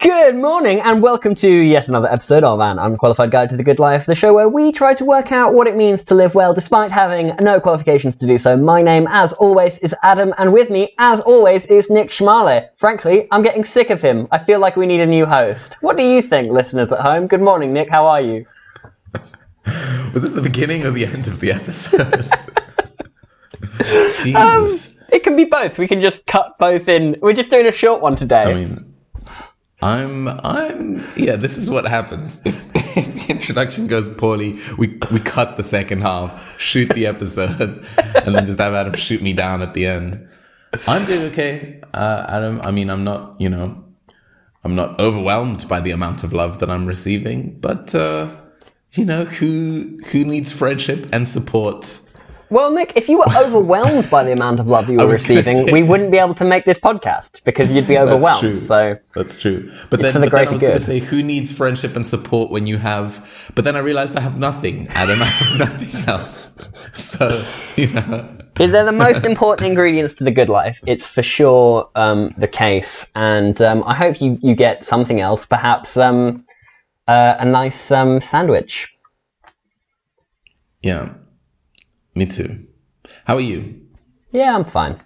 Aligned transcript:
Good 0.00 0.34
morning 0.34 0.80
and 0.80 1.02
welcome 1.02 1.34
to 1.34 1.50
yet 1.50 1.88
another 1.88 2.08
episode 2.10 2.42
of 2.42 2.58
An 2.58 2.78
Unqualified 2.78 3.30
Guide 3.30 3.50
to 3.50 3.56
the 3.58 3.62
Good 3.62 3.78
Life, 3.78 4.06
the 4.06 4.14
show 4.14 4.32
where 4.32 4.48
we 4.48 4.72
try 4.72 4.94
to 4.94 5.04
work 5.04 5.30
out 5.30 5.52
what 5.52 5.66
it 5.66 5.76
means 5.76 6.02
to 6.04 6.14
live 6.14 6.34
well 6.34 6.54
despite 6.54 6.90
having 6.90 7.34
no 7.38 7.60
qualifications 7.60 8.16
to 8.16 8.26
do 8.26 8.38
so. 8.38 8.56
My 8.56 8.80
name, 8.80 9.06
as 9.10 9.34
always, 9.34 9.78
is 9.80 9.94
Adam 10.02 10.32
and 10.38 10.54
with 10.54 10.70
me, 10.70 10.94
as 10.96 11.20
always, 11.20 11.66
is 11.66 11.90
Nick 11.90 12.08
Schmale. 12.08 12.70
Frankly, 12.76 13.28
I'm 13.30 13.42
getting 13.42 13.62
sick 13.62 13.90
of 13.90 14.00
him. 14.00 14.26
I 14.30 14.38
feel 14.38 14.58
like 14.58 14.74
we 14.74 14.86
need 14.86 15.00
a 15.00 15.06
new 15.06 15.26
host. 15.26 15.76
What 15.82 15.98
do 15.98 16.02
you 16.02 16.22
think, 16.22 16.48
listeners 16.48 16.92
at 16.92 17.00
home? 17.00 17.26
Good 17.26 17.42
morning, 17.42 17.74
Nick. 17.74 17.90
How 17.90 18.06
are 18.06 18.22
you? 18.22 18.46
Was 20.14 20.22
this 20.22 20.32
the 20.32 20.40
beginning 20.40 20.86
or 20.86 20.92
the 20.92 21.04
end 21.04 21.28
of 21.28 21.40
the 21.40 21.52
episode? 21.52 22.26
Jesus. 24.22 24.34
Um, 24.34 24.96
it 25.12 25.22
can 25.22 25.36
be 25.36 25.44
both. 25.44 25.76
We 25.76 25.86
can 25.86 26.00
just 26.00 26.26
cut 26.26 26.58
both 26.58 26.88
in. 26.88 27.16
We're 27.20 27.34
just 27.34 27.50
doing 27.50 27.66
a 27.66 27.72
short 27.72 28.00
one 28.00 28.16
today. 28.16 28.44
I 28.44 28.54
mean, 28.54 28.78
I'm, 29.82 30.28
I'm, 30.28 31.02
yeah, 31.16 31.36
this 31.36 31.56
is 31.56 31.70
what 31.70 31.86
happens. 31.86 32.42
If, 32.96 33.14
the 33.14 33.26
introduction 33.28 33.86
goes 33.86 34.08
poorly, 34.08 34.58
we, 34.76 34.98
we 35.12 35.20
cut 35.20 35.56
the 35.56 35.62
second 35.62 36.00
half, 36.00 36.58
shoot 36.60 36.88
the 36.88 37.06
episode, 37.06 37.86
and 38.16 38.34
then 38.34 38.46
just 38.46 38.58
have 38.58 38.74
Adam 38.74 38.94
shoot 38.94 39.22
me 39.22 39.32
down 39.32 39.62
at 39.62 39.74
the 39.74 39.86
end. 39.86 40.28
I'm 40.88 41.06
doing 41.06 41.22
okay, 41.30 41.80
uh, 41.94 42.26
Adam. 42.28 42.60
I 42.62 42.72
mean, 42.72 42.90
I'm 42.90 43.04
not, 43.04 43.40
you 43.40 43.48
know, 43.48 43.84
I'm 44.64 44.74
not 44.74 44.98
overwhelmed 44.98 45.68
by 45.68 45.80
the 45.80 45.92
amount 45.92 46.24
of 46.24 46.32
love 46.32 46.58
that 46.58 46.68
I'm 46.68 46.84
receiving, 46.84 47.60
but, 47.60 47.94
uh, 47.94 48.28
you 48.94 49.04
know, 49.04 49.24
who, 49.24 50.00
who 50.10 50.24
needs 50.24 50.50
friendship 50.50 51.08
and 51.12 51.28
support 51.28 52.00
well, 52.50 52.72
Nick, 52.72 52.96
if 52.96 53.08
you 53.08 53.18
were 53.18 53.26
overwhelmed 53.36 54.10
by 54.10 54.24
the 54.24 54.32
amount 54.32 54.60
of 54.60 54.66
love 54.66 54.88
you 54.88 54.98
were 54.98 55.06
receiving, 55.06 55.66
say, 55.66 55.72
we 55.72 55.82
wouldn't 55.82 56.10
be 56.10 56.18
able 56.18 56.34
to 56.34 56.44
make 56.44 56.64
this 56.64 56.78
podcast 56.78 57.44
because 57.44 57.70
you'd 57.70 57.86
be 57.86 57.98
overwhelmed. 57.98 58.56
That's 58.56 58.66
so 58.66 58.98
that's 59.14 59.38
true. 59.38 59.72
But 59.88 60.00
then, 60.00 60.14
the 60.14 60.20
but 60.20 60.32
then 60.32 60.48
I 60.48 60.50
was 60.50 60.60
going 60.60 60.74
to 60.74 60.80
say, 60.80 60.98
who 60.98 61.22
needs 61.22 61.52
friendship 61.52 61.96
and 61.96 62.06
support 62.06 62.50
when 62.50 62.66
you 62.66 62.78
have? 62.78 63.26
But 63.54 63.64
then 63.64 63.76
I 63.76 63.78
realized 63.78 64.16
I 64.16 64.20
have 64.20 64.38
nothing, 64.38 64.88
Adam. 64.88 65.18
I 65.22 65.24
have 65.24 65.58
nothing 65.58 66.08
else. 66.08 66.56
So 66.94 67.46
you 67.76 67.88
know. 67.88 68.36
They're 68.56 68.84
the 68.84 68.92
most 68.92 69.24
important 69.24 69.66
ingredients 69.66 70.14
to 70.14 70.24
the 70.24 70.30
good 70.30 70.48
life. 70.48 70.80
It's 70.86 71.06
for 71.06 71.22
sure 71.22 71.88
um, 71.94 72.34
the 72.36 72.48
case, 72.48 73.10
and 73.14 73.60
um, 73.62 73.84
I 73.86 73.94
hope 73.94 74.20
you, 74.20 74.38
you 74.42 74.54
get 74.54 74.82
something 74.82 75.20
else, 75.20 75.46
perhaps 75.46 75.96
um, 75.96 76.44
uh, 77.06 77.36
a 77.38 77.44
nice 77.44 77.90
um, 77.90 78.20
sandwich. 78.20 78.92
Yeah, 80.82 81.10
me 82.14 82.26
too. 82.26 82.66
How 83.24 83.36
are 83.36 83.40
you? 83.40 83.80
Yeah, 84.32 84.54
I'm 84.54 84.64
fine. 84.64 85.00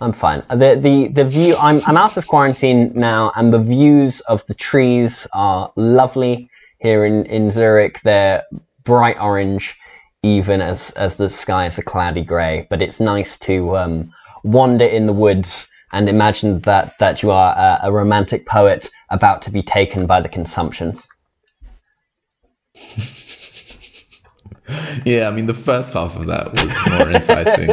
I'm 0.00 0.12
fine. 0.12 0.42
The 0.48 0.76
the 0.80 1.08
the 1.08 1.24
view. 1.24 1.56
I'm 1.56 1.80
I'm 1.86 1.96
out 1.96 2.16
of 2.16 2.26
quarantine 2.26 2.92
now, 2.94 3.32
and 3.36 3.52
the 3.52 3.58
views 3.58 4.20
of 4.22 4.44
the 4.46 4.54
trees 4.54 5.26
are 5.32 5.72
lovely 5.76 6.48
here 6.78 7.04
in 7.04 7.26
in 7.26 7.50
Zurich. 7.50 8.00
They're 8.00 8.42
bright 8.84 9.20
orange, 9.20 9.76
even 10.22 10.60
as 10.60 10.90
as 10.92 11.16
the 11.16 11.30
sky 11.30 11.66
is 11.66 11.78
a 11.78 11.82
cloudy 11.82 12.22
grey. 12.22 12.66
But 12.70 12.82
it's 12.82 13.00
nice 13.00 13.38
to 13.40 13.76
um, 13.76 14.04
wander 14.42 14.86
in 14.86 15.06
the 15.06 15.12
woods 15.12 15.68
and 15.92 16.08
imagine 16.08 16.60
that 16.60 16.98
that 16.98 17.22
you 17.22 17.30
are 17.30 17.54
a, 17.56 17.86
a 17.88 17.92
romantic 17.92 18.46
poet 18.46 18.90
about 19.10 19.42
to 19.42 19.50
be 19.50 19.62
taken 19.62 20.06
by 20.06 20.20
the 20.20 20.28
consumption. 20.28 20.98
yeah, 25.04 25.28
I 25.28 25.30
mean, 25.30 25.46
the 25.46 25.54
first 25.54 25.94
half 25.94 26.16
of 26.16 26.26
that 26.26 26.52
was 26.52 26.98
more 26.98 27.10
enticing. 27.10 27.70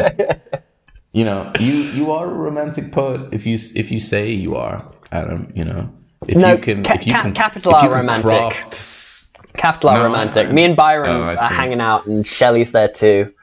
you 1.13 1.23
know, 1.23 1.51
you 1.59 1.73
you 1.73 2.11
are 2.11 2.25
a 2.25 2.33
romantic 2.33 2.91
poet 2.91 3.29
if 3.31 3.45
you 3.45 3.57
if 3.75 3.91
you 3.91 3.99
say 3.99 4.31
you 4.31 4.55
are, 4.55 4.85
Adam. 5.11 5.51
You 5.55 5.65
know, 5.65 5.91
if 6.27 6.37
no, 6.37 6.53
you 6.53 6.57
can, 6.57 6.83
ca- 6.83 6.93
if 6.95 7.07
you 7.07 7.13
can, 7.13 7.33
capital 7.33 7.75
R 7.75 7.89
romantic. 7.89 8.25
Craft... 8.25 9.53
Capital 9.53 9.89
R 9.89 9.97
no, 9.97 10.03
romantic. 10.05 10.51
Me 10.51 10.65
and 10.65 10.75
Byron 10.75 11.09
oh, 11.09 11.23
are 11.23 11.35
hanging 11.35 11.81
out, 11.81 12.05
and 12.05 12.25
Shelley's 12.25 12.71
there 12.71 12.87
too. 12.87 13.33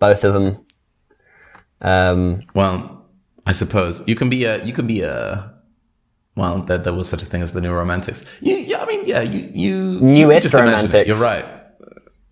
Both 0.00 0.24
of 0.24 0.34
them. 0.34 0.64
Um, 1.80 2.40
well, 2.54 3.06
I 3.46 3.52
suppose 3.52 4.02
you 4.06 4.14
can 4.14 4.28
be 4.28 4.44
a 4.44 4.64
you 4.64 4.72
can 4.72 4.86
be 4.86 5.02
a 5.02 5.52
well, 6.34 6.62
there, 6.62 6.78
there 6.78 6.94
was 6.94 7.08
such 7.08 7.22
a 7.22 7.26
thing 7.26 7.42
as 7.42 7.52
the 7.52 7.60
new 7.60 7.72
romantics. 7.72 8.24
You, 8.40 8.56
yeah, 8.56 8.82
I 8.82 8.86
mean, 8.86 9.04
yeah, 9.04 9.20
you, 9.20 9.50
you 9.52 10.00
newest 10.00 10.52
you 10.52 10.58
romantics. 10.58 11.06
You're 11.06 11.18
right. 11.18 11.44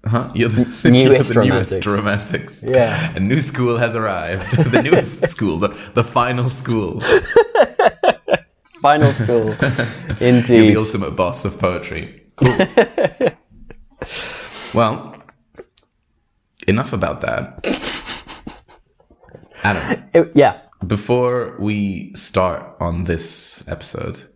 Huh? 0.07 0.31
You're 0.35 0.49
the, 0.49 0.91
newest, 0.91 1.35
you're 1.35 1.45
the 1.45 1.45
newest 1.45 1.87
romantics. 1.87 2.63
Yeah. 2.63 3.15
A 3.15 3.21
new 3.21 3.41
school 3.41 3.77
has 3.77 3.95
arrived. 3.95 4.51
the 4.73 4.83
newest 4.83 5.29
school, 5.29 5.59
the, 5.59 5.69
the 5.95 6.05
final 6.05 6.49
school. 6.49 7.01
final 8.81 9.13
school. 9.13 9.55
Indeed. 10.21 10.49
You're 10.49 10.67
the 10.67 10.77
ultimate 10.77 11.17
boss 11.17 11.45
of 11.45 11.59
poetry. 11.59 12.23
Cool. 12.37 12.57
well, 14.73 15.23
enough 16.67 16.93
about 16.95 17.21
that. 17.21 17.67
Adam. 19.63 20.09
It, 20.15 20.33
yeah. 20.35 20.61
Before 20.87 21.57
we 21.59 22.15
start 22.15 22.77
on 22.81 23.05
this 23.05 23.63
episode, 23.69 24.30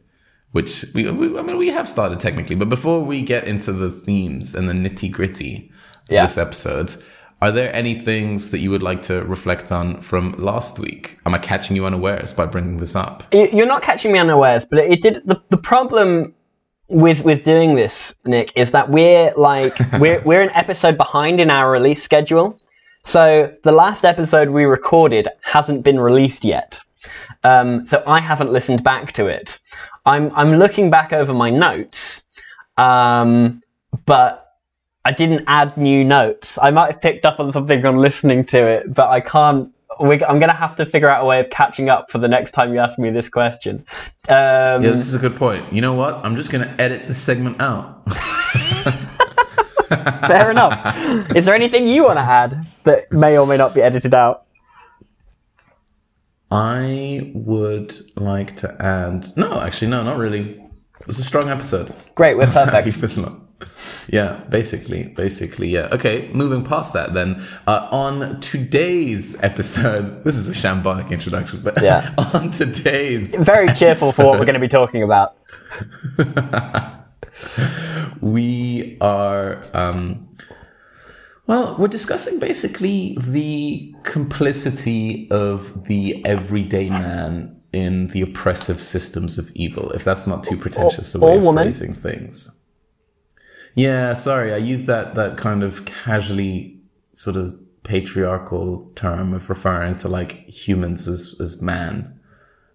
which 0.54 0.86
we, 0.94 1.10
we, 1.10 1.36
I 1.36 1.42
mean, 1.42 1.56
we 1.56 1.66
have 1.70 1.88
started 1.88 2.20
technically, 2.20 2.54
but 2.54 2.68
before 2.68 3.02
we 3.02 3.22
get 3.22 3.42
into 3.42 3.72
the 3.72 3.90
themes 3.90 4.54
and 4.54 4.68
the 4.68 4.72
nitty 4.72 5.10
gritty 5.10 5.72
of 6.04 6.12
yeah. 6.12 6.22
this 6.22 6.38
episode, 6.38 6.94
are 7.42 7.50
there 7.50 7.74
any 7.74 7.98
things 7.98 8.52
that 8.52 8.60
you 8.60 8.70
would 8.70 8.82
like 8.82 9.02
to 9.02 9.24
reflect 9.24 9.72
on 9.72 10.00
from 10.00 10.32
last 10.38 10.78
week? 10.78 11.18
Am 11.26 11.34
I 11.34 11.38
catching 11.38 11.74
you 11.74 11.84
unawares 11.86 12.32
by 12.32 12.46
bringing 12.46 12.76
this 12.76 12.94
up? 12.94 13.24
You're 13.34 13.66
not 13.66 13.82
catching 13.82 14.12
me 14.12 14.20
unawares, 14.20 14.64
but 14.64 14.78
it 14.78 15.02
did. 15.02 15.26
The, 15.26 15.42
the 15.48 15.56
problem 15.56 16.32
with 16.86 17.24
with 17.24 17.42
doing 17.42 17.74
this, 17.74 18.14
Nick, 18.24 18.52
is 18.54 18.70
that 18.70 18.90
we're 18.90 19.32
like 19.36 19.74
we're 19.98 20.22
we're 20.22 20.40
an 20.40 20.50
episode 20.50 20.96
behind 20.96 21.40
in 21.40 21.50
our 21.50 21.68
release 21.68 22.00
schedule. 22.00 22.56
So 23.02 23.52
the 23.64 23.72
last 23.72 24.04
episode 24.04 24.50
we 24.50 24.66
recorded 24.66 25.26
hasn't 25.42 25.82
been 25.82 25.98
released 25.98 26.44
yet. 26.44 26.78
Um, 27.42 27.88
so 27.88 28.04
I 28.06 28.20
haven't 28.20 28.52
listened 28.52 28.84
back 28.84 29.12
to 29.14 29.26
it. 29.26 29.58
I'm 30.06 30.30
I'm 30.34 30.54
looking 30.56 30.90
back 30.90 31.12
over 31.12 31.32
my 31.32 31.50
notes, 31.50 32.22
um, 32.76 33.62
but 34.06 34.44
I 35.04 35.12
didn't 35.12 35.44
add 35.46 35.76
new 35.76 36.04
notes. 36.04 36.58
I 36.62 36.70
might 36.70 36.92
have 36.92 37.00
picked 37.02 37.26
up 37.26 37.38
on 37.40 37.52
something 37.52 37.84
on 37.84 37.98
listening 37.98 38.44
to 38.46 38.58
it, 38.58 38.92
but 38.92 39.10
I 39.10 39.20
can't. 39.20 39.70
We, 40.00 40.14
I'm 40.24 40.40
going 40.40 40.48
to 40.48 40.56
have 40.56 40.74
to 40.76 40.86
figure 40.86 41.08
out 41.08 41.22
a 41.22 41.26
way 41.26 41.38
of 41.38 41.50
catching 41.50 41.88
up 41.88 42.10
for 42.10 42.18
the 42.18 42.26
next 42.26 42.50
time 42.50 42.74
you 42.74 42.80
ask 42.80 42.98
me 42.98 43.10
this 43.10 43.28
question. 43.28 43.84
Um, 44.28 44.82
yeah, 44.82 44.90
this 44.90 45.06
is 45.06 45.14
a 45.14 45.20
good 45.20 45.36
point. 45.36 45.72
You 45.72 45.82
know 45.82 45.92
what? 45.92 46.16
I'm 46.24 46.34
just 46.34 46.50
going 46.50 46.66
to 46.66 46.80
edit 46.80 47.06
this 47.06 47.22
segment 47.22 47.60
out. 47.60 48.02
Fair 50.26 50.50
enough. 50.50 51.36
Is 51.36 51.44
there 51.44 51.54
anything 51.54 51.86
you 51.86 52.02
want 52.02 52.16
to 52.16 52.22
add 52.22 52.66
that 52.82 53.12
may 53.12 53.38
or 53.38 53.46
may 53.46 53.56
not 53.56 53.72
be 53.72 53.82
edited 53.82 54.14
out? 54.14 54.43
I 56.50 57.32
would 57.34 57.94
like 58.16 58.56
to 58.56 58.76
add. 58.80 59.36
No, 59.36 59.60
actually, 59.60 59.88
no, 59.88 60.02
not 60.02 60.18
really. 60.18 60.60
It 61.00 61.06
was 61.06 61.18
a 61.18 61.24
strong 61.24 61.48
episode. 61.48 61.94
Great, 62.14 62.36
we're 62.36 62.46
perfect. 62.52 62.74
Yeah, 64.08 64.42
basically, 64.50 65.04
basically, 65.04 65.68
yeah. 65.68 65.88
Okay, 65.92 66.30
moving 66.32 66.64
past 66.64 66.92
that, 66.92 67.14
then 67.14 67.42
uh, 67.66 67.88
on 67.90 68.40
today's 68.40 69.40
episode, 69.42 70.06
this 70.24 70.36
is 70.36 70.48
a 70.48 70.52
shambolic 70.52 71.10
introduction, 71.10 71.62
but 71.62 71.82
yeah. 71.82 72.14
on 72.34 72.50
today's 72.50 73.34
very 73.34 73.68
cheerful 73.72 74.08
episode, 74.08 74.14
for 74.14 74.24
what 74.26 74.38
we're 74.38 74.44
going 74.44 74.54
to 74.54 74.60
be 74.60 74.68
talking 74.68 75.02
about. 75.02 75.36
we 78.20 78.98
are 79.00 79.64
um, 79.72 80.23
well, 81.46 81.76
we're 81.78 81.88
discussing 81.88 82.38
basically 82.38 83.16
the 83.20 83.94
complicity 84.02 85.30
of 85.30 85.84
the 85.84 86.24
everyday 86.24 86.88
man 86.88 87.60
in 87.72 88.06
the 88.08 88.22
oppressive 88.22 88.80
systems 88.80 89.36
of 89.36 89.50
evil, 89.54 89.90
if 89.90 90.04
that's 90.04 90.26
not 90.26 90.44
too 90.44 90.56
pretentious 90.56 91.14
a 91.14 91.18
way 91.18 91.36
of 91.36 91.42
woman. 91.42 91.64
phrasing 91.64 91.92
things. 91.92 92.56
Yeah, 93.74 94.14
sorry, 94.14 94.54
I 94.54 94.58
used 94.58 94.86
that 94.86 95.16
that 95.16 95.36
kind 95.36 95.62
of 95.62 95.84
casually 95.84 96.80
sort 97.12 97.36
of 97.36 97.52
patriarchal 97.82 98.90
term 98.94 99.34
of 99.34 99.50
referring 99.50 99.96
to 99.96 100.08
like 100.08 100.46
humans 100.48 101.08
as 101.08 101.34
as 101.40 101.60
man. 101.60 102.18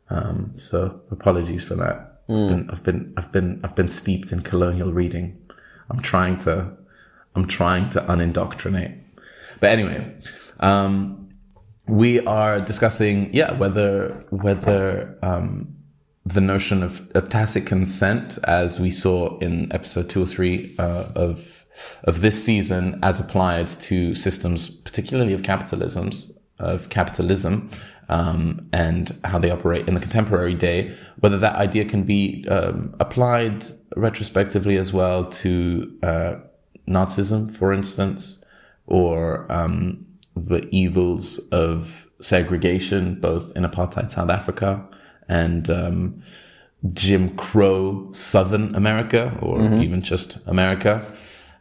Um, 0.10 0.52
so 0.56 1.02
apologies 1.12 1.64
for 1.64 1.76
that. 1.76 2.28
Mm. 2.28 2.50
I've, 2.50 2.50
been, 2.50 2.70
I've 2.70 2.84
been 2.84 3.14
I've 3.18 3.32
been 3.32 3.62
I've 3.64 3.76
been 3.76 3.90
steeped 3.90 4.32
in 4.32 4.42
colonial 4.42 4.92
reading. 4.92 5.38
I'm 5.90 6.02
trying 6.02 6.38
to 6.40 6.72
I'm 7.36 7.48
trying 7.48 7.90
to 7.92 8.02
unindoctrinate. 8.02 9.00
But 9.60 9.72
anyway, 9.72 10.16
um, 10.60 11.30
we 11.88 12.26
are 12.26 12.60
discussing, 12.60 13.34
yeah, 13.34 13.54
whether 13.54 14.26
whether 14.30 15.18
um, 15.22 15.76
the 16.26 16.42
notion 16.42 16.84
of, 16.84 17.10
of, 17.16 17.30
tacit 17.30 17.66
consent, 17.66 18.38
as 18.44 18.80
we 18.80 18.92
saw 18.92 19.38
in 19.40 19.72
episode 19.72 20.10
two 20.10 20.22
or 20.22 20.26
three 20.26 20.76
uh, 20.80 21.06
of 21.16 21.66
of 22.04 22.22
this 22.22 22.44
season, 22.44 23.00
as 23.04 23.20
applied 23.20 23.68
to 23.68 24.14
systems, 24.14 24.70
particularly 24.70 25.34
of 25.34 25.42
capitalisms, 25.42 26.32
of 26.60 26.90
capitalism 26.90 27.70
um, 28.10 28.68
and 28.74 29.18
how 29.24 29.40
they 29.40 29.50
operate 29.50 29.88
in 29.88 29.94
the 29.94 30.00
contemporary 30.00 30.56
day, 30.56 30.96
whether 31.20 31.38
that 31.38 31.56
idea 31.56 31.86
can 31.86 32.04
be 32.04 32.46
um, 32.50 32.94
applied 33.00 33.66
retrospectively 33.96 34.78
as 34.78 34.92
well 34.92 35.24
to 35.24 35.98
uh, 36.04 36.36
Nazism, 36.90 37.56
for 37.56 37.72
instance, 37.72 38.44
or 38.88 39.50
um, 39.52 40.06
the 40.36 40.68
evils 40.72 41.40
of 41.52 42.08
segregation, 42.20 43.20
both 43.20 43.56
in 43.56 43.64
apartheid 43.64 44.12
South 44.12 44.30
Africa 44.30 44.86
and 45.28 45.70
um, 45.70 46.22
Jim 46.94 47.36
Crow 47.36 48.10
Southern 48.12 48.74
America, 48.76 49.38
or 49.42 49.60
mm-hmm. 49.60 49.82
even 49.82 50.02
just 50.02 50.46
America, 50.48 51.06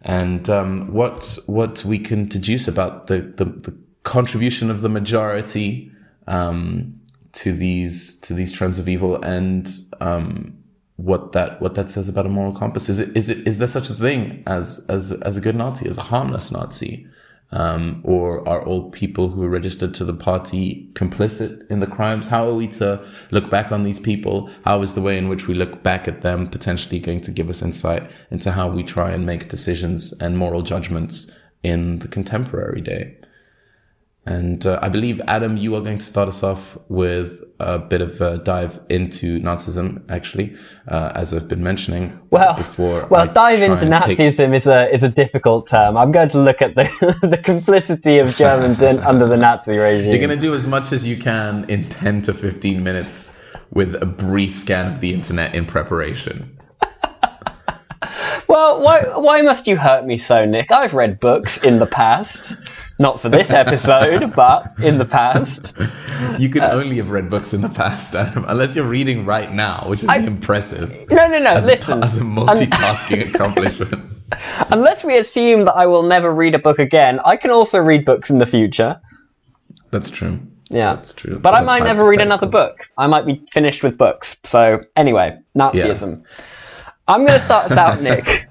and 0.03 0.49
um, 0.49 0.93
what 0.93 1.39
what 1.47 1.85
we 1.85 1.99
can 1.99 2.27
deduce 2.29 2.69
about 2.69 3.09
the, 3.09 3.21
the, 3.21 3.45
the 3.45 3.77
contribution 4.05 4.71
of 4.71 4.81
the 4.81 4.89
majority 4.89 5.91
um, 6.29 6.99
to 7.33 7.53
these 7.53 8.19
to 8.21 8.33
these 8.33 8.53
trends 8.53 8.79
of 8.79 8.89
evil 8.89 9.21
and 9.23 9.71
um, 10.01 10.57
what 10.99 11.31
that 11.31 11.63
what 11.63 11.77
that 11.77 11.89
says 11.89 12.09
about 12.09 12.27
a 12.27 12.29
moral 12.29 12.53
compass. 12.53 12.89
Is 12.89 12.99
it 12.99 13.17
is 13.17 13.29
it 13.29 13.47
is 13.47 13.59
there 13.59 13.69
such 13.69 13.89
a 13.89 13.95
thing 13.95 14.43
as 14.47 14.85
as 14.89 15.13
as 15.13 15.37
a 15.37 15.41
good 15.41 15.55
Nazi, 15.55 15.89
as 15.89 15.97
a 15.97 16.03
harmless 16.03 16.51
Nazi? 16.51 17.07
Um, 17.51 18.03
or 18.05 18.47
are 18.47 18.63
all 18.63 18.91
people 18.91 19.31
who 19.31 19.43
are 19.43 19.49
registered 19.49 19.95
to 19.95 20.05
the 20.05 20.13
party 20.13 20.91
complicit 20.93 21.67
in 21.71 21.81
the 21.81 21.87
crimes? 21.87 22.27
How 22.27 22.47
are 22.47 22.55
we 22.55 22.69
to 22.69 23.03
look 23.31 23.49
back 23.49 23.73
on 23.73 23.85
these 23.85 23.99
people? 23.99 24.51
How 24.67 24.83
is 24.83 24.95
the 24.95 25.01
way 25.01 25.17
in 25.17 25.31
which 25.31 25.47
we 25.47 25.55
look 25.55 25.83
back 25.83 26.07
at 26.09 26.21
them 26.21 26.49
potentially 26.49 26.99
going 26.99 27.23
to 27.23 27.31
give 27.31 27.49
us 27.49 27.63
insight 27.63 28.11
into 28.31 28.53
how 28.53 28.69
we 28.69 28.83
try 28.83 29.13
and 29.13 29.25
make 29.25 29.49
decisions 29.49 30.13
and 30.21 30.37
moral 30.37 30.61
judgments 30.61 31.31
in 31.63 32.01
the 32.01 32.09
contemporary 32.09 32.83
day? 32.83 33.17
And 34.29 34.67
uh, 34.67 34.79
I 34.83 34.91
believe, 34.91 35.23
Adam, 35.27 35.57
you 35.57 35.75
are 35.75 35.81
going 35.81 35.97
to 35.97 36.05
start 36.05 36.29
us 36.29 36.43
off 36.43 36.77
with 36.89 37.43
a 37.61 37.79
bit 37.79 38.03
of 38.03 38.21
a 38.21 38.37
dive 38.37 38.79
into 38.91 39.41
Nazism, 39.41 40.03
actually, 40.11 40.55
uh, 40.87 41.13
as 41.15 41.33
I've 41.33 41.49
been 41.49 41.63
mentioning 41.63 42.21
well, 42.29 42.55
before. 42.55 43.07
Well, 43.07 43.23
I 43.23 43.33
dive 43.33 43.63
into 43.63 43.87
Nazism 43.87 44.53
is 44.53 44.67
a 44.67 44.93
is 44.93 45.03
a 45.03 45.09
difficult 45.09 45.67
term. 45.67 45.97
I'm 45.97 46.13
going 46.13 46.29
to 46.29 46.39
look 46.39 46.61
at 46.61 46.75
the 46.75 46.85
the 47.23 47.39
complicity 47.39 48.19
of 48.19 48.37
Germans 48.37 48.83
in, 48.83 48.99
under 48.99 49.27
the 49.27 49.39
Nazi 49.39 49.79
regime. 49.79 50.11
You're 50.11 50.19
going 50.19 50.39
to 50.39 50.47
do 50.47 50.55
as 50.55 50.67
much 50.67 50.93
as 50.93 51.07
you 51.07 51.17
can 51.17 51.65
in 51.71 51.89
10 51.89 52.21
to 52.23 52.35
15 52.35 52.85
minutes 52.85 53.35
with 53.73 53.95
a 53.95 54.07
brief 54.07 54.59
scan 54.59 54.93
of 54.93 55.01
the 55.01 55.15
internet 55.15 55.55
in 55.55 55.65
preparation. 55.65 56.59
Well, 58.49 58.81
why 58.81 59.03
why 59.17 59.43
must 59.43 59.67
you 59.67 59.77
hurt 59.77 60.07
me 60.07 60.19
so, 60.19 60.45
Nick? 60.45 60.71
I've 60.71 60.95
read 60.95 61.21
books 61.21 61.63
in 61.63 61.79
the 61.79 61.87
past. 61.87 62.57
Not 63.01 63.21
for 63.21 63.29
this 63.29 63.53
episode, 63.53 64.35
but 64.37 64.73
in 64.83 64.99
the 64.99 65.05
past. 65.05 65.77
You 66.37 66.49
could 66.49 66.63
uh, 66.63 66.71
only 66.73 66.97
have 66.97 67.11
read 67.11 67.31
books 67.31 67.55
in 67.55 67.61
the 67.61 67.69
past, 67.69 68.13
Adam, 68.17 68.45
unless 68.49 68.75
you're 68.75 68.89
reading 68.89 69.25
right 69.25 69.53
now, 69.53 69.85
which 69.87 70.03
would 70.03 70.19
be 70.19 70.27
impressive. 70.27 70.91
No, 71.09 71.29
no, 71.29 71.39
no. 71.39 71.55
As 71.55 71.67
listen, 71.67 72.03
a, 72.03 72.05
as 72.05 72.17
a 72.17 72.23
multitasking 72.23 73.29
accomplishment. 73.35 74.13
Unless 74.71 75.05
we 75.05 75.17
assume 75.17 75.65
that 75.67 75.77
I 75.77 75.87
will 75.87 76.03
never 76.03 76.35
read 76.35 76.57
a 76.57 76.59
book 76.59 76.81
again, 76.81 77.21
I 77.25 77.37
can 77.37 77.53
also 77.53 77.79
read 77.79 78.05
books 78.05 78.31
in 78.31 78.39
the 78.39 78.47
future. 78.47 79.01
That's 79.93 80.11
true. 80.11 80.41
Yeah, 80.71 80.97
that's 80.97 81.15
true. 81.15 81.39
But 81.39 81.53
that's 81.53 81.63
I 81.63 81.65
might 81.65 81.85
never 81.85 82.05
read 82.05 82.21
another 82.21 82.47
book. 82.47 82.87
I 82.99 83.07
might 83.07 83.25
be 83.25 83.43
finished 83.51 83.83
with 83.83 83.97
books. 83.97 84.37
So 84.45 84.81
anyway, 84.97 85.39
Nazism. 85.57 86.19
Yeah. 86.19 86.35
I'm 87.09 87.25
going 87.25 87.39
to 87.39 87.45
start 87.45 87.71
us 87.71 87.79
out, 87.79 88.03
Nick. 88.09 88.47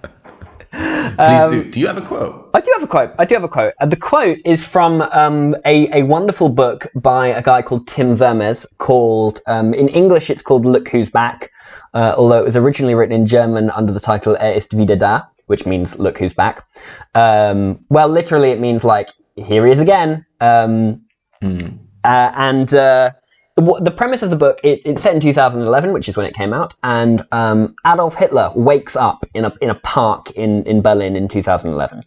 Please 0.71 1.19
um, 1.19 1.51
do. 1.51 1.71
Do 1.71 1.79
you 1.79 1.87
have 1.87 1.97
a 1.97 2.01
quote? 2.01 2.49
I 2.55 2.59
do 2.59 2.71
have 2.73 2.83
a 2.83 2.87
quote. 2.87 3.11
I 3.19 3.25
do 3.25 3.35
have 3.35 3.43
a 3.43 3.47
quote. 3.47 3.73
Uh, 3.79 3.85
the 3.85 3.95
quote 3.95 4.39
is 4.45 4.65
from 4.65 5.03
um, 5.03 5.55
a, 5.63 5.99
a 5.99 6.03
wonderful 6.03 6.49
book 6.49 6.87
by 6.95 7.27
a 7.27 7.41
guy 7.41 7.61
called 7.61 7.87
Timur 7.87 8.15
Vermes 8.15 8.65
called, 8.79 9.41
um, 9.47 9.75
in 9.75 9.87
English, 9.89 10.31
it's 10.31 10.41
called 10.41 10.65
Look 10.65 10.89
Who's 10.89 11.11
Back, 11.11 11.51
uh, 11.93 12.15
although 12.17 12.39
it 12.39 12.45
was 12.45 12.55
originally 12.55 12.95
written 12.95 13.15
in 13.15 13.27
German 13.27 13.69
under 13.71 13.93
the 13.93 13.99
title 13.99 14.35
Er 14.41 14.51
ist 14.51 14.75
wieder 14.75 14.95
da, 14.95 15.21
which 15.45 15.67
means 15.67 15.97
Look 15.99 16.17
Who's 16.17 16.33
Back. 16.33 16.65
Um, 17.13 17.85
well, 17.89 18.09
literally, 18.09 18.49
it 18.49 18.59
means 18.59 18.83
like, 18.83 19.09
here 19.35 19.67
he 19.67 19.71
is 19.71 19.79
again. 19.79 20.25
Mm. 20.41 20.99
Uh, 22.03 22.31
and 22.35 22.73
uh, 22.73 23.11
the 23.57 23.93
premise 23.95 24.21
of 24.21 24.29
the 24.29 24.35
book 24.35 24.59
it, 24.63 24.81
it's 24.85 25.01
set 25.01 25.15
in 25.15 25.21
2011 25.21 25.91
which 25.91 26.07
is 26.07 26.15
when 26.15 26.25
it 26.25 26.33
came 26.33 26.53
out 26.53 26.73
and 26.83 27.25
um, 27.31 27.75
adolf 27.85 28.15
hitler 28.15 28.51
wakes 28.55 28.95
up 28.95 29.25
in 29.33 29.45
a, 29.45 29.53
in 29.61 29.69
a 29.69 29.75
park 29.75 30.31
in, 30.31 30.63
in 30.65 30.81
berlin 30.81 31.15
in 31.15 31.27
2011 31.27 32.03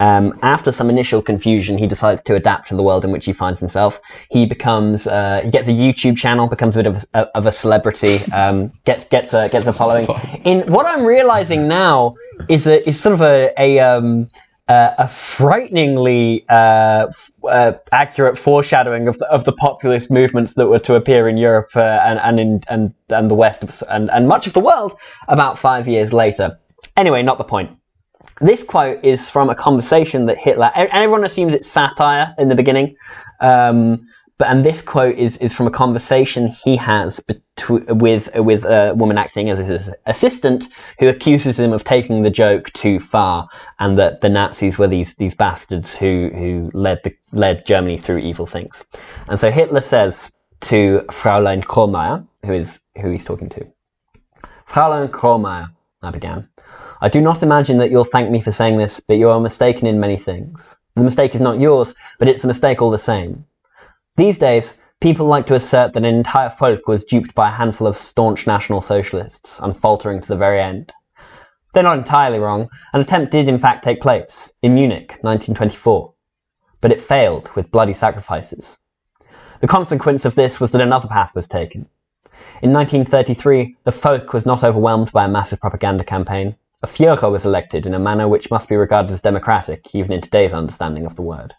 um, 0.00 0.38
after 0.42 0.70
some 0.70 0.90
initial 0.90 1.20
confusion 1.20 1.78
he 1.78 1.86
decides 1.86 2.22
to 2.22 2.34
adapt 2.34 2.68
to 2.68 2.76
the 2.76 2.82
world 2.82 3.04
in 3.04 3.10
which 3.10 3.24
he 3.24 3.32
finds 3.32 3.58
himself. 3.60 4.00
He 4.30 4.46
becomes 4.46 5.06
uh, 5.06 5.40
he 5.44 5.50
gets 5.50 5.68
a 5.68 5.72
youtube 5.72 6.16
channel 6.16 6.46
becomes 6.46 6.76
a 6.76 6.82
bit 6.82 6.86
of 6.86 7.04
a, 7.14 7.36
of 7.36 7.46
a 7.46 7.52
celebrity 7.52 8.18
um, 8.32 8.72
gets 8.84 9.04
gets 9.04 9.34
a 9.34 9.48
gets 9.48 9.66
a 9.66 9.72
following. 9.72 10.06
In 10.44 10.70
what 10.72 10.86
i'm 10.86 11.04
realizing 11.04 11.66
now 11.68 12.14
is 12.48 12.66
a 12.66 12.86
is 12.88 13.00
sort 13.00 13.14
of 13.14 13.22
a, 13.22 13.52
a 13.58 13.80
um, 13.80 14.28
uh, 14.68 14.94
a 14.98 15.08
frighteningly 15.08 16.44
uh, 16.48 17.06
f- 17.08 17.30
uh, 17.44 17.72
accurate 17.92 18.38
foreshadowing 18.38 19.08
of 19.08 19.18
the, 19.18 19.26
of 19.26 19.44
the 19.44 19.52
populist 19.52 20.10
movements 20.10 20.54
that 20.54 20.66
were 20.66 20.78
to 20.78 20.94
appear 20.94 21.28
in 21.28 21.36
Europe 21.36 21.70
uh, 21.74 22.00
and 22.04 22.18
and 22.20 22.40
in 22.40 22.60
and 22.68 22.94
and 23.08 23.30
the 23.30 23.34
West 23.34 23.64
and 23.88 24.10
and 24.10 24.28
much 24.28 24.46
of 24.46 24.52
the 24.52 24.60
world 24.60 24.92
about 25.28 25.58
five 25.58 25.88
years 25.88 26.12
later. 26.12 26.58
Anyway, 26.96 27.22
not 27.22 27.38
the 27.38 27.44
point. 27.44 27.70
This 28.40 28.62
quote 28.62 29.02
is 29.04 29.28
from 29.28 29.50
a 29.50 29.54
conversation 29.54 30.26
that 30.26 30.38
Hitler, 30.38 30.70
everyone 30.74 31.24
assumes 31.24 31.54
it's 31.54 31.68
satire 31.68 32.34
in 32.38 32.48
the 32.48 32.54
beginning. 32.54 32.94
Um, 33.40 34.06
but 34.38 34.48
and 34.48 34.64
this 34.64 34.80
quote 34.80 35.16
is 35.16 35.36
is 35.38 35.52
from 35.52 35.66
a 35.66 35.70
conversation 35.70 36.48
he 36.48 36.76
has 36.76 37.20
between, 37.20 37.84
with 37.98 38.30
with 38.36 38.64
a 38.64 38.94
woman 38.94 39.18
acting 39.18 39.50
as 39.50 39.58
his 39.58 39.90
assistant 40.06 40.68
who 40.98 41.08
accuses 41.08 41.58
him 41.58 41.72
of 41.72 41.84
taking 41.84 42.22
the 42.22 42.30
joke 42.30 42.72
too 42.72 43.00
far 43.00 43.48
and 43.80 43.98
that 43.98 44.20
the 44.20 44.28
Nazis 44.28 44.78
were 44.78 44.86
these 44.86 45.16
these 45.16 45.34
bastards 45.34 45.96
who 45.96 46.30
who 46.34 46.70
led 46.72 47.00
the 47.02 47.14
led 47.32 47.66
Germany 47.66 47.98
through 47.98 48.18
evil 48.18 48.46
things. 48.46 48.84
And 49.28 49.38
so 49.38 49.50
Hitler 49.50 49.80
says 49.80 50.32
to 50.60 51.04
Fräulein 51.08 51.64
Krömeier, 51.64 52.26
who 52.46 52.52
is 52.52 52.80
who 53.00 53.10
he's 53.10 53.24
talking 53.24 53.48
to, 53.50 53.66
Fräulein 54.66 55.08
Krömeier, 55.08 55.70
I 56.02 56.10
began. 56.10 56.48
I 57.00 57.08
do 57.08 57.20
not 57.20 57.42
imagine 57.42 57.78
that 57.78 57.90
you'll 57.90 58.04
thank 58.04 58.30
me 58.30 58.40
for 58.40 58.50
saying 58.50 58.76
this, 58.76 58.98
but 59.00 59.18
you 59.18 59.28
are 59.28 59.40
mistaken 59.40 59.86
in 59.86 60.00
many 60.00 60.16
things. 60.16 60.76
The 60.96 61.04
mistake 61.04 61.34
is 61.34 61.40
not 61.40 61.60
yours, 61.60 61.94
but 62.18 62.28
it's 62.28 62.42
a 62.42 62.48
mistake 62.48 62.82
all 62.82 62.90
the 62.90 62.98
same. 62.98 63.44
These 64.18 64.38
days, 64.38 64.74
people 65.00 65.26
like 65.26 65.46
to 65.46 65.54
assert 65.54 65.92
that 65.92 66.04
an 66.04 66.16
entire 66.16 66.50
folk 66.50 66.88
was 66.88 67.04
duped 67.04 67.36
by 67.36 67.50
a 67.50 67.52
handful 67.52 67.86
of 67.86 67.96
staunch 67.96 68.48
National 68.48 68.80
Socialists, 68.80 69.60
unfaltering 69.60 70.20
to 70.20 70.26
the 70.26 70.34
very 70.34 70.60
end. 70.60 70.92
They're 71.72 71.84
not 71.84 71.98
entirely 71.98 72.40
wrong. 72.40 72.68
An 72.92 73.00
attempt 73.00 73.30
did 73.30 73.48
in 73.48 73.60
fact 73.60 73.84
take 73.84 74.00
place, 74.00 74.52
in 74.60 74.74
Munich, 74.74 75.18
1924. 75.20 76.12
But 76.80 76.90
it 76.90 77.00
failed, 77.00 77.48
with 77.54 77.70
bloody 77.70 77.92
sacrifices. 77.94 78.78
The 79.60 79.68
consequence 79.68 80.24
of 80.24 80.34
this 80.34 80.58
was 80.58 80.72
that 80.72 80.82
another 80.82 81.06
path 81.06 81.32
was 81.36 81.46
taken. 81.46 81.88
In 82.60 82.72
1933, 82.72 83.76
the 83.84 83.92
folk 83.92 84.32
was 84.32 84.44
not 84.44 84.64
overwhelmed 84.64 85.12
by 85.12 85.26
a 85.26 85.28
massive 85.28 85.60
propaganda 85.60 86.02
campaign. 86.02 86.56
A 86.82 86.88
Führer 86.88 87.30
was 87.30 87.46
elected 87.46 87.86
in 87.86 87.94
a 87.94 88.00
manner 88.00 88.26
which 88.26 88.50
must 88.50 88.68
be 88.68 88.74
regarded 88.74 89.12
as 89.12 89.20
democratic, 89.20 89.94
even 89.94 90.10
in 90.10 90.20
today's 90.20 90.52
understanding 90.52 91.06
of 91.06 91.14
the 91.14 91.22
word. 91.22 91.54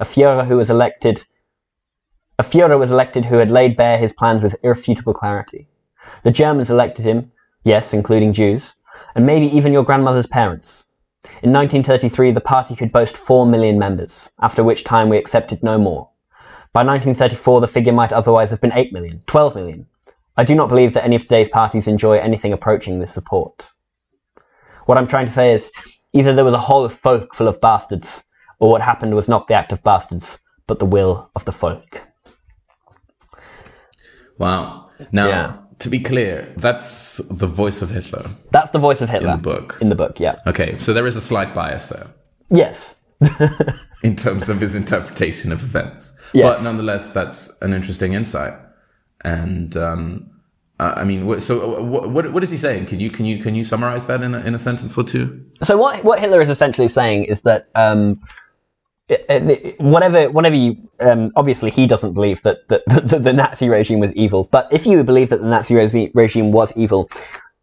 A 0.00 0.04
Führer 0.04 0.44
who 0.44 0.56
was 0.56 0.70
elected 0.70 1.24
a 2.36 2.42
Führer 2.42 2.78
was 2.78 2.90
elected 2.90 3.26
who 3.26 3.36
had 3.36 3.50
laid 3.50 3.76
bare 3.76 3.96
his 3.96 4.12
plans 4.12 4.42
with 4.42 4.56
irrefutable 4.64 5.14
clarity. 5.14 5.68
The 6.24 6.32
Germans 6.32 6.68
elected 6.68 7.04
him, 7.04 7.30
yes, 7.62 7.94
including 7.94 8.32
Jews, 8.32 8.74
and 9.14 9.24
maybe 9.24 9.46
even 9.46 9.72
your 9.72 9.84
grandmother's 9.84 10.26
parents. 10.26 10.88
In 11.42 11.52
1933, 11.52 12.32
the 12.32 12.40
party 12.40 12.74
could 12.74 12.90
boast 12.90 13.16
4 13.16 13.46
million 13.46 13.78
members, 13.78 14.32
after 14.40 14.64
which 14.64 14.82
time 14.82 15.08
we 15.08 15.16
accepted 15.16 15.62
no 15.62 15.78
more. 15.78 16.10
By 16.72 16.80
1934, 16.80 17.60
the 17.60 17.68
figure 17.68 17.92
might 17.92 18.12
otherwise 18.12 18.50
have 18.50 18.60
been 18.60 18.72
8 18.72 18.92
million, 18.92 19.22
12 19.26 19.54
million. 19.54 19.86
I 20.36 20.42
do 20.42 20.56
not 20.56 20.68
believe 20.68 20.92
that 20.94 21.04
any 21.04 21.14
of 21.14 21.22
today's 21.22 21.48
parties 21.48 21.86
enjoy 21.86 22.18
anything 22.18 22.52
approaching 22.52 22.98
this 22.98 23.12
support. 23.12 23.70
What 24.86 24.98
I'm 24.98 25.06
trying 25.06 25.26
to 25.26 25.32
say 25.32 25.52
is, 25.52 25.70
either 26.12 26.34
there 26.34 26.44
was 26.44 26.52
a 26.52 26.58
whole 26.58 26.88
folk 26.88 27.32
full 27.32 27.46
of 27.46 27.60
bastards, 27.60 28.24
or 28.58 28.70
what 28.70 28.82
happened 28.82 29.14
was 29.14 29.28
not 29.28 29.46
the 29.46 29.54
act 29.54 29.70
of 29.70 29.84
bastards, 29.84 30.40
but 30.66 30.80
the 30.80 30.84
will 30.84 31.30
of 31.36 31.44
the 31.44 31.52
folk. 31.52 32.02
Wow. 34.38 34.90
Now, 35.12 35.28
yeah. 35.28 35.56
to 35.80 35.88
be 35.88 36.00
clear, 36.00 36.52
that's 36.56 37.18
the 37.18 37.46
voice 37.46 37.82
of 37.82 37.90
Hitler. 37.90 38.28
That's 38.50 38.70
the 38.70 38.78
voice 38.78 39.00
of 39.00 39.10
Hitler. 39.10 39.32
In 39.32 39.36
the 39.38 39.42
book. 39.42 39.78
In 39.80 39.88
the 39.88 39.94
book, 39.94 40.20
yeah. 40.20 40.36
Okay, 40.46 40.78
so 40.78 40.92
there 40.92 41.06
is 41.06 41.16
a 41.16 41.20
slight 41.20 41.54
bias 41.54 41.88
there. 41.88 42.08
Yes. 42.50 43.00
in 44.02 44.16
terms 44.16 44.48
of 44.48 44.60
his 44.60 44.74
interpretation 44.74 45.52
of 45.52 45.62
events. 45.62 46.12
Yes. 46.32 46.56
But 46.56 46.64
nonetheless, 46.64 47.12
that's 47.12 47.56
an 47.60 47.72
interesting 47.72 48.12
insight. 48.12 48.54
And, 49.24 49.76
um, 49.76 50.30
I 50.80 51.04
mean, 51.04 51.40
so 51.40 51.80
what, 51.80 52.10
what, 52.10 52.32
what 52.32 52.44
is 52.44 52.50
he 52.50 52.56
saying? 52.56 52.86
Can 52.86 52.98
you 52.98 53.08
can 53.08 53.24
you 53.24 53.40
can 53.40 53.54
you 53.54 53.64
summarize 53.64 54.06
that 54.06 54.22
in 54.22 54.34
a, 54.34 54.40
in 54.40 54.54
a 54.56 54.58
sentence 54.58 54.98
or 54.98 55.04
two? 55.04 55.44
So 55.62 55.76
what 55.76 56.02
what 56.02 56.18
Hitler 56.18 56.40
is 56.40 56.50
essentially 56.50 56.88
saying 56.88 57.24
is 57.24 57.42
that 57.42 57.68
um, 57.76 58.16
whatever, 59.78 60.30
whatever 60.30 60.56
you, 60.56 60.76
um, 61.00 61.30
obviously 61.36 61.70
he 61.70 61.86
doesn't 61.86 62.14
believe 62.14 62.42
that, 62.42 62.68
that, 62.68 62.82
that 62.86 63.22
the 63.22 63.32
Nazi 63.32 63.68
regime 63.68 64.00
was 64.00 64.12
evil. 64.14 64.44
But 64.50 64.72
if 64.72 64.86
you 64.86 65.02
believe 65.04 65.30
that 65.30 65.40
the 65.40 65.48
Nazi 65.48 65.74
re- 65.74 66.10
regime 66.14 66.52
was 66.52 66.76
evil, 66.76 67.08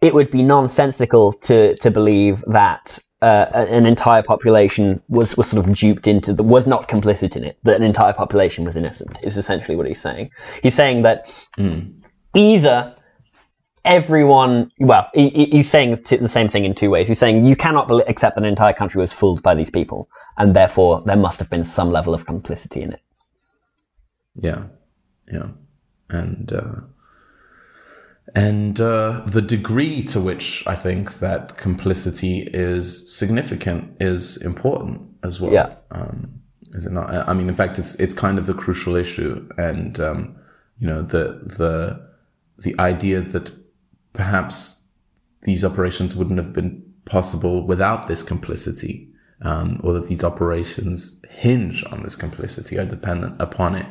it 0.02 0.14
would 0.14 0.32
be 0.32 0.42
nonsensical 0.42 1.32
to 1.34 1.76
to 1.78 1.92
believe 1.92 2.44
that 2.48 3.00
uh, 3.22 3.46
an 3.54 3.86
entire 3.86 4.24
population 4.24 5.02
was, 5.08 5.38
was 5.38 5.48
sort 5.48 5.64
of 5.64 5.76
duped 5.76 6.08
into 6.08 6.34
the 6.34 6.44
was 6.44 6.66
not 6.66 6.88
complicit 6.88 7.36
in 7.36 7.44
it 7.44 7.58
that 7.64 7.76
an 7.78 7.84
entire 7.84 8.14
population 8.14 8.66
was 8.66 8.76
innocent 8.76 9.20
is 9.22 9.38
essentially 9.38 9.78
what 9.78 9.86
he's 9.86 10.02
saying 10.02 10.30
he's 10.64 10.74
saying 10.74 11.04
that 11.04 11.32
mm. 11.58 11.88
either 12.36 12.96
everyone 13.84 14.72
well 14.80 15.10
he, 15.14 15.30
he's 15.46 15.70
saying 15.70 15.96
the 16.10 16.28
same 16.28 16.48
thing 16.48 16.66
in 16.66 16.76
two 16.76 16.90
ways 16.90 17.08
he's 17.08 17.20
saying 17.20 17.46
you 17.46 17.56
cannot 17.56 17.90
accept 18.08 18.36
that 18.36 18.44
an 18.44 18.48
entire 18.48 18.74
country 18.74 19.00
was 19.00 19.12
fooled 19.12 19.42
by 19.42 19.56
these 19.56 19.72
people 19.72 20.08
and 20.38 20.56
therefore 20.56 21.02
there 21.06 21.18
must 21.18 21.40
have 21.40 21.50
been 21.50 21.64
some 21.64 21.92
level 21.92 22.14
of 22.14 22.26
complicity 22.26 22.82
in 22.82 22.94
it 22.94 23.02
yeah 24.36 24.64
yeah 25.32 25.48
and 26.10 26.54
uh 26.54 26.76
and 28.36 28.80
uh, 28.80 29.24
the 29.26 29.42
degree 29.42 30.04
to 30.04 30.20
which 30.20 30.64
I 30.66 30.76
think 30.76 31.20
that 31.20 31.58
complicity 31.58 32.48
is 32.54 33.14
significant 33.14 33.98
is 34.00 34.38
important 34.38 35.02
as 35.24 35.42
well. 35.42 35.52
Yeah. 35.52 35.76
Um, 35.92 36.42
is 36.74 36.86
it 36.86 36.94
not? 36.94 37.10
I 37.28 37.34
mean, 37.34 37.50
in 37.50 37.56
fact, 37.56 37.78
it's 37.78 37.96
it's 37.96 38.14
kind 38.14 38.40
of 38.40 38.46
the 38.46 38.54
crucial 38.54 38.96
issue, 38.96 39.48
and 39.58 40.00
um, 40.00 40.38
you 40.78 40.88
know 40.88 41.02
the 41.02 41.42
the 41.44 42.10
the 42.60 42.80
idea 42.80 43.20
that 43.20 43.52
perhaps 44.14 44.84
these 45.44 45.64
operations 45.64 46.16
wouldn't 46.16 46.38
have 46.38 46.54
been 46.54 46.84
possible 47.06 47.66
without 47.66 48.08
this 48.08 48.24
complicity, 48.24 49.10
um, 49.42 49.80
or 49.84 49.94
that 49.94 50.08
these 50.08 50.24
operations 50.24 51.20
hinge 51.30 51.84
on 51.92 52.04
this 52.04 52.16
complicity, 52.16 52.78
are 52.78 52.86
dependent 52.86 53.42
upon 53.42 53.76
it, 53.76 53.88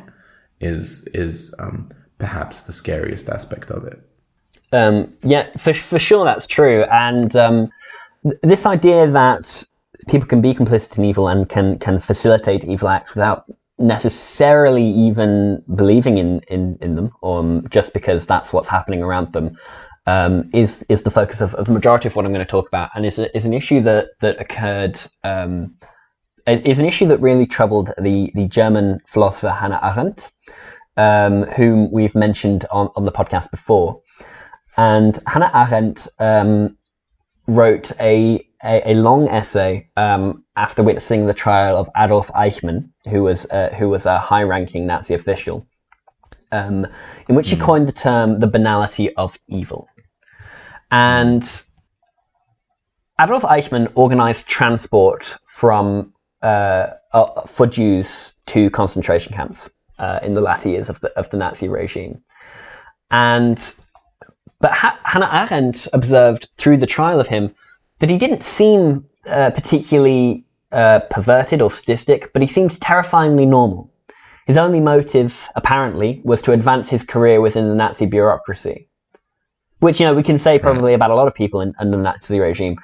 is 0.59 1.07
is 1.13 1.53
um, 1.59 1.89
perhaps 2.17 2.61
the 2.61 2.71
scariest 2.71 3.29
aspect 3.29 3.71
of 3.71 3.85
it. 3.85 3.99
Um, 4.73 5.13
yeah, 5.23 5.49
for, 5.57 5.73
for 5.73 5.99
sure 5.99 6.23
that's 6.23 6.47
true. 6.47 6.83
And 6.83 7.35
um, 7.35 7.69
th- 8.23 8.37
this 8.41 8.65
idea 8.65 9.07
that 9.07 9.65
people 10.07 10.27
can 10.27 10.41
be 10.41 10.53
complicit 10.53 10.97
in 10.97 11.03
evil 11.03 11.27
and 11.27 11.49
can, 11.49 11.77
can 11.79 11.99
facilitate 11.99 12.63
evil 12.63 12.87
acts 12.87 13.13
without 13.13 13.45
necessarily 13.77 14.85
even 14.85 15.61
believing 15.75 16.17
in, 16.17 16.39
in, 16.47 16.77
in 16.81 16.95
them, 16.95 17.09
or 17.21 17.39
um, 17.39 17.63
just 17.69 17.93
because 17.93 18.25
that's 18.25 18.53
what's 18.53 18.67
happening 18.67 19.01
around 19.03 19.33
them, 19.33 19.57
um, 20.05 20.49
is 20.53 20.83
is 20.89 21.03
the 21.03 21.11
focus 21.11 21.41
of, 21.41 21.53
of, 21.55 21.65
the 21.65 21.73
majority 21.73 22.07
of 22.07 22.15
what 22.15 22.25
I'm 22.25 22.33
going 22.33 22.45
to 22.45 22.49
talk 22.49 22.67
about, 22.67 22.89
and 22.95 23.05
is 23.05 23.19
a, 23.19 23.35
is 23.35 23.45
an 23.45 23.53
issue 23.53 23.81
that 23.81 24.09
that 24.21 24.39
occurred. 24.39 24.99
Um, 25.23 25.75
is 26.47 26.79
an 26.79 26.85
issue 26.85 27.05
that 27.05 27.19
really 27.19 27.45
troubled 27.45 27.91
the 27.99 28.31
the 28.33 28.47
German 28.47 28.99
philosopher 29.05 29.51
Hannah 29.51 29.79
Arendt, 29.83 30.31
um, 30.97 31.43
whom 31.43 31.91
we've 31.91 32.15
mentioned 32.15 32.65
on, 32.71 32.89
on 32.95 33.05
the 33.05 33.11
podcast 33.11 33.51
before. 33.51 34.01
And 34.77 35.19
Hannah 35.27 35.51
Arendt 35.53 36.07
um, 36.19 36.77
wrote 37.47 37.91
a, 37.99 38.45
a, 38.63 38.91
a, 38.91 38.93
long 38.93 39.27
essay 39.27 39.89
um, 39.97 40.43
after 40.55 40.83
witnessing 40.83 41.25
the 41.25 41.33
trial 41.33 41.75
of 41.75 41.89
Adolf 41.97 42.29
Eichmann, 42.29 42.89
who 43.09 43.23
was, 43.23 43.45
uh, 43.51 43.73
who 43.77 43.89
was 43.89 44.05
a 44.05 44.19
high 44.19 44.43
ranking 44.43 44.85
Nazi 44.85 45.13
official, 45.13 45.67
um, 46.51 46.87
in 47.27 47.35
which 47.35 47.47
she 47.47 47.55
hmm. 47.55 47.63
coined 47.63 47.87
the 47.87 47.93
term 47.93 48.39
the 48.39 48.47
banality 48.47 49.13
of 49.15 49.37
evil. 49.47 49.89
And 50.91 51.43
Adolf 53.19 53.43
Eichmann 53.43 53.91
organized 53.95 54.47
transport 54.47 55.37
from 55.45 56.13
uh, 56.41 56.87
uh, 57.13 57.41
for 57.41 57.67
Jews 57.67 58.33
to 58.47 58.69
concentration 58.71 59.33
camps 59.33 59.69
uh, 59.99 60.19
in 60.23 60.31
the 60.31 60.41
latter 60.41 60.69
years 60.69 60.89
of 60.89 60.99
the 61.01 61.11
of 61.17 61.29
the 61.29 61.37
Nazi 61.37 61.69
regime, 61.69 62.19
and 63.11 63.75
but 64.59 64.71
ha- 64.71 64.99
Hannah 65.03 65.29
Arendt 65.31 65.87
observed 65.93 66.47
through 66.53 66.77
the 66.77 66.87
trial 66.87 67.19
of 67.19 67.27
him 67.27 67.53
that 67.99 68.09
he 68.09 68.17
didn't 68.17 68.43
seem 68.43 69.05
uh, 69.27 69.51
particularly 69.51 70.45
uh, 70.71 71.01
perverted 71.11 71.61
or 71.61 71.69
sadistic, 71.69 72.33
but 72.33 72.41
he 72.41 72.47
seemed 72.47 72.79
terrifyingly 72.81 73.45
normal. 73.45 73.91
His 74.47 74.57
only 74.57 74.79
motive, 74.79 75.47
apparently, 75.55 76.21
was 76.23 76.41
to 76.41 76.51
advance 76.51 76.89
his 76.89 77.03
career 77.03 77.39
within 77.39 77.69
the 77.69 77.75
Nazi 77.75 78.07
bureaucracy. 78.07 78.87
Which, 79.81 79.99
you 79.99 80.05
know, 80.05 80.13
we 80.13 80.23
can 80.23 80.39
say 80.39 80.57
probably 80.57 80.93
about 80.93 81.11
a 81.11 81.15
lot 81.15 81.27
of 81.27 81.35
people 81.35 81.61
in, 81.61 81.73
in 81.79 81.91
the 81.91 81.97
Nazi 81.97 82.39
regime. 82.39 82.77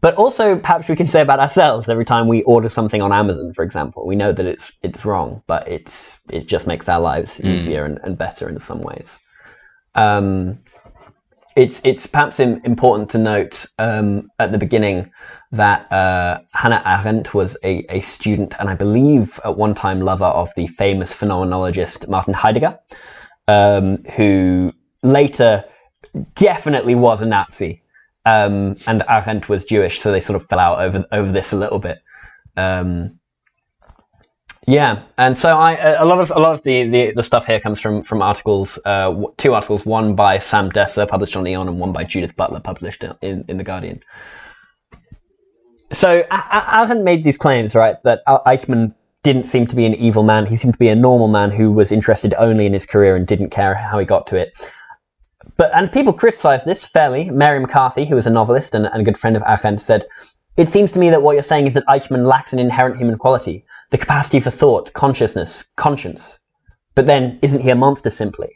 But 0.00 0.14
also, 0.14 0.56
perhaps 0.56 0.88
we 0.88 0.96
can 0.96 1.06
say 1.06 1.20
about 1.20 1.40
ourselves 1.40 1.88
every 1.88 2.04
time 2.04 2.28
we 2.28 2.42
order 2.42 2.68
something 2.68 3.02
on 3.02 3.12
Amazon, 3.12 3.52
for 3.52 3.64
example. 3.64 4.06
We 4.06 4.16
know 4.16 4.32
that 4.32 4.46
it's 4.46 4.70
it's 4.82 5.04
wrong, 5.04 5.42
but 5.46 5.66
it's 5.66 6.20
it 6.30 6.46
just 6.46 6.66
makes 6.66 6.88
our 6.88 7.00
lives 7.00 7.40
mm. 7.40 7.50
easier 7.50 7.84
and, 7.84 7.98
and 8.04 8.16
better 8.16 8.48
in 8.48 8.58
some 8.60 8.80
ways. 8.80 9.18
Um, 9.94 10.60
it's 11.56 11.80
it's 11.84 12.06
perhaps 12.06 12.38
important 12.38 13.10
to 13.10 13.18
note 13.18 13.66
um, 13.80 14.30
at 14.38 14.52
the 14.52 14.58
beginning 14.58 15.10
that 15.50 15.90
uh, 15.90 16.40
Hannah 16.52 16.82
Arendt 16.86 17.34
was 17.34 17.56
a, 17.64 17.84
a 17.88 18.00
student 18.00 18.54
and 18.60 18.68
I 18.68 18.74
believe 18.74 19.40
at 19.44 19.56
one 19.56 19.74
time 19.74 20.00
lover 20.00 20.26
of 20.26 20.50
the 20.54 20.68
famous 20.68 21.12
phenomenologist 21.14 22.08
Martin 22.08 22.34
Heidegger, 22.34 22.76
um, 23.48 24.04
who 24.16 24.72
later 25.02 25.64
definitely 26.34 26.94
was 26.94 27.22
a 27.22 27.26
Nazi. 27.26 27.82
Um, 28.26 28.76
and 28.86 29.02
Arendt 29.08 29.48
was 29.48 29.64
Jewish, 29.64 30.00
so 30.00 30.12
they 30.12 30.20
sort 30.20 30.36
of 30.36 30.46
fell 30.46 30.58
out 30.58 30.80
over 30.80 31.04
over 31.12 31.32
this 31.32 31.52
a 31.52 31.56
little 31.56 31.78
bit. 31.78 32.02
Um, 32.56 33.18
yeah, 34.66 35.04
and 35.16 35.38
so 35.38 35.56
I 35.56 35.76
a 35.76 36.04
lot 36.04 36.20
of 36.20 36.30
a 36.30 36.38
lot 36.38 36.54
of 36.54 36.62
the, 36.62 36.86
the, 36.86 37.12
the 37.12 37.22
stuff 37.22 37.46
here 37.46 37.58
comes 37.58 37.80
from 37.80 38.02
from 38.02 38.20
articles, 38.20 38.78
uh, 38.84 39.14
two 39.38 39.54
articles, 39.54 39.86
one 39.86 40.14
by 40.14 40.38
Sam 40.38 40.70
Desser 40.70 41.08
published 41.08 41.36
on 41.36 41.46
Aeon, 41.46 41.68
and 41.68 41.80
one 41.80 41.92
by 41.92 42.04
Judith 42.04 42.36
Butler 42.36 42.60
published 42.60 43.02
in 43.22 43.46
in 43.48 43.56
the 43.56 43.64
Guardian. 43.64 44.02
So 45.90 46.22
Alan 46.30 47.02
made 47.02 47.24
these 47.24 47.38
claims, 47.38 47.74
right, 47.74 47.96
that 48.02 48.22
Eichmann 48.26 48.94
didn't 49.22 49.44
seem 49.44 49.66
to 49.68 49.76
be 49.76 49.86
an 49.86 49.94
evil 49.94 50.22
man. 50.22 50.46
He 50.46 50.54
seemed 50.54 50.74
to 50.74 50.78
be 50.78 50.88
a 50.88 50.94
normal 50.94 51.28
man 51.28 51.50
who 51.50 51.72
was 51.72 51.90
interested 51.90 52.34
only 52.38 52.66
in 52.66 52.74
his 52.74 52.84
career 52.84 53.16
and 53.16 53.26
didn't 53.26 53.50
care 53.50 53.74
how 53.74 53.98
he 53.98 54.04
got 54.04 54.26
to 54.28 54.36
it. 54.36 54.52
But 55.58 55.72
and 55.74 55.92
people 55.92 56.12
criticised 56.14 56.64
this 56.64 56.86
fairly. 56.86 57.30
Mary 57.30 57.60
McCarthy, 57.60 58.06
who 58.06 58.14
was 58.14 58.26
a 58.26 58.30
novelist 58.30 58.74
and, 58.74 58.86
and 58.86 59.02
a 59.02 59.04
good 59.04 59.18
friend 59.18 59.36
of 59.36 59.42
Arendt, 59.42 59.80
said 59.80 60.06
it 60.56 60.68
seems 60.68 60.92
to 60.92 60.98
me 60.98 61.10
that 61.10 61.22
what 61.22 61.34
you're 61.34 61.42
saying 61.42 61.66
is 61.66 61.74
that 61.74 61.86
Eichmann 61.86 62.26
lacks 62.26 62.52
an 62.52 62.58
inherent 62.58 62.96
human 62.96 63.18
quality, 63.18 63.64
the 63.90 63.98
capacity 63.98 64.40
for 64.40 64.50
thought, 64.50 64.92
consciousness, 64.92 65.64
conscience. 65.76 66.38
But 66.94 67.06
then, 67.06 67.38
isn't 67.42 67.60
he 67.60 67.70
a 67.70 67.76
monster 67.76 68.10
simply? 68.10 68.50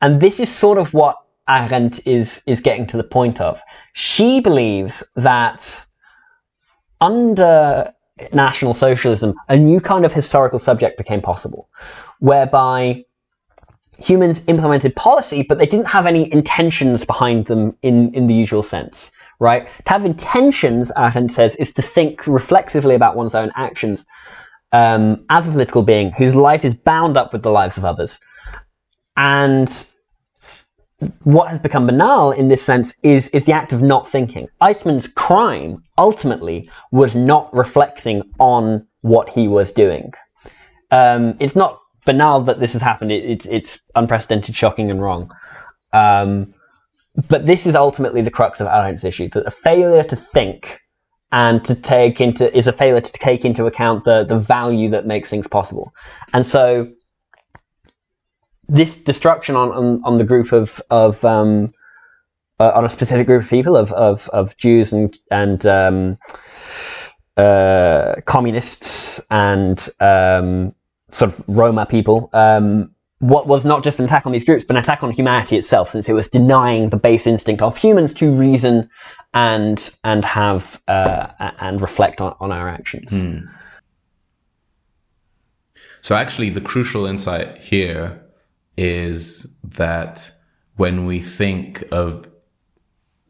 And 0.00 0.20
this 0.20 0.40
is 0.40 0.54
sort 0.54 0.78
of 0.78 0.92
what 0.92 1.16
Arendt 1.48 2.06
is, 2.06 2.42
is 2.46 2.60
getting 2.60 2.86
to 2.88 2.96
the 2.96 3.04
point 3.04 3.40
of. 3.40 3.60
She 3.92 4.40
believes 4.40 5.02
that 5.16 5.84
under 7.00 7.92
National 8.32 8.74
Socialism, 8.74 9.34
a 9.48 9.56
new 9.56 9.80
kind 9.80 10.04
of 10.04 10.12
historical 10.12 10.58
subject 10.58 10.98
became 10.98 11.20
possible, 11.20 11.68
whereby 12.18 13.04
humans 13.98 14.42
implemented 14.46 14.94
policy, 14.96 15.42
but 15.42 15.58
they 15.58 15.66
didn't 15.66 15.88
have 15.88 16.06
any 16.06 16.32
intentions 16.32 17.04
behind 17.04 17.46
them 17.46 17.76
in, 17.82 18.14
in 18.14 18.26
the 18.26 18.34
usual 18.34 18.62
sense 18.62 19.10
right? 19.40 19.68
To 19.84 19.92
have 19.92 20.04
intentions, 20.04 20.90
Arendt 20.96 21.30
says, 21.30 21.56
is 21.56 21.72
to 21.74 21.82
think 21.82 22.26
reflexively 22.26 22.94
about 22.94 23.16
one's 23.16 23.34
own 23.34 23.52
actions 23.54 24.04
um, 24.72 25.24
as 25.30 25.46
a 25.46 25.50
political 25.50 25.82
being 25.82 26.12
whose 26.12 26.34
life 26.34 26.64
is 26.64 26.74
bound 26.74 27.16
up 27.16 27.32
with 27.32 27.42
the 27.42 27.50
lives 27.50 27.78
of 27.78 27.84
others. 27.84 28.18
And 29.16 29.86
what 31.22 31.48
has 31.48 31.58
become 31.58 31.86
banal 31.86 32.32
in 32.32 32.48
this 32.48 32.62
sense 32.62 32.92
is, 33.02 33.28
is 33.28 33.44
the 33.44 33.52
act 33.52 33.72
of 33.72 33.82
not 33.82 34.08
thinking. 34.08 34.48
Eichmann's 34.60 35.06
crime 35.06 35.82
ultimately 35.96 36.68
was 36.90 37.14
not 37.14 37.52
reflecting 37.54 38.22
on 38.40 38.86
what 39.02 39.28
he 39.28 39.46
was 39.46 39.70
doing. 39.70 40.12
Um, 40.90 41.36
it's 41.38 41.54
not 41.54 41.80
banal 42.10 42.40
that 42.48 42.58
this 42.62 42.72
has 42.72 42.82
happened. 42.90 43.10
It, 43.12 43.24
it's, 43.34 43.46
it's 43.46 43.70
unprecedented, 44.00 44.54
shocking, 44.62 44.90
and 44.90 45.00
wrong. 45.04 45.22
Um, 45.92 46.54
but 47.28 47.40
this 47.50 47.66
is 47.66 47.74
ultimately 47.86 48.22
the 48.22 48.30
crux 48.38 48.60
of 48.60 48.66
Arendt's 48.66 49.04
issue, 49.04 49.28
that 49.34 49.46
a 49.46 49.50
failure 49.50 50.04
to 50.12 50.16
think 50.16 50.80
and 51.30 51.62
to 51.68 51.74
take 51.74 52.16
into, 52.26 52.44
is 52.56 52.66
a 52.66 52.72
failure 52.72 53.02
to 53.10 53.12
take 53.12 53.44
into 53.48 53.66
account 53.66 54.04
the, 54.04 54.24
the 54.24 54.38
value 54.38 54.88
that 54.94 55.04
makes 55.04 55.28
things 55.28 55.46
possible. 55.46 55.86
And 56.32 56.46
so 56.54 56.62
this 58.78 58.96
destruction 59.10 59.54
on, 59.56 59.68
on, 59.80 59.86
on 60.04 60.16
the 60.16 60.24
group 60.24 60.52
of, 60.52 60.80
of, 60.90 61.22
um, 61.24 61.72
uh, 62.58 62.72
on 62.78 62.84
a 62.84 62.88
specific 62.88 63.26
group 63.26 63.42
of 63.44 63.50
people, 63.50 63.76
of, 63.76 63.92
of, 63.92 64.28
of 64.30 64.56
Jews 64.56 64.92
and, 64.92 65.18
and, 65.30 65.60
um, 65.66 66.18
uh, 67.36 68.14
communists 68.24 69.20
and, 69.30 69.78
um, 70.00 70.74
sort 71.10 71.32
of 71.32 71.44
Roma 71.48 71.86
people, 71.86 72.30
um, 72.32 72.90
what 73.20 73.46
was 73.46 73.64
not 73.64 73.82
just 73.82 73.98
an 73.98 74.04
attack 74.04 74.26
on 74.26 74.32
these 74.32 74.44
groups, 74.44 74.64
but 74.64 74.76
an 74.76 74.82
attack 74.82 75.02
on 75.02 75.10
humanity 75.10 75.56
itself, 75.56 75.90
since 75.90 76.08
it 76.08 76.12
was 76.12 76.28
denying 76.28 76.90
the 76.90 76.96
base 76.96 77.26
instinct 77.26 77.62
of 77.62 77.76
humans 77.76 78.14
to 78.14 78.32
reason 78.32 78.88
and 79.34 79.90
and 80.04 80.24
have 80.24 80.80
uh, 80.88 81.28
and 81.60 81.80
reflect 81.80 82.20
on, 82.20 82.34
on 82.40 82.52
our 82.52 82.68
actions. 82.68 83.10
Mm. 83.12 83.48
So 86.00 86.14
actually, 86.14 86.50
the 86.50 86.60
crucial 86.60 87.06
insight 87.06 87.58
here 87.58 88.22
is 88.76 89.52
that 89.64 90.30
when 90.76 91.06
we 91.06 91.20
think 91.20 91.82
of 91.90 92.28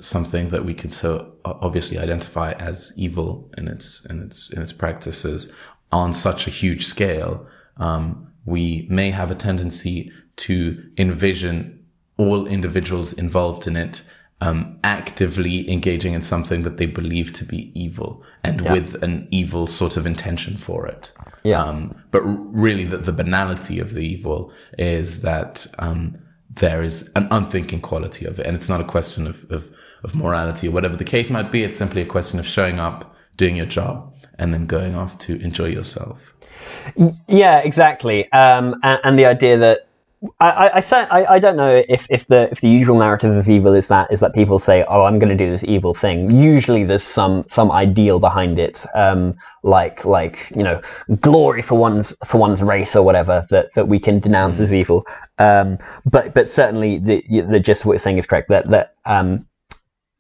something 0.00 0.50
that 0.50 0.64
we 0.64 0.75
can 0.75 0.90
so 0.90 1.32
obviously 1.44 1.99
identify 1.99 2.52
as 2.52 2.92
evil 2.97 3.50
in 3.56 3.66
its 3.66 4.04
in 4.06 4.23
its 4.23 4.50
in 4.50 4.62
its 4.62 4.73
practices 4.73 5.50
on 5.90 6.12
such 6.12 6.47
a 6.47 6.50
huge 6.50 6.85
scale, 6.85 7.47
um, 7.78 8.32
we 8.44 8.87
may 8.90 9.11
have 9.11 9.30
a 9.30 9.35
tendency 9.35 10.12
to 10.37 10.90
envision 10.97 11.85
all 12.16 12.47
individuals 12.47 13.12
involved 13.12 13.66
in 13.66 13.76
it 13.76 14.02
um, 14.40 14.78
actively 14.85 15.68
engaging 15.70 16.14
in 16.14 16.23
something 16.23 16.62
that 16.62 16.76
they 16.76 16.87
believe 16.87 17.32
to 17.32 17.44
be 17.44 17.73
evil 17.78 18.23
and 18.44 18.61
yeah. 18.61 18.73
with 18.73 19.02
an 19.02 19.26
evil 19.32 19.66
sort 19.66 19.97
of 19.97 20.06
intention 20.06 20.56
for 20.56 20.87
it. 20.87 21.11
Yeah. 21.42 21.62
Um, 21.62 22.00
but 22.12 22.23
r- 22.23 22.37
really, 22.37 22.85
the, 22.85 22.99
the, 22.99 23.12
banality 23.12 23.80
of 23.80 23.94
the 23.94 24.00
evil 24.00 24.52
is 24.78 25.23
that 25.23 25.66
um, 25.80 26.16
there 26.49 26.85
is 26.85 27.11
an 27.16 27.26
unthinking 27.32 27.80
quality 27.80 28.26
of 28.26 28.38
it, 28.38 28.47
and 28.47 28.54
it's 28.54 28.68
not 28.68 28.80
a 28.80 28.85
question 28.85 29.26
of, 29.26 29.44
of 29.50 29.68
of 30.02 30.14
morality 30.14 30.68
or 30.68 30.70
whatever 30.70 30.97
the 30.97 31.04
case 31.04 31.30
might 31.30 31.50
be. 31.50 31.64
It's 31.64 31.78
simply 31.78 32.02
a 32.02 32.06
question 32.06 32.38
of 32.38 32.47
showing 32.47 32.78
up, 32.78 33.14
doing 33.37 33.56
your 33.56 33.66
job, 33.66 34.14
and 34.38 34.52
then 34.52 34.66
going 34.66 34.95
off 34.95 35.18
to 35.18 35.40
enjoy 35.40 35.66
yourself. 35.66 36.35
Yeah, 37.28 37.59
exactly. 37.59 38.30
Um, 38.33 38.80
and, 38.83 39.00
and, 39.04 39.18
the 39.18 39.26
idea 39.26 39.59
that 39.59 39.88
I, 40.40 40.71
I, 40.75 40.83
I, 40.92 41.26
I, 41.35 41.38
don't 41.38 41.57
know 41.57 41.83
if, 41.88 42.07
if 42.11 42.26
the 42.26 42.49
if 42.50 42.61
the 42.61 42.68
usual 42.68 42.99
narrative 42.99 43.30
of 43.30 43.49
evil 43.49 43.73
is 43.73 43.87
that 43.88 44.11
is 44.11 44.18
that 44.21 44.35
people 44.35 44.59
say, 44.59 44.85
"Oh, 44.88 45.04
I'm 45.04 45.18
going 45.18 45.30
to 45.30 45.37
do 45.37 45.49
this 45.49 45.62
evil 45.64 45.95
thing." 45.95 46.35
Usually, 46.35 46.83
there's 46.83 47.04
some 47.04 47.45
some 47.49 47.71
ideal 47.71 48.18
behind 48.18 48.59
it, 48.59 48.85
um, 48.95 49.37
like 49.62 50.04
like 50.04 50.50
you 50.57 50.64
know, 50.64 50.80
glory 51.21 51.62
for 51.62 51.78
one's 51.78 52.16
for 52.26 52.38
one's 52.38 52.62
race 52.62 52.97
or 52.97 53.04
whatever 53.04 53.47
that, 53.50 53.73
that 53.75 53.87
we 53.87 54.00
can 54.00 54.18
denounce 54.18 54.59
mm. 54.59 54.62
as 54.62 54.75
evil. 54.75 55.07
Um, 55.38 55.78
but 56.11 56.35
but 56.35 56.49
certainly, 56.49 56.99
the 56.99 57.23
the 57.42 57.61
gist 57.61 57.83
of 57.83 57.87
what 57.87 57.92
you're 57.92 58.00
saying 58.00 58.18
is 58.18 58.26
correct. 58.26 58.49
That 58.49 58.68
that 58.71 58.95
um, 59.04 59.47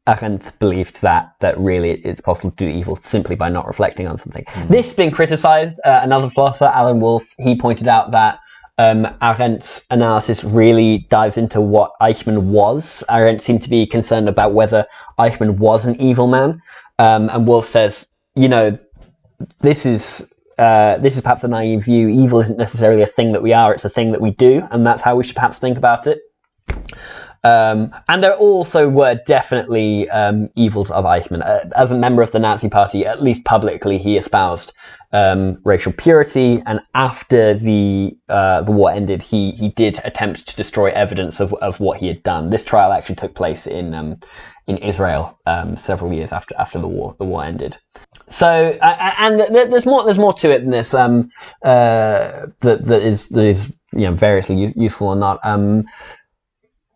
Arendt 0.08 0.58
believed 0.58 1.02
that 1.02 1.34
that 1.40 1.58
really 1.58 1.90
it's 1.90 2.20
possible 2.20 2.50
to 2.52 2.66
do 2.66 2.72
evil 2.72 2.96
simply 2.96 3.36
by 3.36 3.48
not 3.48 3.66
reflecting 3.66 4.08
on 4.08 4.16
something. 4.16 4.44
Mm. 4.44 4.68
This 4.68 4.92
being 4.92 5.10
criticised, 5.10 5.78
uh, 5.84 6.00
another 6.02 6.30
philosopher, 6.30 6.72
Alan 6.74 6.98
Wolfe, 6.98 7.28
he 7.38 7.54
pointed 7.54 7.88
out 7.88 8.10
that 8.12 8.40
um, 8.78 9.06
Arendt's 9.20 9.84
analysis 9.90 10.44
really 10.44 10.98
dives 11.10 11.36
into 11.36 11.60
what 11.60 11.92
Eichmann 12.00 12.44
was. 12.44 13.04
Arendt 13.10 13.42
seemed 13.42 13.62
to 13.64 13.68
be 13.68 13.86
concerned 13.86 14.28
about 14.28 14.54
whether 14.54 14.86
Eichmann 15.18 15.58
was 15.58 15.84
an 15.84 16.00
evil 16.00 16.26
man, 16.26 16.62
um, 16.98 17.28
and 17.28 17.46
Wolfe 17.46 17.68
says, 17.68 18.06
you 18.34 18.48
know, 18.48 18.78
this 19.60 19.84
is 19.84 20.32
uh, 20.58 20.96
this 20.98 21.14
is 21.14 21.20
perhaps 21.20 21.44
a 21.44 21.48
naive 21.48 21.84
view. 21.84 22.08
Evil 22.08 22.40
isn't 22.40 22.58
necessarily 22.58 23.02
a 23.02 23.06
thing 23.06 23.32
that 23.32 23.42
we 23.42 23.52
are; 23.52 23.74
it's 23.74 23.84
a 23.84 23.90
thing 23.90 24.12
that 24.12 24.20
we 24.20 24.30
do, 24.30 24.66
and 24.70 24.86
that's 24.86 25.02
how 25.02 25.16
we 25.16 25.24
should 25.24 25.36
perhaps 25.36 25.58
think 25.58 25.76
about 25.76 26.06
it. 26.06 26.18
Um, 27.44 27.94
and 28.08 28.22
there 28.22 28.34
also 28.34 28.88
were 28.88 29.20
definitely 29.26 30.08
um, 30.10 30.48
evils 30.56 30.90
of 30.90 31.04
Eichmann. 31.04 31.42
Uh, 31.44 31.68
as 31.76 31.92
a 31.92 31.98
member 31.98 32.22
of 32.22 32.32
the 32.32 32.38
Nazi 32.38 32.68
Party, 32.68 33.06
at 33.06 33.22
least 33.22 33.44
publicly, 33.44 33.98
he 33.98 34.16
espoused 34.16 34.72
um, 35.12 35.58
racial 35.64 35.92
purity. 35.92 36.62
And 36.66 36.80
after 36.94 37.54
the 37.54 38.16
uh, 38.28 38.62
the 38.62 38.72
war 38.72 38.90
ended, 38.90 39.22
he 39.22 39.52
he 39.52 39.68
did 39.70 40.00
attempt 40.04 40.48
to 40.48 40.56
destroy 40.56 40.90
evidence 40.90 41.40
of, 41.40 41.52
of 41.54 41.80
what 41.80 41.98
he 41.98 42.08
had 42.08 42.22
done. 42.22 42.50
This 42.50 42.64
trial 42.64 42.92
actually 42.92 43.16
took 43.16 43.34
place 43.34 43.66
in 43.66 43.94
um, 43.94 44.16
in 44.66 44.76
Israel 44.78 45.38
um, 45.46 45.76
several 45.76 46.12
years 46.12 46.32
after 46.32 46.54
after 46.58 46.78
the 46.78 46.88
war 46.88 47.16
the 47.18 47.24
war 47.24 47.44
ended. 47.44 47.76
So 48.28 48.76
uh, 48.82 49.14
and 49.18 49.40
there's 49.40 49.86
more 49.86 50.04
there's 50.04 50.18
more 50.18 50.34
to 50.34 50.50
it 50.50 50.60
than 50.60 50.70
this 50.70 50.92
um, 50.92 51.30
uh, 51.64 52.46
that 52.60 52.84
that 52.84 53.02
is 53.02 53.28
that 53.30 53.46
is 53.46 53.72
you 53.92 54.02
know 54.02 54.14
variously 54.14 54.72
useful 54.76 55.08
or 55.08 55.16
not. 55.16 55.40
Um, 55.44 55.84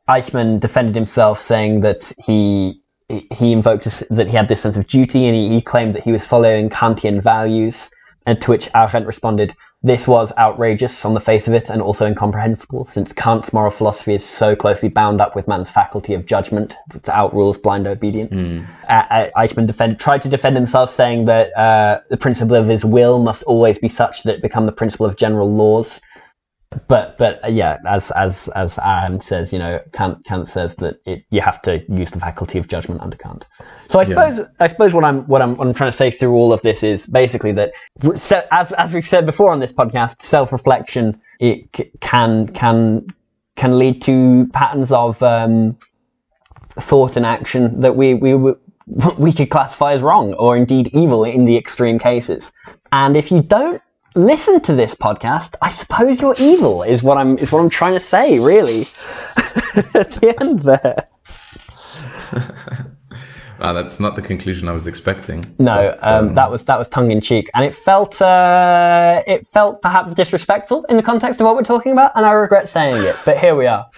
Eichmann 0.08 0.60
defended 0.60 0.94
himself, 0.94 1.38
saying 1.38 1.80
that 1.80 2.12
he 2.24 2.80
he 3.08 3.52
invoked 3.52 3.84
that 4.10 4.28
he 4.28 4.36
had 4.36 4.48
this 4.48 4.62
sense 4.62 4.76
of 4.76 4.86
duty, 4.86 5.26
and 5.26 5.34
he, 5.36 5.48
he 5.48 5.60
claimed 5.60 5.94
that 5.94 6.02
he 6.02 6.12
was 6.12 6.26
following 6.26 6.68
Kantian 6.68 7.22
values. 7.22 7.90
And 8.24 8.40
to 8.42 8.52
which 8.52 8.68
Arendt 8.72 9.08
responded, 9.08 9.52
"This 9.82 10.06
was 10.06 10.32
outrageous 10.38 11.04
on 11.04 11.12
the 11.12 11.18
face 11.18 11.48
of 11.48 11.54
it, 11.54 11.68
and 11.68 11.82
also 11.82 12.06
incomprehensible, 12.06 12.84
since 12.84 13.12
Kant's 13.12 13.52
moral 13.52 13.72
philosophy 13.72 14.14
is 14.14 14.24
so 14.24 14.54
closely 14.54 14.88
bound 14.88 15.20
up 15.20 15.34
with 15.34 15.48
man's 15.48 15.68
faculty 15.68 16.14
of 16.14 16.24
judgment, 16.24 16.76
that 16.92 17.08
outrules 17.08 17.58
blind 17.58 17.88
obedience." 17.88 18.38
Mm. 18.38 18.64
Uh, 18.88 19.26
Eichmann 19.36 19.66
defended, 19.66 19.98
tried 19.98 20.22
to 20.22 20.28
defend 20.28 20.54
himself, 20.54 20.88
saying 20.88 21.24
that 21.24 21.56
uh, 21.56 22.00
the 22.10 22.16
principle 22.16 22.56
of 22.56 22.68
his 22.68 22.84
will 22.84 23.18
must 23.18 23.42
always 23.42 23.76
be 23.76 23.88
such 23.88 24.22
that 24.22 24.36
it 24.36 24.42
become 24.42 24.66
the 24.66 24.72
principle 24.72 25.04
of 25.04 25.16
general 25.16 25.52
laws, 25.52 26.00
but 26.88 27.18
but 27.18 27.44
uh, 27.44 27.48
yeah, 27.48 27.78
as 27.86 28.10
as 28.12 28.48
as 28.54 28.78
Arendt 28.78 29.22
says, 29.22 29.52
you 29.52 29.58
know, 29.58 29.80
Kant 29.92 30.24
Kant 30.24 30.48
says 30.48 30.76
that 30.76 30.96
it, 31.06 31.24
you 31.30 31.40
have 31.40 31.60
to 31.62 31.84
use 31.92 32.10
the 32.10 32.20
faculty 32.20 32.58
of 32.58 32.68
judgment 32.68 33.00
under 33.00 33.16
Kant. 33.16 33.46
So 33.88 33.98
I 33.98 34.04
suppose 34.04 34.38
yeah. 34.38 34.44
I 34.60 34.66
suppose 34.66 34.92
what 34.92 35.04
I'm 35.04 35.22
what 35.26 35.42
I'm 35.42 35.56
what 35.56 35.66
I'm 35.66 35.74
trying 35.74 35.90
to 35.90 35.96
say 35.96 36.10
through 36.10 36.32
all 36.32 36.52
of 36.52 36.62
this 36.62 36.82
is 36.82 37.06
basically 37.06 37.52
that 37.52 37.72
as 38.50 38.72
as 38.72 38.94
we've 38.94 39.06
said 39.06 39.26
before 39.26 39.50
on 39.50 39.60
this 39.60 39.72
podcast, 39.72 40.22
self 40.22 40.52
reflection 40.52 41.20
it 41.40 41.70
can 42.00 42.48
can 42.48 43.04
can 43.56 43.78
lead 43.78 44.00
to 44.02 44.48
patterns 44.52 44.92
of 44.92 45.22
um, 45.22 45.76
thought 46.70 47.16
and 47.16 47.26
action 47.26 47.80
that 47.80 47.96
we 47.96 48.14
we 48.14 48.34
we 49.18 49.32
could 49.32 49.50
classify 49.50 49.92
as 49.92 50.02
wrong 50.02 50.34
or 50.34 50.56
indeed 50.56 50.88
evil 50.92 51.24
in 51.24 51.44
the 51.44 51.56
extreme 51.56 51.98
cases. 51.98 52.52
And 52.92 53.16
if 53.16 53.30
you 53.30 53.42
don't 53.42 53.82
listen 54.14 54.60
to 54.62 54.74
this 54.74 54.94
podcast, 54.94 55.56
I 55.62 55.70
suppose 55.70 56.20
you're 56.20 56.34
evil. 56.38 56.82
Is 56.82 57.02
what 57.02 57.18
I'm 57.18 57.38
is 57.38 57.52
what 57.52 57.60
I'm 57.60 57.70
trying 57.70 57.94
to 57.94 58.00
say. 58.00 58.38
Really, 58.38 58.82
at 59.94 60.12
the 60.12 60.34
end 60.40 60.60
there. 60.60 61.08
Wow, 63.60 63.72
that's 63.74 64.00
not 64.00 64.16
the 64.16 64.22
conclusion 64.22 64.68
I 64.68 64.72
was 64.72 64.88
expecting. 64.88 65.44
No, 65.60 65.94
but, 66.00 66.06
um, 66.06 66.28
um, 66.28 66.34
that 66.34 66.50
was 66.50 66.64
that 66.64 66.78
was 66.78 66.88
tongue 66.88 67.12
in 67.12 67.20
cheek, 67.20 67.48
and 67.54 67.64
it 67.64 67.72
felt 67.72 68.20
uh, 68.20 69.22
it 69.26 69.46
felt 69.46 69.80
perhaps 69.82 70.14
disrespectful 70.14 70.84
in 70.88 70.96
the 70.96 71.02
context 71.02 71.40
of 71.40 71.46
what 71.46 71.54
we're 71.54 71.62
talking 71.62 71.92
about, 71.92 72.10
and 72.16 72.26
I 72.26 72.32
regret 72.32 72.68
saying 72.68 73.02
it. 73.04 73.16
But 73.24 73.38
here 73.38 73.54
we 73.54 73.66
are. 73.66 73.88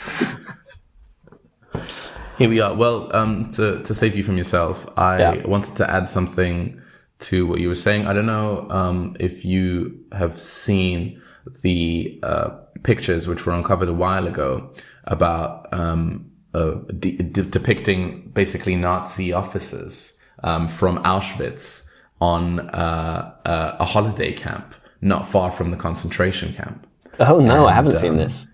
Here 2.37 2.49
we 2.49 2.59
are. 2.61 2.75
Well, 2.75 3.15
um, 3.15 3.49
to 3.51 3.81
to 3.85 3.95
save 3.95 4.17
you 4.17 4.25
from 4.25 4.37
yourself, 4.37 4.85
I 4.97 5.21
yeah. 5.21 5.47
wanted 5.47 5.77
to 5.77 5.89
add 5.89 6.09
something 6.09 6.83
to 7.25 7.47
what 7.47 7.61
you 7.61 7.69
were 7.69 7.75
saying. 7.75 8.07
I 8.07 8.13
don't 8.13 8.27
know 8.27 8.67
um, 8.71 9.17
if 9.21 9.45
you 9.45 10.05
have 10.13 10.39
seen 10.39 11.21
the 11.63 12.19
uh, 12.23 12.51
pictures 12.83 13.27
which 13.27 13.47
were 13.47 13.53
uncovered 13.53 13.89
a 13.89 13.95
while 13.95 14.27
ago 14.27 14.73
about 15.05 15.73
um, 15.73 16.31
uh, 16.55 16.75
de- 16.99 17.17
de- 17.17 17.43
depicting 17.43 18.31
basically 18.31 18.77
Nazi 18.77 19.33
officers 19.33 20.19
um, 20.43 20.69
from 20.69 21.03
Auschwitz 21.05 21.89
on 22.21 22.61
uh, 22.71 23.35
uh 23.45 23.77
a 23.81 23.85
holiday 23.85 24.33
camp 24.33 24.75
not 25.01 25.27
far 25.27 25.51
from 25.51 25.71
the 25.71 25.77
concentration 25.77 26.55
camp. 26.55 26.87
Oh 27.21 27.41
no, 27.41 27.63
and, 27.63 27.71
I 27.71 27.73
haven't 27.73 27.97
seen 27.97 28.13
um, 28.13 28.19
this 28.19 28.47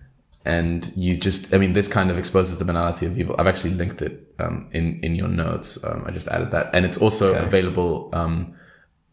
and 0.45 0.91
you 0.95 1.15
just 1.15 1.53
i 1.53 1.57
mean 1.57 1.73
this 1.73 1.87
kind 1.87 2.09
of 2.09 2.17
exposes 2.17 2.57
the 2.57 2.65
banality 2.65 3.05
of 3.05 3.17
evil 3.17 3.35
i've 3.37 3.47
actually 3.47 3.69
linked 3.71 4.01
it 4.01 4.33
um, 4.39 4.67
in 4.71 4.99
in 5.03 5.15
your 5.15 5.27
notes 5.27 5.83
um, 5.83 6.03
i 6.07 6.11
just 6.11 6.27
added 6.29 6.49
that 6.51 6.69
and 6.73 6.85
it's 6.85 6.97
also 6.97 7.35
okay. 7.35 7.45
available 7.45 8.09
um, 8.13 8.53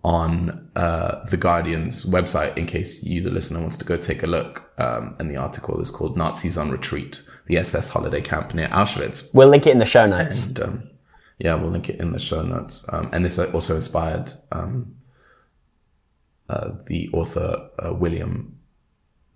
on 0.08 0.70
uh, 0.74 1.22
the 1.26 1.36
guardian's 1.36 2.06
website 2.06 2.56
in 2.56 2.64
case 2.64 3.02
you 3.02 3.22
the 3.22 3.28
listener 3.30 3.60
wants 3.60 3.76
to 3.76 3.84
go 3.84 3.94
take 3.98 4.22
a 4.22 4.26
look. 4.26 4.72
Um, 4.78 5.14
and 5.18 5.30
the 5.30 5.36
article 5.36 5.82
is 5.82 5.90
called 5.90 6.16
nazis 6.16 6.56
on 6.56 6.70
retreat 6.70 7.22
the 7.46 7.58
ss 7.58 7.90
holiday 7.90 8.22
camp 8.22 8.54
near 8.54 8.68
auschwitz. 8.68 9.28
We'll 9.34 9.48
link 9.48 9.66
it 9.66 9.70
in 9.72 9.78
the 9.78 9.84
show 9.84 10.06
notes. 10.06 10.46
And, 10.46 10.60
um, 10.60 10.90
yeah 11.38 11.54
we'll 11.56 11.70
link 11.70 11.90
it 11.90 12.00
in 12.00 12.12
the 12.12 12.18
show 12.18 12.40
notes. 12.40 12.86
Um, 12.88 13.10
and 13.12 13.22
this 13.22 13.38
also 13.38 13.76
inspired 13.76 14.32
uh, 16.48 16.70
the 16.86 17.10
author 17.12 17.68
uh, 17.78 17.92
william 17.92 18.58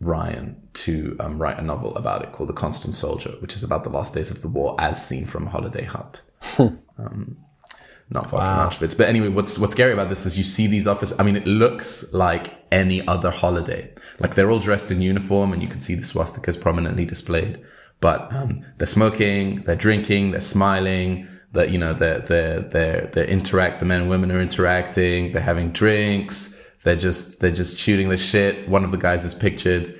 Ryan 0.01 0.57
to 0.73 1.17
um, 1.21 1.39
write 1.39 1.59
a 1.59 1.63
novel 1.63 1.95
about 1.97 2.23
it 2.23 2.33
called 2.33 2.49
The 2.49 2.55
Constant 2.55 2.95
Soldier, 2.95 3.33
which 3.41 3.55
is 3.55 3.63
about 3.63 3.85
the 3.85 3.91
last 3.91 4.15
days 4.15 4.31
of 4.31 4.41
the 4.41 4.49
war 4.49 4.75
as 4.81 5.07
seen 5.07 5.27
from 5.27 5.47
a 5.47 5.51
Holiday 5.51 5.85
Hut. 5.85 6.23
not 8.11 8.31
far 8.31 8.41
wow. 8.41 8.69
from 8.69 8.89
Auschwitz. 8.89 8.97
But 8.97 9.09
anyway, 9.09 9.29
what's 9.29 9.59
what's 9.59 9.73
scary 9.73 9.93
about 9.93 10.09
this 10.09 10.27
is 10.27 10.37
you 10.37 10.45
see 10.45 10.67
these 10.67 10.87
officers. 10.87 11.19
I 11.19 11.23
mean, 11.23 11.37
it 11.37 11.47
looks 11.47 12.13
like 12.13 12.55
any 12.71 13.07
other 13.07 13.31
holiday. 13.31 13.93
Like 14.19 14.35
they're 14.35 14.51
all 14.51 14.59
dressed 14.59 14.91
in 14.91 15.01
uniform, 15.01 15.53
and 15.53 15.63
you 15.63 15.69
can 15.69 15.81
see 15.81 15.95
the 15.95 16.03
swastikas 16.03 16.61
prominently 16.61 17.05
displayed. 17.05 17.63
But 18.01 18.33
um, 18.33 18.65
they're 18.79 18.87
smoking, 18.87 19.63
they're 19.63 19.77
drinking, 19.77 20.33
they're 20.33 20.41
smiling. 20.41 21.29
That 21.53 21.71
you 21.71 21.79
know, 21.79 21.93
they're 21.93 22.21
they're 22.21 22.61
they're 22.61 23.11
they 23.13 23.29
interact. 23.29 23.81
The 23.81 23.85
men 23.85 24.03
and 24.03 24.11
women 24.11 24.33
are 24.33 24.41
interacting. 24.41 25.33
They're 25.33 25.43
having 25.43 25.71
drinks 25.71 26.57
they're 26.83 26.97
just 26.97 27.41
they're 27.41 27.53
just 27.53 27.79
shooting 27.79 28.09
the 28.09 28.17
shit. 28.17 28.69
One 28.69 28.85
of 28.85 28.91
the 28.91 28.97
guys 28.97 29.25
is 29.25 29.35
pictured 29.35 29.95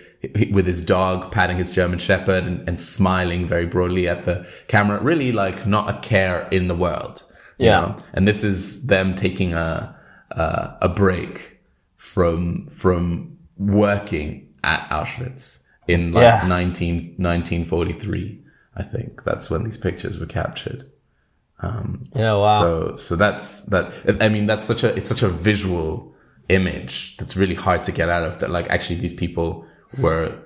with 0.53 0.67
his 0.67 0.85
dog 0.85 1.33
patting 1.33 1.57
his 1.57 1.73
German 1.73 1.99
Shepherd 1.99 2.45
and, 2.45 2.69
and 2.69 2.79
smiling 2.79 3.47
very 3.47 3.67
broadly 3.67 4.09
at 4.09 4.25
the 4.25 4.47
camera. 4.69 5.01
Really, 5.03 5.33
like 5.33 5.67
not 5.67 5.89
a 5.89 5.99
care 6.01 6.49
in 6.51 6.69
the 6.69 6.75
world. 6.75 7.23
Yeah. 7.63 7.81
Know? 7.81 7.97
And 8.15 8.27
this 8.29 8.45
is 8.45 8.87
them 8.87 9.15
taking 9.15 9.55
a 9.55 9.95
a, 10.31 10.77
a 10.83 10.89
break 10.89 11.59
from 11.97 12.69
from 12.69 13.39
working 13.59 14.49
at 14.65 14.89
Auschwitz 14.91 15.63
in 15.89 16.13
like 16.13 16.23
Yeah. 16.23 16.47
19, 16.47 17.15
1943. 17.19 18.41
I 18.77 18.83
think 18.83 19.25
that's 19.25 19.51
when 19.51 19.65
these 19.65 19.77
pictures 19.77 20.19
were 20.19 20.27
captured. 20.27 20.91
Um, 21.61 22.05
yeah, 22.17 22.35
wow. 22.35 22.61
So 22.61 22.97
so 22.97 23.17
that's 23.17 23.67
that. 23.67 23.93
I 24.21 24.29
mean, 24.29 24.47
that's 24.47 24.65
such 24.65 24.83
a 24.83 24.95
it's 24.97 25.09
such 25.09 25.23
a 25.23 25.29
visual 25.29 26.13
image 26.49 27.17
that's 27.19 27.37
really 27.37 27.55
hard 27.55 27.85
to 27.85 27.93
get 27.93 28.09
out 28.09 28.25
of. 28.25 28.39
That 28.41 28.51
like 28.51 28.69
actually 28.69 28.97
these 28.97 29.13
people 29.13 29.65
were 29.99 30.37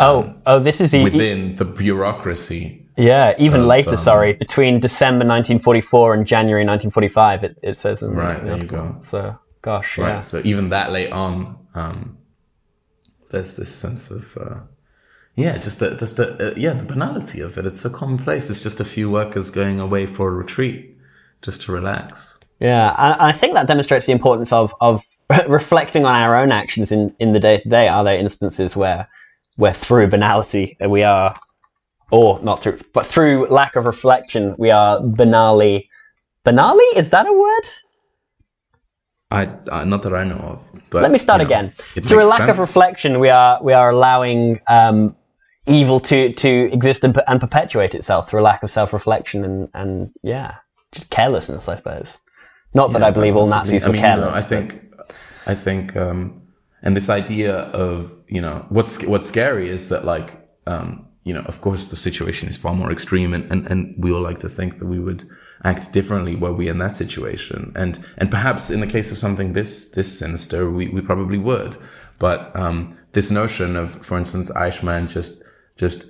oh, 0.00 0.34
oh, 0.46 0.58
this 0.58 0.80
is 0.80 0.94
e- 0.94 1.02
within 1.02 1.54
the 1.56 1.64
bureaucracy. 1.64 2.86
yeah, 2.96 3.34
even 3.38 3.66
later. 3.66 3.90
um, 3.90 3.96
sorry, 3.96 4.32
between 4.32 4.80
December 4.80 5.24
1944 5.24 6.14
and 6.14 6.26
January 6.26 6.62
1945, 6.64 7.44
it, 7.44 7.52
it 7.62 7.76
says 7.76 8.02
in 8.02 8.10
the- 8.10 8.16
Right, 8.16 8.40
the 8.40 8.46
there 8.48 8.56
you 8.58 8.64
go. 8.64 8.96
So, 9.02 9.38
gosh, 9.62 9.98
Right. 9.98 10.08
yeah, 10.10 10.20
So 10.20 10.40
even 10.44 10.68
that 10.70 10.92
late 10.92 11.12
on, 11.12 11.56
um, 11.74 12.18
there's 13.30 13.54
this 13.56 13.74
sense 13.74 14.10
of 14.10 14.36
uh, 14.36 14.56
yeah, 15.36 15.56
just 15.56 15.78
the, 15.78 15.96
just 15.96 16.16
the, 16.18 16.50
uh, 16.50 16.54
yeah 16.56 16.74
the 16.74 16.82
banality 16.84 17.40
of 17.40 17.56
it. 17.56 17.64
It's 17.64 17.80
so 17.80 17.88
commonplace. 17.88 18.50
It's 18.50 18.60
just 18.60 18.80
a 18.80 18.84
few 18.84 19.10
workers 19.10 19.48
going 19.48 19.80
away 19.80 20.04
for 20.06 20.28
a 20.28 20.32
retreat 20.32 20.94
just 21.40 21.62
to 21.62 21.72
relax. 21.72 22.38
yeah. 22.60 22.90
I, 22.98 23.28
I 23.30 23.32
think 23.32 23.54
that 23.54 23.66
demonstrates 23.66 24.04
the 24.06 24.12
importance 24.12 24.52
of 24.52 24.74
of 24.82 25.02
reflecting 25.48 26.04
on 26.04 26.14
our 26.14 26.36
own 26.36 26.52
actions 26.52 26.92
in 26.92 27.14
in 27.18 27.32
the 27.32 27.40
day 27.40 27.56
to 27.58 27.68
day. 27.70 27.88
Are 27.88 28.04
there 28.04 28.18
instances 28.18 28.76
where 28.76 29.08
where 29.56 29.72
through 29.72 30.08
banality 30.08 30.76
we 30.88 31.02
are, 31.02 31.34
or 32.10 32.40
not 32.42 32.62
through, 32.62 32.78
but 32.92 33.06
through 33.06 33.46
lack 33.48 33.76
of 33.76 33.86
reflection, 33.86 34.54
we 34.58 34.70
are 34.70 35.00
banally. 35.00 35.88
Banally 36.44 36.96
is 36.96 37.10
that 37.10 37.26
a 37.26 37.32
word? 37.32 37.68
I, 39.30 39.46
I 39.70 39.84
not 39.84 40.02
that 40.02 40.14
I 40.14 40.24
know 40.24 40.36
of. 40.36 40.82
But 40.90 41.02
Let 41.02 41.10
me 41.10 41.18
start 41.18 41.40
you 41.40 41.46
know, 41.46 41.54
again. 41.54 41.70
Through 42.02 42.22
a 42.22 42.26
lack 42.26 42.48
of 42.48 42.58
reflection, 42.58 43.18
we 43.18 43.30
are 43.30 43.58
we 43.62 43.72
are 43.72 43.90
allowing 43.90 44.60
um, 44.68 45.16
evil 45.66 46.00
to 46.00 46.32
to 46.32 46.72
exist 46.72 47.02
and, 47.04 47.18
and 47.26 47.40
perpetuate 47.40 47.94
itself 47.94 48.28
through 48.28 48.40
a 48.40 48.42
lack 48.42 48.62
of 48.62 48.70
self 48.70 48.92
reflection 48.92 49.44
and 49.44 49.68
and 49.74 50.10
yeah, 50.22 50.56
just 50.92 51.08
carelessness, 51.10 51.68
I 51.68 51.76
suppose. 51.76 52.18
Not 52.74 52.92
that 52.92 53.02
I 53.02 53.10
believe 53.10 53.36
all 53.36 53.46
Nazis 53.46 53.84
I 53.84 53.88
were 53.88 53.92
mean, 53.92 54.02
you 54.02 54.08
know, 54.08 54.16
careless. 54.16 54.36
I 54.36 54.40
but- 54.40 54.48
think, 54.48 54.94
I 55.46 55.54
think, 55.54 55.96
um, 55.96 56.42
and 56.82 56.96
this 56.96 57.08
idea 57.08 57.54
of 57.54 58.12
you 58.32 58.40
know 58.40 58.64
what's 58.70 59.04
what's 59.04 59.28
scary 59.28 59.68
is 59.68 59.88
that 59.90 60.04
like 60.04 60.28
um, 60.66 61.06
you 61.24 61.34
know 61.34 61.42
of 61.42 61.60
course 61.60 61.84
the 61.86 61.96
situation 61.96 62.48
is 62.48 62.56
far 62.56 62.74
more 62.74 62.90
extreme, 62.90 63.34
and, 63.34 63.44
and 63.52 63.66
and 63.66 63.94
we 63.98 64.10
all 64.10 64.22
like 64.22 64.40
to 64.40 64.48
think 64.48 64.78
that 64.78 64.86
we 64.86 64.98
would 64.98 65.28
act 65.64 65.92
differently 65.92 66.34
were 66.34 66.52
we 66.52 66.66
in 66.68 66.78
that 66.78 66.94
situation, 66.94 67.72
and 67.76 68.02
and 68.16 68.30
perhaps 68.30 68.70
in 68.70 68.80
the 68.80 68.86
case 68.86 69.12
of 69.12 69.18
something 69.18 69.52
this 69.52 69.90
this 69.90 70.18
sinister, 70.18 70.70
we 70.70 70.88
we 70.88 71.02
probably 71.02 71.36
would, 71.36 71.76
but 72.18 72.56
um, 72.56 72.96
this 73.12 73.30
notion 73.30 73.76
of, 73.76 74.04
for 74.04 74.16
instance, 74.16 74.50
Eichmann 74.52 75.08
just 75.08 75.42
just 75.76 76.06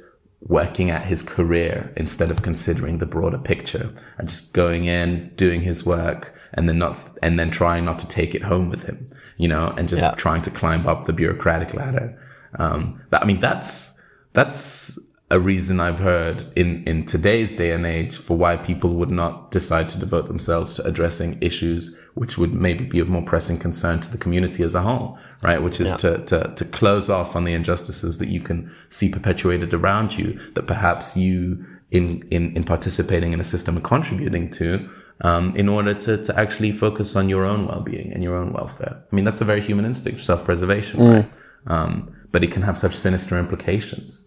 working 0.46 0.90
at 0.90 1.05
his 1.05 1.22
career 1.22 1.92
instead 1.96 2.31
of 2.31 2.42
considering 2.42 2.98
the 2.98 3.07
broader 3.07 3.38
picture 3.38 3.90
and 4.18 4.28
just 4.28 4.52
going 4.52 4.87
in, 4.87 5.31
doing 5.37 5.61
his 5.62 5.87
work, 5.87 6.35
and 6.55 6.68
then 6.68 6.78
not, 6.78 6.98
and 7.22 7.38
then 7.38 7.50
trying 7.50 7.85
not 7.85 7.98
to 7.98 8.09
take 8.09 8.35
it 8.35 8.42
home 8.42 8.68
with 8.68 8.83
him, 8.83 9.11
you 9.38 9.48
know, 9.48 9.72
and 9.76 9.88
just 9.88 10.02
Yeah. 10.02 10.14
trying 10.16 10.42
to 10.42 10.50
climb 10.50 10.87
up 10.87 11.07
the 11.07 11.12
bureaucratic 11.12 11.74
ladder. 11.74 12.18
Um, 12.59 13.00
that, 13.11 13.22
I 13.22 13.24
mean, 13.24 13.40
that's, 13.40 14.00
that's 14.33 14.98
a 15.31 15.40
reason 15.40 15.81
I've 15.81 16.00
heard 16.00 16.44
in, 16.57 16.85
in 16.85 17.07
today's 17.07 17.57
day 17.57 17.70
and 17.70 17.87
age 17.87 18.16
for 18.16 18.37
why 18.37 18.57
people 18.59 18.94
would 18.96 19.11
not 19.11 19.50
decide 19.50 19.88
to 19.90 19.98
devote 19.98 20.28
themselves 20.28 20.74
to 20.74 20.85
addressing 20.85 21.38
issues 21.40 21.96
which 22.14 22.37
would 22.37 22.52
maybe 22.52 22.85
be 22.85 22.98
of 22.98 23.09
more 23.09 23.22
pressing 23.22 23.59
concern 23.59 24.00
to 24.00 24.11
the 24.11 24.18
community 24.18 24.62
as 24.62 24.74
a 24.74 24.83
whole, 24.83 25.18
right? 25.42 25.62
Which 25.62 25.81
is 25.81 25.92
to, 25.94 26.18
to, 26.26 26.52
to 26.55 26.64
close 26.64 27.11
off 27.11 27.35
on 27.35 27.44
the 27.44 27.52
injustices 27.52 28.18
that 28.18 28.28
you 28.28 28.40
can 28.40 28.72
see 28.90 29.09
perpetuated 29.09 29.74
around 29.74 30.16
you 30.16 30.38
that 30.55 30.66
perhaps 30.66 31.16
you 31.16 31.64
in, 31.90 32.26
in, 32.31 32.57
in 32.57 32.64
participating 32.64 33.33
in 33.33 33.40
a 33.40 33.44
system 33.44 33.76
are 33.76 33.83
contributing 33.83 34.48
to, 34.50 34.88
um, 35.22 35.55
in 35.57 35.68
order 35.68 35.94
to, 35.94 36.22
to 36.24 36.38
actually 36.38 36.72
focus 36.72 37.16
on 37.16 37.28
your 37.28 37.44
own 37.44 37.66
well-being 37.66 38.12
and 38.12 38.22
your 38.22 38.37
own 38.37 38.52
welfare. 38.52 39.02
I 39.11 39.14
mean, 39.14 39.24
that's 39.24 39.40
a 39.40 39.44
very 39.44 39.61
human 39.61 39.85
instinct, 39.85 40.22
self-preservation, 40.22 41.00
right? 41.00 41.28
Um, 41.66 42.16
but 42.31 42.42
it 42.42 42.50
can 42.50 42.62
have 42.62 42.78
such 42.78 42.94
sinister 42.94 43.38
implications. 43.38 44.26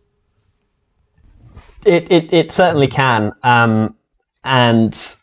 It, 1.85 2.11
it, 2.11 2.31
it 2.33 2.51
certainly 2.51 2.87
can. 2.87 3.31
Um, 3.43 3.95
and 4.43 5.15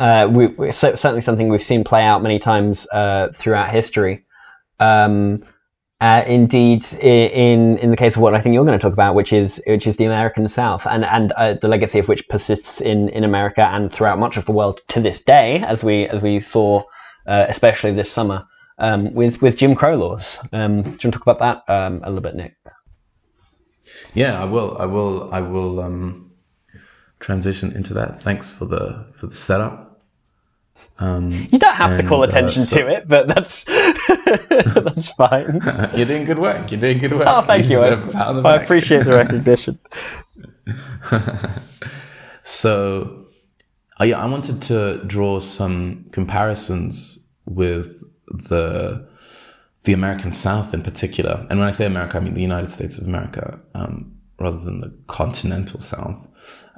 uh, 0.00 0.28
we, 0.30 0.48
we, 0.48 0.72
so, 0.72 0.94
certainly 0.94 1.20
something 1.20 1.48
we've 1.48 1.62
seen 1.62 1.84
play 1.84 2.02
out 2.02 2.22
many 2.22 2.38
times 2.38 2.86
uh, 2.92 3.28
throughout 3.32 3.70
history. 3.70 4.24
Um, 4.80 5.42
uh, 6.00 6.22
indeed, 6.26 6.84
in 7.00 7.78
in 7.78 7.90
the 7.90 7.96
case 7.96 8.16
of 8.16 8.20
what 8.22 8.34
I 8.34 8.40
think 8.40 8.52
you're 8.54 8.64
going 8.64 8.78
to 8.78 8.82
talk 8.82 8.92
about, 8.92 9.14
which 9.14 9.32
is 9.32 9.62
which 9.66 9.86
is 9.86 9.96
the 9.96 10.04
American 10.04 10.48
South, 10.48 10.86
and 10.86 11.04
and 11.04 11.32
uh, 11.32 11.54
the 11.54 11.68
legacy 11.68 11.98
of 11.98 12.08
which 12.08 12.28
persists 12.28 12.80
in, 12.80 13.08
in 13.10 13.24
America 13.24 13.62
and 13.72 13.90
throughout 13.92 14.18
much 14.18 14.36
of 14.36 14.44
the 14.44 14.52
world 14.52 14.80
to 14.88 15.00
this 15.00 15.20
day, 15.22 15.60
as 15.60 15.82
we 15.82 16.06
as 16.08 16.20
we 16.20 16.40
saw, 16.40 16.82
uh, 17.26 17.46
especially 17.48 17.92
this 17.92 18.10
summer 18.10 18.42
um, 18.78 19.14
with 19.14 19.40
with 19.40 19.56
Jim 19.56 19.74
Crow 19.74 19.94
laws. 19.96 20.38
Um, 20.52 20.82
do 20.82 20.88
you 20.88 20.90
want 20.90 21.00
to 21.00 21.10
talk 21.12 21.26
about 21.26 21.38
that 21.66 21.72
um, 21.72 22.00
a 22.02 22.08
little 22.10 22.20
bit, 22.22 22.34
Nick? 22.34 22.56
Yeah, 24.12 24.42
I 24.42 24.44
will. 24.44 24.76
I 24.78 24.86
will. 24.86 25.32
I 25.32 25.40
will 25.40 25.80
um, 25.80 26.32
transition 27.20 27.72
into 27.72 27.94
that. 27.94 28.20
Thanks 28.20 28.50
for 28.50 28.66
the 28.66 29.06
for 29.14 29.28
the 29.28 29.34
setup. 29.34 29.82
You 31.00 31.48
don't 31.58 31.74
have 31.74 31.98
to 31.98 32.06
call 32.06 32.22
And, 32.22 32.32
uh, 32.32 32.36
attention 32.36 32.64
so- 32.64 32.78
to 32.78 32.88
it, 32.88 33.08
but 33.08 33.26
that's 33.28 33.64
that's 34.48 35.10
fine. 35.12 35.60
You're 35.96 36.06
doing 36.06 36.24
good 36.24 36.38
work. 36.38 36.70
You're 36.70 36.80
doing 36.80 36.98
good 36.98 37.12
work. 37.12 37.24
Oh, 37.26 37.42
thank 37.42 37.68
you. 37.68 37.80
I, 37.80 37.90
deserve 37.90 38.08
a 38.08 38.12
pat 38.12 38.26
on 38.28 38.42
the 38.42 38.48
I 38.48 38.56
appreciate 38.56 39.04
the 39.04 39.12
recognition. 39.14 39.78
So, 42.42 43.26
I, 43.98 44.12
I 44.12 44.26
wanted 44.26 44.60
to 44.62 45.02
draw 45.06 45.40
some 45.40 46.06
comparisons 46.12 47.18
with 47.46 48.02
the 48.28 49.08
the 49.84 49.92
American 49.92 50.32
South 50.32 50.72
in 50.72 50.82
particular. 50.82 51.46
And 51.50 51.58
when 51.58 51.68
I 51.68 51.70
say 51.70 51.84
America, 51.84 52.16
I 52.16 52.20
mean 52.20 52.34
the 52.34 52.42
United 52.42 52.70
States 52.70 52.98
of 52.98 53.06
America, 53.06 53.60
um, 53.74 54.14
rather 54.38 54.58
than 54.58 54.80
the 54.80 54.94
continental 55.06 55.80
South. 55.80 56.28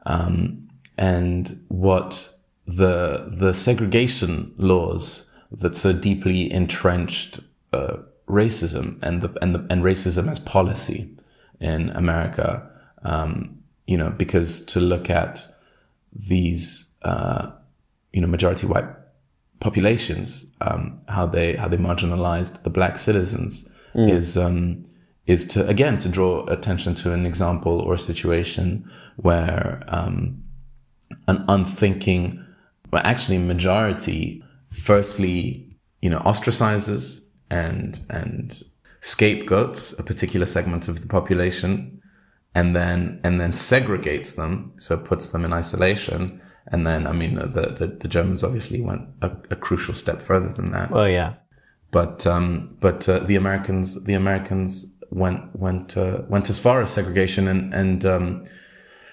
Um, 0.06 0.68
and 0.98 1.64
what 1.68 2.32
the 2.66 3.32
the 3.38 3.52
segregation 3.54 4.52
laws 4.56 5.25
that 5.50 5.76
so 5.76 5.92
deeply 5.92 6.52
entrenched 6.52 7.40
uh, 7.72 7.96
racism 8.28 8.98
and 9.02 9.22
the 9.22 9.36
and 9.40 9.54
the 9.54 9.66
and 9.70 9.82
racism 9.82 10.30
as 10.30 10.38
policy 10.38 11.10
in 11.60 11.90
America. 11.90 12.68
Um, 13.02 13.62
you 13.86 13.96
know, 13.96 14.10
because 14.10 14.64
to 14.66 14.80
look 14.80 15.10
at 15.10 15.46
these 16.12 16.92
uh, 17.02 17.50
you 18.12 18.20
know 18.20 18.26
majority 18.26 18.66
white 18.66 18.88
populations, 19.60 20.46
um, 20.60 21.00
how 21.08 21.26
they 21.26 21.54
how 21.54 21.68
they 21.68 21.76
marginalized 21.76 22.62
the 22.62 22.70
black 22.70 22.98
citizens 22.98 23.68
is 23.94 24.36
um, 24.36 24.84
is 25.26 25.46
to 25.46 25.66
again 25.66 25.98
to 25.98 26.08
draw 26.08 26.44
attention 26.46 26.94
to 26.94 27.12
an 27.12 27.26
example 27.26 27.80
or 27.80 27.94
a 27.94 27.98
situation 27.98 28.90
where 29.16 29.82
um, 29.88 30.42
an 31.28 31.44
unthinking, 31.48 32.44
well, 32.90 33.02
actually 33.04 33.38
majority, 33.38 34.42
firstly, 34.76 35.78
you 36.02 36.10
know, 36.10 36.20
ostracizes 36.20 37.20
and 37.50 38.00
and 38.10 38.62
scapegoats 39.00 39.98
a 39.98 40.02
particular 40.02 40.46
segment 40.46 40.88
of 40.88 41.00
the 41.00 41.06
population, 41.06 42.00
and 42.54 42.74
then 42.74 43.20
and 43.24 43.40
then 43.40 43.52
segregates 43.52 44.36
them, 44.36 44.72
so 44.78 44.96
puts 44.96 45.28
them 45.28 45.44
in 45.44 45.52
isolation. 45.52 46.40
And 46.68 46.84
then, 46.84 47.06
I 47.06 47.12
mean, 47.12 47.36
the 47.36 47.74
the, 47.78 47.86
the 47.86 48.08
Germans 48.08 48.42
obviously 48.42 48.80
went 48.80 49.02
a, 49.22 49.30
a 49.50 49.56
crucial 49.56 49.94
step 49.94 50.20
further 50.20 50.48
than 50.48 50.72
that 50.72 50.90
Well, 50.90 51.08
yeah. 51.08 51.34
but 51.92 52.26
um, 52.26 52.76
but 52.80 53.08
uh, 53.08 53.20
the 53.20 53.36
Americans 53.36 54.02
the 54.04 54.14
Americans 54.14 54.92
went 55.10 55.54
went 55.54 55.96
uh, 55.96 56.22
went 56.28 56.50
as 56.50 56.58
far 56.58 56.82
as 56.82 56.90
segregation 56.90 57.46
and 57.46 57.72
and 57.72 58.04
um, 58.04 58.44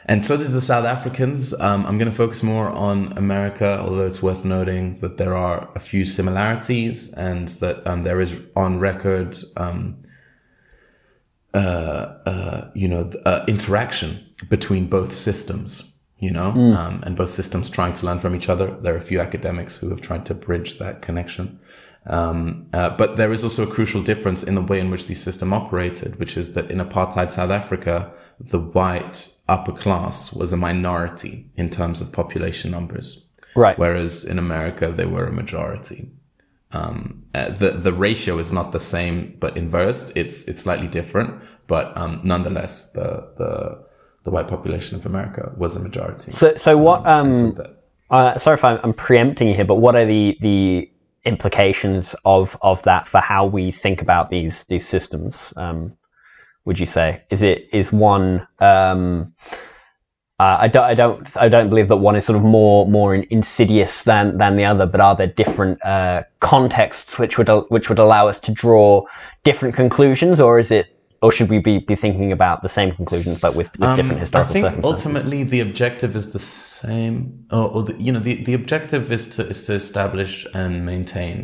and 0.06 0.26
so 0.26 0.38
did 0.38 0.52
the 0.52 0.62
South 0.62 0.86
Africans. 0.86 1.54
Um, 1.60 1.86
I'm 1.86 1.98
going 1.98 2.10
to 2.10 2.16
focus 2.16 2.44
more 2.44 2.70
on 2.70 3.18
America, 3.18 3.80
although 3.80 4.06
it's 4.06 4.22
worth 4.22 4.44
noting 4.44 5.00
that 5.00 5.18
there 5.18 5.36
are 5.36 5.70
a 5.76 5.80
few 5.80 6.06
similarities 6.06 7.14
and 7.14 7.48
that 7.60 7.86
um, 7.88 8.04
there 8.04 8.20
is 8.20 8.36
on 8.56 8.80
record, 8.80 9.38
um, 9.56 10.04
uh, 11.54 11.58
uh, 12.26 12.72
you 12.74 12.88
know, 12.88 13.12
uh, 13.26 13.46
interaction 13.48 14.26
between 14.50 14.88
both 14.88 15.14
systems. 15.14 15.90
You 16.20 16.32
know, 16.32 16.52
um, 16.52 17.04
and 17.06 17.18
both 17.18 17.32
systems 17.32 17.70
trying 17.70 17.92
to 17.96 18.06
learn 18.06 18.22
from 18.22 18.34
each 18.34 18.48
other. 18.48 18.74
There 18.80 18.94
are 18.94 18.98
a 18.98 19.02
few 19.02 19.20
academics 19.20 19.78
who 19.78 19.90
have 19.90 20.00
tried 20.00 20.26
to 20.28 20.34
bridge 20.34 20.80
that 20.80 21.02
connection. 21.02 21.60
Um, 22.08 22.68
uh, 22.74 22.90
but 22.98 23.16
there 23.16 23.32
is 23.32 23.44
also 23.44 23.64
a 23.64 23.68
crucial 23.68 24.02
difference 24.04 24.44
in 24.44 24.56
the 24.56 24.62
way 24.62 24.80
in 24.80 24.92
which 24.92 25.08
the 25.08 25.14
system 25.16 25.54
operated, 25.54 26.20
which 26.20 26.36
is 26.38 26.54
that 26.54 26.70
in 26.70 26.80
apartheid 26.80 27.32
South 27.32 27.50
Africa, 27.52 28.12
the 28.40 28.60
white 28.60 29.30
upper 29.48 29.72
class 29.72 30.34
was 30.34 30.52
a 30.52 30.58
minority 30.58 31.50
in 31.56 31.70
terms 31.70 32.02
of 32.02 32.12
population 32.12 32.72
numbers, 32.72 33.26
Right. 33.56 33.78
whereas 33.78 34.26
in 34.26 34.38
America 34.40 34.92
they 34.92 35.06
were 35.06 35.28
a 35.28 35.32
majority. 35.32 36.12
um, 36.72 37.24
uh, 37.36 37.50
the 37.52 37.70
the 37.72 37.94
ratio 37.94 38.40
is 38.40 38.52
not 38.52 38.72
the 38.72 38.80
same, 38.80 39.36
but 39.40 39.56
inversed. 39.56 40.12
It's 40.16 40.48
it's 40.48 40.62
slightly 40.64 40.88
different, 40.88 41.30
but 41.68 41.96
um, 41.96 42.20
nonetheless, 42.24 42.92
the 42.94 43.28
the 43.38 43.78
the 44.24 44.32
white 44.32 44.48
population 44.48 44.98
of 44.98 45.06
America 45.06 45.52
was 45.56 45.76
a 45.76 45.80
majority. 45.80 46.32
So, 46.32 46.56
so 46.56 46.76
what? 46.78 47.06
And 47.06 47.38
so 47.38 47.46
Um, 47.46 47.76
uh, 48.10 48.38
sorry 48.40 48.56
if 48.56 48.64
I'm, 48.66 48.80
I'm 48.84 48.94
preempting 48.94 49.48
you 49.50 49.54
here, 49.54 49.66
but 49.66 49.76
what 49.76 49.96
are 49.96 50.06
the 50.06 50.36
the 50.42 50.90
implications 51.26 52.16
of 52.26 52.58
of 52.62 52.84
that 52.84 53.08
for 53.08 53.20
how 53.20 53.46
we 53.46 53.72
think 53.72 54.02
about 54.02 54.30
these 54.30 54.66
these 54.66 54.88
systems? 54.88 55.54
Um, 55.58 55.98
would 56.66 56.80
you 56.80 56.86
say 56.86 57.24
is 57.30 57.42
it 57.42 57.68
is 57.72 57.92
one? 57.92 58.48
Um, 58.60 59.28
uh, 60.40 60.58
I 60.62 60.68
don't 60.68 60.84
I 60.84 60.94
don't 60.94 61.38
I 61.38 61.48
don't 61.48 61.70
believe 61.70 61.88
that 61.90 61.98
one 61.98 62.16
is 62.16 62.26
sort 62.26 62.38
of 62.38 62.44
more 62.44 62.88
more 62.88 63.14
in- 63.16 63.28
insidious 63.30 64.04
than 64.04 64.38
than 64.38 64.56
the 64.56 64.66
other, 64.66 64.86
but 64.86 65.00
are 65.00 65.16
there 65.16 65.28
different 65.28 65.84
uh, 65.86 66.24
contexts 66.40 67.20
which 67.20 67.38
would 67.38 67.50
which 67.70 67.88
would 67.90 68.00
allow 68.00 68.28
us 68.28 68.40
to 68.42 68.52
draw 68.52 69.06
different 69.44 69.76
conclusions, 69.76 70.40
or 70.40 70.60
is 70.60 70.72
it? 70.72 70.88
Or 71.22 71.32
should 71.32 71.50
we 71.50 71.60
be, 71.60 71.80
be 71.80 71.96
thinking 71.96 72.34
about 72.34 72.64
the 72.64 72.68
same 72.68 72.92
conclusions 72.92 73.40
but 73.40 73.56
with, 73.56 73.70
with 73.80 73.96
different 73.96 74.20
historical 74.20 74.40
Um, 74.42 74.50
I 74.50 74.54
think 74.54 74.66
circumstances? 74.66 75.06
ultimately 75.06 75.44
the 75.44 75.62
objective 75.62 76.18
is 76.18 76.34
the 76.34 76.40
same. 76.88 77.46
Or, 77.52 77.66
or 77.74 77.84
the, 77.84 77.94
you 78.06 78.12
know, 78.12 78.20
the, 78.20 78.44
the 78.44 78.54
objective 78.54 79.12
is 79.12 79.28
to 79.36 79.42
is 79.48 79.66
to 79.66 79.74
establish 79.74 80.48
and 80.54 80.86
maintain 80.86 81.36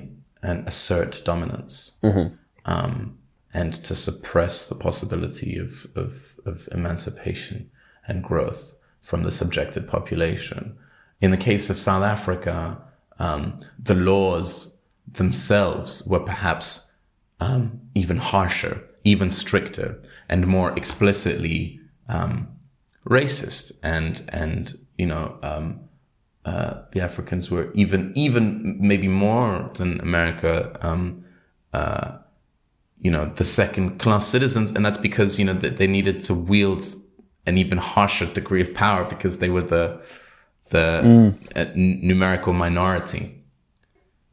and 0.41 0.67
assert 0.67 1.21
dominance, 1.25 1.97
Mm-hmm. 2.03 2.27
um, 2.65 3.17
and 3.53 3.73
to 3.87 3.95
suppress 3.95 4.67
the 4.67 4.75
possibility 4.75 5.59
of, 5.65 5.71
of 5.95 6.11
of 6.45 6.69
emancipation 6.71 7.69
and 8.07 8.23
growth 8.23 8.73
from 9.01 9.23
the 9.23 9.31
subjected 9.31 9.87
population. 9.87 10.77
In 11.21 11.31
the 11.31 11.43
case 11.51 11.69
of 11.71 11.79
South 11.79 12.03
Africa, 12.03 12.77
um, 13.19 13.59
the 13.87 13.95
laws 13.95 14.77
themselves 15.13 16.03
were 16.07 16.25
perhaps 16.25 16.91
um, 17.39 17.79
even 17.95 18.17
harsher, 18.17 18.75
even 19.03 19.31
stricter, 19.31 19.99
and 20.29 20.45
more 20.45 20.77
explicitly 20.77 21.79
um, 22.07 22.47
racist. 23.05 23.71
And 23.83 24.21
and 24.29 24.73
you 24.99 25.05
know, 25.11 25.25
um, 25.49 25.65
uh, 26.45 26.71
the 26.93 27.01
Africans 27.01 27.49
were 27.53 27.65
even 27.73 28.01
even 28.15 28.77
maybe 28.91 29.07
more 29.07 29.69
than 29.77 29.99
America. 30.01 30.77
Um, 30.87 31.01
uh, 31.73 32.07
you 33.05 33.11
know, 33.11 33.25
the 33.35 33.43
second 33.43 33.99
class 33.99 34.27
citizens, 34.27 34.71
and 34.71 34.85
that's 34.85 34.97
because 35.09 35.39
you 35.39 35.45
know 35.45 35.53
they, 35.53 35.69
they 35.69 35.87
needed 35.87 36.17
to 36.27 36.33
wield 36.51 36.83
an 37.45 37.57
even 37.57 37.77
harsher 37.77 38.25
degree 38.39 38.61
of 38.61 38.73
power 38.73 39.03
because 39.05 39.39
they 39.39 39.49
were 39.49 39.63
the 39.75 39.85
the 40.69 41.33
uh, 41.55 41.59
n- 41.59 41.99
numerical 42.03 42.53
minority 42.53 43.23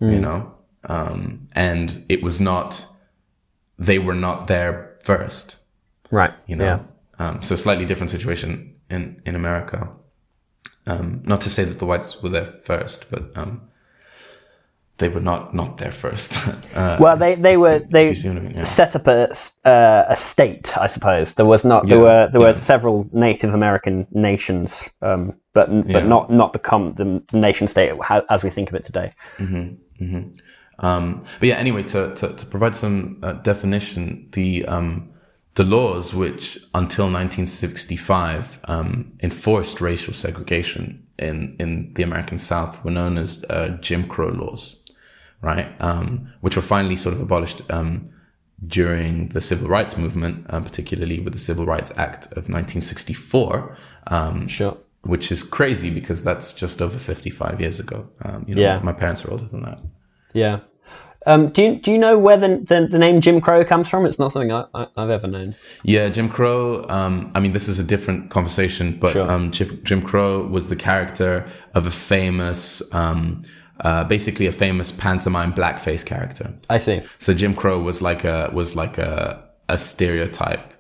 you 0.01 0.21
know 0.21 0.53
um, 0.85 1.49
and 1.53 1.89
it 2.09 2.23
was 2.23 2.41
not 2.41 2.85
they 3.79 3.99
were 3.99 4.19
not 4.27 4.47
there 4.47 4.75
first 5.03 5.57
right. 6.11 6.35
you 6.47 6.57
know 6.57 6.65
Yeah. 6.65 6.81
um, 7.19 7.41
so 7.41 7.57
slightly 7.57 7.87
different 7.87 8.11
situation 8.11 8.75
in 8.91 9.23
in 9.25 9.35
america 9.35 9.89
um, 10.87 11.23
not 11.25 11.41
to 11.41 11.51
say 11.51 11.65
that 11.65 11.79
the 11.79 11.87
whites 11.87 12.23
were 12.23 12.29
there 12.29 12.47
first 12.65 13.07
but 13.11 13.37
um, 13.37 13.61
they 14.99 15.09
were 15.09 15.21
not 15.21 15.55
not 15.55 15.79
there 15.79 15.93
first 15.93 16.37
uh, 16.77 16.97
Well, 17.01 17.17
they, 17.17 17.35
they 17.35 17.57
were 17.57 17.81
they 17.91 18.09
you 18.11 18.15
see 18.15 18.29
what 18.29 18.39
I 18.39 18.41
mean, 18.41 18.53
yeah. 18.53 18.65
set 18.65 18.97
up 18.97 19.07
a 19.07 19.29
uh, 19.65 20.05
a 20.09 20.17
state, 20.17 20.77
I 20.79 20.87
suppose. 20.87 21.35
There 21.35 21.47
was 21.47 21.65
not 21.65 21.89
there 21.89 21.99
Yeah, 21.99 22.05
were 22.05 22.29
there 22.33 22.41
were 22.41 22.55
several 22.55 23.09
Native 23.13 23.53
American 23.55 24.07
nations, 24.11 24.91
um, 25.03 25.35
but 25.53 25.69
but 25.69 26.03
Yeah. 26.03 26.09
not 26.09 26.31
not 26.31 26.53
become 26.53 26.95
the 26.95 27.23
nation 27.33 27.69
state 27.69 27.93
as 28.31 28.43
we 28.43 28.51
think 28.51 28.71
of 28.71 28.75
it 28.75 28.85
today. 28.85 29.13
Um, 30.79 31.25
but 31.41 31.49
yeah, 31.49 31.57
anyway, 31.57 31.83
to, 31.85 32.15
to, 32.15 32.35
to 32.35 32.47
provide 32.47 32.75
some 32.75 33.19
uh, 33.23 33.33
definition, 33.33 34.29
the 34.33 34.65
um, 34.67 35.11
the 35.57 35.65
laws 35.65 36.15
which 36.15 36.57
until 36.75 37.07
1965 37.07 38.61
um, 38.65 39.13
enforced 39.23 39.81
racial 39.81 40.15
segregation 40.15 41.07
in 41.19 41.57
in 41.59 41.93
the 41.95 42.03
American 42.03 42.39
South 42.39 42.85
were 42.85 42.91
known 42.91 43.19
as 43.19 43.45
uh, 43.51 43.69
Jim 43.81 44.07
Crow 44.07 44.29
laws, 44.29 44.83
right? 45.43 45.69
Um, 45.81 46.33
which 46.43 46.57
were 46.57 46.63
finally 46.63 46.97
sort 46.97 47.15
of 47.15 47.21
abolished 47.21 47.63
um, 47.71 48.11
during 48.67 49.29
the 49.31 49.41
civil 49.41 49.69
rights 49.69 49.97
movement, 49.97 50.47
uh, 50.51 50.61
particularly 50.61 51.21
with 51.21 51.33
the 51.33 51.39
Civil 51.39 51.67
Rights 51.67 51.91
Act 51.97 52.27
of 52.39 52.49
1964. 52.49 53.77
Um, 54.09 54.49
Sure. 54.49 54.77
which 55.03 55.31
is 55.33 55.43
crazy 55.43 55.91
because 55.91 56.23
that's 56.25 56.53
just 56.53 56.81
over 56.83 56.99
55 56.99 57.61
years 57.61 57.79
ago. 57.81 58.09
Um, 58.25 58.45
you 58.49 58.55
know, 58.55 58.63
Yeah. 58.63 58.81
my 58.83 58.93
parents 58.93 59.25
are 59.25 59.31
older 59.31 59.47
than 59.47 59.63
that. 59.63 59.81
Yeah. 60.33 60.59
Um, 61.27 61.49
do 61.49 61.63
you 61.63 61.77
do 61.77 61.91
you 61.91 61.99
know 61.99 62.19
where 62.19 62.37
the, 62.37 62.59
the 62.59 62.87
the 62.89 62.99
name 62.99 63.21
Jim 63.21 63.41
Crow 63.41 63.65
comes 63.65 63.89
from? 63.89 64.07
It's 64.07 64.19
not 64.19 64.33
something 64.33 64.53
I, 64.53 64.65
I, 64.75 64.87
I've 64.97 65.11
ever 65.11 65.27
known. 65.27 65.55
Yeah, 65.83 66.09
Jim 66.09 66.29
Crow. 66.29 66.87
Um, 66.89 67.33
I 67.35 67.41
mean, 67.41 67.53
this 67.53 67.69
is 67.69 67.79
a 67.79 67.85
different 67.85 68.31
conversation, 68.31 68.97
but 68.99 69.13
Sure. 69.13 69.31
um, 69.31 69.51
Jim, 69.51 69.81
Jim 69.83 70.03
Crow 70.03 70.47
was 70.47 70.69
the 70.69 70.77
character 70.77 71.47
of 71.75 71.87
a 71.87 71.91
famous, 71.91 72.81
um, 72.95 73.43
uh, 73.81 74.05
basically 74.05 74.47
a 74.47 74.53
famous 74.53 74.93
pantomime 74.93 75.53
blackface 75.53 76.07
character. 76.07 76.55
I 76.71 76.79
see. 76.79 77.03
So 77.19 77.35
Jim 77.35 77.55
Crow 77.55 77.81
was 77.81 78.01
like 78.01 78.25
a 78.25 78.51
was 78.53 78.77
like 78.77 78.97
a 78.97 79.43
a 79.69 79.79
stereotype, 79.79 80.75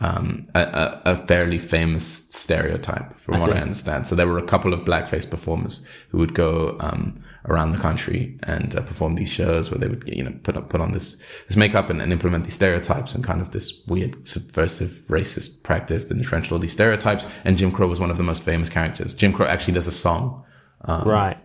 um, 0.00 0.48
a, 0.56 1.00
a, 1.04 1.26
fairly 1.28 1.58
famous 1.58 2.04
stereotype, 2.04 3.16
from 3.20 3.38
what 3.38 3.50
see. 3.50 3.52
I 3.52 3.60
understand. 3.60 4.08
So 4.08 4.16
there 4.16 4.26
were 4.26 4.38
a 4.38 4.46
couple 4.46 4.72
of 4.72 4.80
blackface 4.80 5.28
performers 5.30 5.86
who 6.08 6.18
would 6.18 6.34
go 6.34 6.76
um, 6.80 7.22
around 7.46 7.72
the 7.72 7.78
country 7.78 8.38
and 8.44 8.74
uh, 8.74 8.80
perform 8.80 9.14
these 9.14 9.30
shows 9.30 9.70
where 9.70 9.78
they 9.78 9.86
would 9.86 10.08
you 10.08 10.22
know 10.22 10.32
put 10.42 10.56
up, 10.56 10.70
put 10.70 10.80
on 10.80 10.92
this 10.92 11.20
this 11.48 11.56
makeup 11.56 11.90
and, 11.90 12.00
and 12.00 12.12
implement 12.12 12.44
these 12.44 12.54
stereotypes 12.54 13.14
and 13.14 13.22
kind 13.22 13.40
of 13.40 13.50
this 13.50 13.84
weird 13.86 14.26
subversive 14.26 15.04
racist 15.08 15.62
practice 15.62 16.06
that 16.06 16.16
entrenched 16.16 16.52
all 16.52 16.58
these 16.58 16.72
stereotypes. 16.72 17.26
And 17.44 17.58
Jim 17.58 17.70
Crow 17.70 17.86
was 17.86 18.00
one 18.00 18.10
of 18.10 18.16
the 18.16 18.22
most 18.22 18.42
famous 18.42 18.68
characters. 18.68 19.14
Jim 19.14 19.32
Crow 19.32 19.46
actually 19.46 19.74
does 19.74 19.86
a 19.86 19.92
song 19.92 20.44
right. 20.88 21.38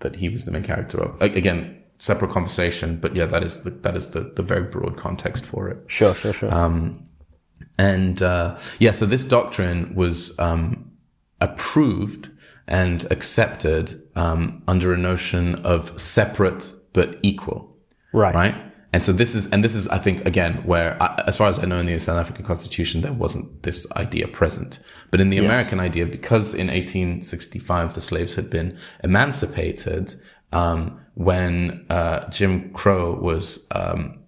that 0.00 0.16
he 0.16 0.28
was 0.28 0.44
the 0.44 0.50
main 0.50 0.62
character 0.62 1.00
of. 1.00 1.20
Again, 1.20 1.82
separate 1.98 2.30
conversation, 2.30 2.98
but 2.98 3.16
yeah, 3.16 3.26
that 3.26 3.42
is 3.42 3.62
the 3.62 3.70
that 3.70 3.96
is 3.96 4.10
the, 4.10 4.32
the 4.36 4.42
very 4.42 4.64
broad 4.64 4.96
context 4.96 5.46
for 5.46 5.68
it. 5.68 5.78
Sure. 5.88 6.14
Sure. 6.14 6.32
Sure. 6.32 6.52
um, 6.52 7.08
And 7.78 8.22
uh, 8.22 8.58
yeah, 8.78 8.92
so 8.92 9.06
this 9.06 9.24
doctrine 9.24 9.94
was 9.94 10.38
um, 10.38 10.90
approved 11.40 12.30
and 12.68 13.06
accepted 13.10 13.94
um, 14.16 14.62
under 14.66 14.92
a 14.92 14.98
notion 14.98 15.54
of 15.56 15.98
separate 16.00 16.72
but 16.92 17.18
equal, 17.22 17.76
right. 18.12 18.34
right? 18.34 18.54
And 18.92 19.04
so 19.04 19.12
this 19.12 19.34
is, 19.34 19.50
and 19.50 19.62
this 19.62 19.74
is, 19.74 19.88
I 19.88 19.98
think, 19.98 20.24
again, 20.24 20.62
where, 20.64 21.00
I, 21.02 21.22
as 21.26 21.36
far 21.36 21.48
as 21.48 21.58
I 21.58 21.66
know, 21.66 21.78
in 21.78 21.86
the 21.86 21.98
South 21.98 22.18
African 22.18 22.46
Constitution, 22.46 23.02
there 23.02 23.12
wasn't 23.12 23.62
this 23.62 23.86
idea 23.92 24.26
present. 24.26 24.78
But 25.10 25.20
in 25.20 25.28
the 25.28 25.38
American 25.38 25.80
idea, 25.80 26.06
because 26.06 26.54
in 26.54 26.68
1865 26.68 27.94
the 27.94 28.00
slaves 28.00 28.34
had 28.36 28.48
been 28.48 28.78
emancipated, 29.04 30.14
um, 30.52 30.98
when 31.14 31.84
uh, 31.90 32.28
Jim 32.30 32.72
Crow 32.72 33.14
was 33.14 33.66
um, 33.72 34.18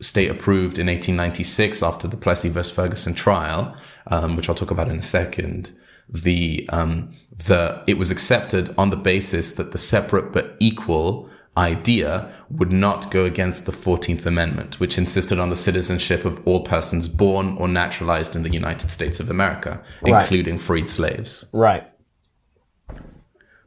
state 0.00 0.30
approved 0.30 0.78
in 0.78 0.86
1896 0.86 1.82
after 1.82 2.08
the 2.08 2.16
Plessy 2.16 2.48
vs 2.48 2.72
Ferguson 2.72 3.14
trial, 3.14 3.76
um, 4.08 4.36
which 4.36 4.48
I'll 4.48 4.54
talk 4.54 4.70
about 4.70 4.88
in 4.88 4.98
a 4.98 5.02
second. 5.02 5.70
The 6.08 6.68
um, 6.70 7.14
the 7.46 7.82
it 7.86 7.98
was 7.98 8.10
accepted 8.10 8.74
on 8.78 8.90
the 8.90 8.96
basis 8.96 9.52
that 9.52 9.72
the 9.72 9.78
separate 9.78 10.32
but 10.32 10.56
equal 10.60 11.28
idea 11.56 12.32
would 12.50 12.72
not 12.72 13.10
go 13.12 13.24
against 13.24 13.64
the 13.64 13.72
14th 13.72 14.26
Amendment, 14.26 14.80
which 14.80 14.98
insisted 14.98 15.38
on 15.38 15.50
the 15.50 15.56
citizenship 15.56 16.24
of 16.24 16.40
all 16.46 16.64
persons 16.64 17.06
born 17.06 17.56
or 17.58 17.68
naturalized 17.68 18.34
in 18.34 18.42
the 18.42 18.52
United 18.52 18.90
States 18.90 19.20
of 19.20 19.30
America, 19.30 19.82
Right. 20.02 20.22
including 20.22 20.58
freed 20.58 20.88
slaves 20.88 21.46
Right. 21.52 21.84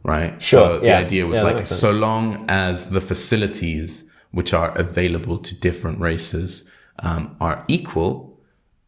right? 0.04 0.41
Sure, 0.41 0.76
So 0.78 0.82
the 0.82 0.95
idea 0.95 1.26
was 1.26 1.39
Yeah, 1.39 1.45
like 1.45 1.65
so 1.67 1.91
long 1.91 2.45
as 2.50 2.89
the 2.89 3.02
facilities 3.02 4.04
which 4.32 4.54
are 4.54 4.78
available 4.78 5.38
to 5.39 5.58
different 5.60 6.00
races 6.00 6.69
um, 7.00 7.36
are 7.39 7.63
equal, 7.67 8.38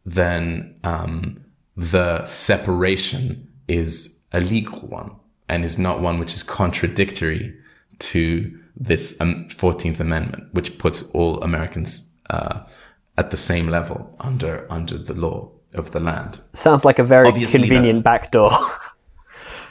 then 0.05 0.75
um, 0.83 1.37
the 1.79 2.25
separation 2.25 3.47
is 3.69 4.19
a 4.33 4.41
legal 4.41 4.79
one 4.79 5.15
and 5.47 5.63
is 5.63 5.79
not 5.79 6.01
one 6.01 6.19
which 6.19 6.33
is 6.33 6.43
contradictory 6.43 7.55
to 7.99 8.59
this 8.75 9.19
um, 9.21 9.47
14th 9.49 9.99
Amendment, 9.99 10.53
which 10.53 10.77
puts 10.77 11.03
all 11.13 11.41
Americans 11.41 12.09
uh, 12.29 12.59
at 13.17 13.31
the 13.31 13.37
same 13.37 13.67
level 13.69 14.13
under 14.19 14.65
under 14.69 14.97
the 14.97 15.13
law 15.13 15.49
of 15.73 15.91
the 15.91 15.99
land. 15.99 16.41
Sounds 16.53 16.83
like 16.83 16.99
a 16.99 17.03
very 17.03 17.29
Obviously, 17.29 17.61
convenient 17.61 18.03
backdoor. 18.03 18.51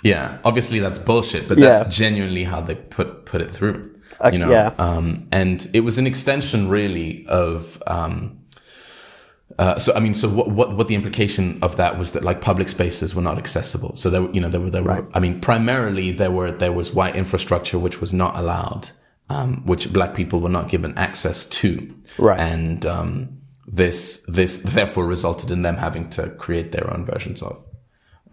Yeah, 0.04 0.38
obviously 0.44 0.78
that's 0.78 1.00
bullshit, 1.00 1.48
but 1.48 1.58
Yeah. 1.58 1.70
that's 1.70 1.96
genuinely 1.96 2.44
how 2.44 2.60
they 2.60 2.76
put 2.76 3.26
put 3.26 3.40
it 3.40 3.52
through. 3.52 3.96
Uh, 4.24 4.30
you 4.32 4.38
know, 4.38 4.48
yeah. 4.48 4.72
um, 4.78 5.26
and 5.32 5.68
it 5.72 5.80
was 5.80 5.98
an 5.98 6.06
extension 6.06 6.68
really 6.68 7.26
of. 7.26 7.82
Um, 7.86 8.38
uh, 9.58 9.78
so 9.78 9.92
I 9.94 10.00
mean, 10.00 10.14
so 10.14 10.28
what, 10.28 10.48
what 10.50 10.76
what 10.76 10.88
the 10.88 10.94
implication 10.94 11.58
of 11.62 11.76
that 11.76 11.98
was 11.98 12.12
that 12.12 12.22
like 12.22 12.40
public 12.40 12.68
spaces 12.68 13.14
were 13.14 13.22
not 13.22 13.38
accessible. 13.38 13.96
So 13.96 14.10
there, 14.10 14.30
you 14.30 14.40
know, 14.40 14.48
there 14.48 14.60
were 14.60 14.70
there 14.70 14.82
were. 14.82 15.06
I 15.14 15.20
mean, 15.20 15.40
primarily 15.40 16.12
there 16.12 16.30
were 16.30 16.52
there 16.52 16.72
was 16.72 16.94
white 16.94 17.16
infrastructure 17.16 17.78
which 17.78 18.00
was 18.00 18.12
not 18.12 18.36
allowed 18.36 18.90
um, 19.30 19.64
which 19.66 19.92
black 19.92 20.14
people 20.14 20.40
were 20.40 20.48
not 20.48 20.68
given 20.68 20.96
access 20.96 21.44
to. 21.46 21.94
Right. 22.18 22.38
And 22.38 22.84
um, 22.86 23.40
this 23.66 24.24
this 24.28 24.58
therefore 24.58 25.06
resulted 25.06 25.50
in 25.50 25.62
them 25.62 25.76
having 25.76 26.08
to 26.10 26.30
create 26.30 26.72
their 26.72 26.92
own 26.92 27.04
versions 27.04 27.42
of. 27.42 27.62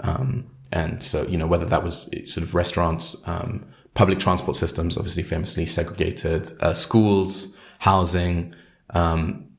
Um, 0.01 0.49
and 0.71 1.03
so 1.03 1.25
you 1.27 1.37
know 1.37 1.47
whether 1.47 1.65
that 1.65 1.83
was 1.83 2.09
sort 2.25 2.43
of 2.43 2.55
restaurants, 2.55 3.15
um, 3.25 3.65
public 3.93 4.19
transport 4.19 4.55
systems, 4.55 4.97
obviously 4.97 5.23
famously 5.23 5.65
segregated, 5.65 6.51
uh, 6.61 6.73
schools, 6.73 7.53
housing. 7.79 8.53
Um, 8.91 9.49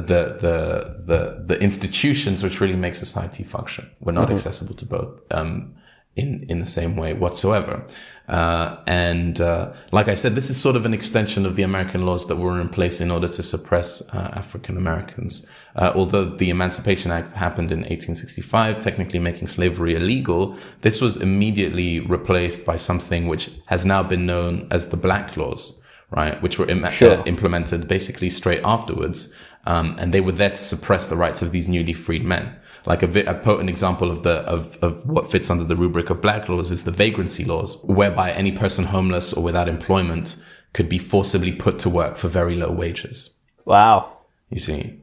the 0.00 0.36
the 0.44 0.96
the 1.06 1.42
the 1.44 1.60
institutions 1.60 2.42
which 2.42 2.60
really 2.60 2.76
make 2.76 2.94
society 2.94 3.42
function 3.44 3.90
were 4.00 4.12
not 4.12 4.30
accessible 4.30 4.74
to 4.74 4.86
both 4.86 5.20
um, 5.30 5.74
in 6.16 6.44
in 6.48 6.58
the 6.60 6.66
same 6.66 6.96
way 6.96 7.12
whatsoever. 7.12 7.84
Uh, 8.28 8.76
and 8.86 9.40
uh, 9.40 9.72
like 9.90 10.08
I 10.08 10.14
said, 10.14 10.34
this 10.34 10.48
is 10.48 10.58
sort 10.58 10.76
of 10.76 10.86
an 10.86 10.94
extension 10.94 11.44
of 11.44 11.56
the 11.56 11.64
American 11.64 12.06
laws 12.06 12.26
that 12.28 12.36
were 12.36 12.60
in 12.60 12.68
place 12.68 13.00
in 13.00 13.10
order 13.10 13.28
to 13.28 13.42
suppress 13.42 14.00
uh, 14.14 14.30
African 14.34 14.76
Americans. 14.76 15.44
Uh, 15.76 15.92
although 15.94 16.24
the 16.24 16.48
Emancipation 16.48 17.10
Act 17.10 17.32
happened 17.32 17.72
in 17.72 17.80
1865, 17.80 18.78
technically 18.80 19.18
making 19.18 19.48
slavery 19.48 19.94
illegal, 19.96 20.56
this 20.82 21.00
was 21.00 21.16
immediately 21.16 22.00
replaced 22.00 22.64
by 22.64 22.76
something 22.76 23.26
which 23.26 23.50
has 23.66 23.84
now 23.84 24.02
been 24.02 24.24
known 24.24 24.68
as 24.70 24.88
the 24.88 24.96
Black 24.96 25.36
Laws. 25.36 25.78
Right, 26.14 26.40
which 26.42 26.58
were 26.58 26.68
Im- 26.68 26.90
Sure. 26.90 27.20
uh, 27.20 27.24
implemented 27.24 27.88
basically 27.88 28.28
straight 28.28 28.60
afterwards, 28.64 29.32
um, 29.64 29.96
and 29.98 30.12
they 30.12 30.20
were 30.20 30.32
there 30.32 30.50
to 30.50 30.62
suppress 30.62 31.06
the 31.06 31.16
rights 31.16 31.42
of 31.42 31.52
these 31.52 31.68
newly 31.68 31.92
freed 31.92 32.24
men. 32.24 32.56
Like 32.84 33.02
a, 33.02 33.06
vi- 33.06 33.20
a 33.20 33.34
potent 33.34 33.68
example 33.70 34.10
of 34.10 34.22
the 34.24 34.40
of, 34.40 34.76
of 34.82 35.06
what 35.06 35.30
fits 35.30 35.50
under 35.50 35.64
the 35.64 35.76
rubric 35.76 36.10
of 36.10 36.20
black 36.20 36.48
laws 36.48 36.70
is 36.72 36.82
the 36.84 36.90
vagrancy 36.90 37.44
laws, 37.44 37.76
whereby 37.84 38.32
any 38.32 38.50
person 38.52 38.84
homeless 38.86 39.32
or 39.32 39.42
without 39.44 39.68
employment 39.68 40.36
could 40.72 40.88
be 40.88 40.98
forcibly 40.98 41.52
put 41.52 41.78
to 41.80 41.90
work 41.90 42.16
for 42.16 42.28
very 42.28 42.54
low 42.54 42.72
wages. 42.72 43.30
Wow. 43.64 44.18
You 44.50 44.58
see, 44.58 44.98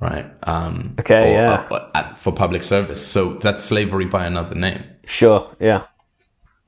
right? 0.00 0.24
Um, 0.44 0.94
Okay, 0.98 1.34
or, 1.34 1.34
yeah. 1.34 1.66
uh, 1.70 1.90
uh, 1.94 2.14
for 2.14 2.32
public 2.32 2.62
service, 2.62 3.06
so 3.06 3.34
that's 3.34 3.62
slavery 3.62 4.06
by 4.06 4.24
another 4.24 4.54
name. 4.54 4.82
Sure. 5.04 5.54
Yeah. 5.60 5.82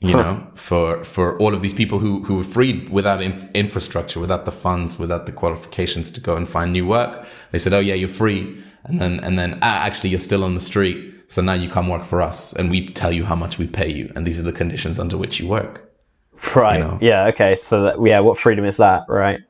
You 0.03 0.17
know, 0.17 0.47
for 0.55 1.05
for 1.05 1.39
all 1.39 1.55
of 1.55 1.63
these 1.63 1.75
people 1.75 1.99
who 1.99 2.25
who 2.25 2.37
were 2.37 2.45
freed 2.45 2.89
without 2.89 3.23
in, 3.23 3.49
infrastructure, 3.55 4.19
without 4.19 4.45
the 4.45 4.53
funds, 4.53 4.99
without 4.99 5.27
the 5.27 5.33
qualifications 5.33 6.11
to 6.11 6.21
go 6.21 6.37
and 6.37 6.49
find 6.49 6.73
new 6.73 6.87
work. 6.87 7.25
They 7.53 7.59
said, 7.59 7.73
"Oh 7.73 7.79
yeah, 7.79 7.95
you're 7.95 8.09
free," 8.09 8.61
and 8.85 9.01
then 9.01 9.21
and 9.21 9.39
then 9.39 9.59
ah, 9.63 9.85
actually 9.85 10.11
you're 10.11 10.19
still 10.19 10.43
on 10.43 10.55
the 10.55 10.61
street. 10.61 11.15
So 11.29 11.41
now 11.41 11.53
you 11.55 11.71
come 11.71 11.89
work 11.89 12.05
for 12.05 12.21
us, 12.21 12.53
and 12.53 12.71
we 12.71 12.89
tell 12.89 13.13
you 13.13 13.25
how 13.25 13.37
much 13.37 13.59
we 13.59 13.67
pay 13.67 13.91
you, 13.91 14.13
and 14.17 14.27
these 14.27 14.41
are 14.41 14.43
the 14.43 14.53
conditions 14.53 14.99
under 14.99 15.17
which 15.17 15.39
you 15.39 15.47
work. 15.47 15.89
Right. 16.57 16.81
know. 16.81 16.99
Yeah. 17.01 17.29
Okay. 17.29 17.55
So 17.55 17.85
that 17.85 17.97
yeah, 18.05 18.21
what 18.21 18.39
freedom 18.39 18.65
is 18.65 18.79
that? 18.79 19.05
Right. 19.09 19.41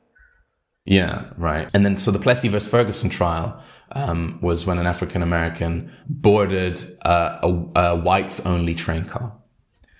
Yeah, 0.85 1.25
right. 1.37 1.69
And 1.73 1.85
then 1.85 1.97
so 1.97 2.11
the 2.11 2.19
Plessy 2.19 2.47
versus 2.49 2.69
Ferguson 2.69 3.09
trial 3.09 3.59
um, 3.93 4.37
was 4.41 4.65
when 4.65 4.77
an 4.77 4.85
African 4.85 5.23
American 5.23 5.91
boarded 6.07 6.83
uh, 7.03 7.39
a, 7.41 7.79
a 7.79 7.95
whites 7.95 8.39
only 8.41 8.75
train 8.75 9.05
car. 9.05 9.33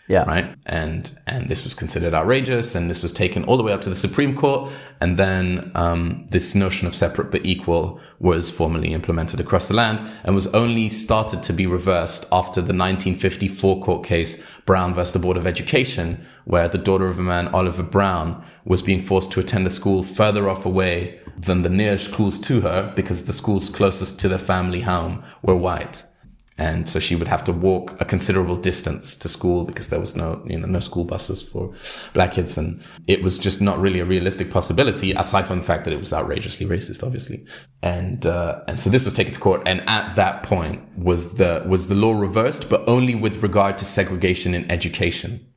Yeah. 0.08 0.24
right? 0.24 0.54
And 0.66 1.18
and 1.28 1.48
this 1.48 1.64
was 1.64 1.74
considered 1.74 2.14
outrageous, 2.14 2.76
and 2.76 2.90
this 2.90 3.02
was 3.02 3.14
taken 3.14 3.46
all 3.46 3.56
the 3.56 3.64
way 3.64 3.72
up 3.72 3.82
to 3.82 3.90
the 3.90 3.96
Supreme 3.96 4.36
Court, 4.36 4.70
and 5.00 5.18
then 5.18 5.72
um, 5.76 6.28
this 6.30 6.56
notion 6.56 6.88
of 6.88 6.94
separate 6.96 7.32
but 7.32 7.46
equal 7.46 8.02
was 8.20 8.52
formally 8.52 8.94
implemented 8.94 9.40
across 9.40 9.70
the 9.70 9.74
land, 9.74 10.04
and 10.26 10.36
was 10.36 10.48
only 10.48 10.90
started 10.90 11.42
to 11.44 11.54
be 11.54 11.66
reversed 11.66 12.26
after 12.34 12.60
the 12.60 12.74
1954 12.74 13.82
court 13.82 14.04
case 14.06 14.44
Brown 14.66 14.94
versus 14.94 15.14
the 15.14 15.20
Board 15.20 15.38
of 15.38 15.48
Education, 15.48 16.26
where 16.44 16.68
the 16.68 16.78
daughter 16.78 17.08
of 17.08 17.18
a 17.18 17.24
man, 17.24 17.48
Oliver 17.50 17.84
Brown, 17.84 18.44
was 18.66 18.82
being 18.82 19.02
forced 19.02 19.32
to 19.32 19.40
attend 19.40 19.66
a 19.68 19.70
school 19.70 20.04
further 20.04 20.50
off 20.50 20.66
away 20.66 21.22
than 21.38 21.62
the 21.62 21.70
nearest 21.70 22.12
schools 22.12 22.38
to 22.40 22.62
her 22.62 22.92
because 22.96 23.26
the 23.26 23.34
schools 23.34 23.70
closest 23.70 24.20
to 24.20 24.28
their 24.28 24.38
family 24.38 24.82
home 24.82 25.24
were 25.42 25.56
white 25.56 26.04
and 26.58 26.88
so 26.88 27.00
she 27.00 27.16
would 27.16 27.28
have 27.28 27.44
to 27.46 27.52
walk 27.52 28.00
a 28.00 28.06
considerable 28.06 28.56
distance 28.56 29.18
to 29.18 29.28
school 29.28 29.64
because 29.64 29.90
there 29.90 30.00
was 30.00 30.16
no 30.16 30.44
you 30.46 30.60
know 30.60 30.68
no 30.68 30.80
school 30.80 31.04
buses 31.04 31.42
for 31.42 31.74
black 32.14 32.34
kids. 32.34 32.58
And 32.58 32.82
it 33.08 33.24
was 33.24 33.40
just 33.40 33.60
not 33.60 33.80
really 33.80 34.00
a 34.00 34.06
realistic 34.06 34.52
possibility 34.52 35.14
aside 35.14 35.48
from 35.48 35.60
the 35.60 35.64
fact 35.64 35.84
that 35.86 35.94
it 35.94 36.00
was 36.00 36.14
outrageously 36.14 36.68
racist 36.68 37.04
obviously. 37.04 37.46
And 37.82 38.26
uh, 38.26 38.62
and 38.68 38.80
so 38.80 38.92
this 38.92 39.04
was 39.04 39.16
taken 39.16 39.34
to 39.34 39.40
court. 39.40 39.64
And 39.66 39.82
at 39.90 40.16
that 40.16 40.44
point 40.44 40.84
was 40.96 41.36
the 41.36 41.64
was 41.68 41.88
the 41.88 41.96
law 41.96 42.14
reversed 42.14 42.70
but 42.70 42.88
only 42.88 43.16
with 43.16 43.42
regard 43.42 43.80
to 43.80 43.86
segregation 43.86 44.54
in 44.54 44.70
education. 44.70 45.48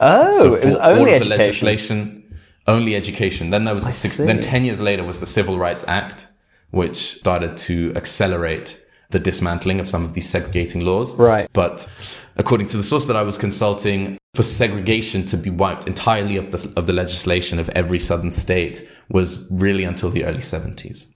Oh, 0.00 0.32
so 0.40 0.54
it 0.54 0.64
was 0.64 0.76
only 0.76 0.86
all 0.86 1.00
of 1.00 1.04
the 1.06 1.12
education. 1.12 1.36
legislation, 1.36 2.38
only 2.66 2.94
education. 2.94 3.50
Then 3.50 3.64
there 3.64 3.74
was 3.74 3.84
the 3.84 3.92
six, 3.92 4.16
then 4.16 4.40
10 4.40 4.64
years 4.64 4.80
later 4.80 5.02
was 5.02 5.18
the 5.18 5.26
Civil 5.26 5.58
Rights 5.58 5.84
Act, 5.88 6.28
which 6.70 7.18
started 7.18 7.56
to 7.58 7.92
accelerate 7.96 8.80
the 9.10 9.18
dismantling 9.18 9.80
of 9.80 9.88
some 9.88 10.04
of 10.04 10.14
these 10.14 10.28
segregating 10.28 10.82
laws. 10.82 11.16
Right. 11.16 11.48
But 11.52 11.90
according 12.36 12.66
to 12.68 12.76
the 12.76 12.82
source 12.82 13.06
that 13.06 13.16
I 13.16 13.22
was 13.22 13.38
consulting, 13.38 14.18
for 14.34 14.42
segregation 14.42 15.24
to 15.26 15.36
be 15.36 15.50
wiped 15.50 15.86
entirely 15.86 16.36
of 16.36 16.50
the, 16.50 16.72
of 16.76 16.86
the 16.86 16.92
legislation 16.92 17.58
of 17.58 17.68
every 17.70 17.98
southern 17.98 18.30
state 18.30 18.86
was 19.08 19.50
really 19.50 19.84
until 19.84 20.10
the 20.10 20.24
early 20.24 20.40
70s, 20.40 21.08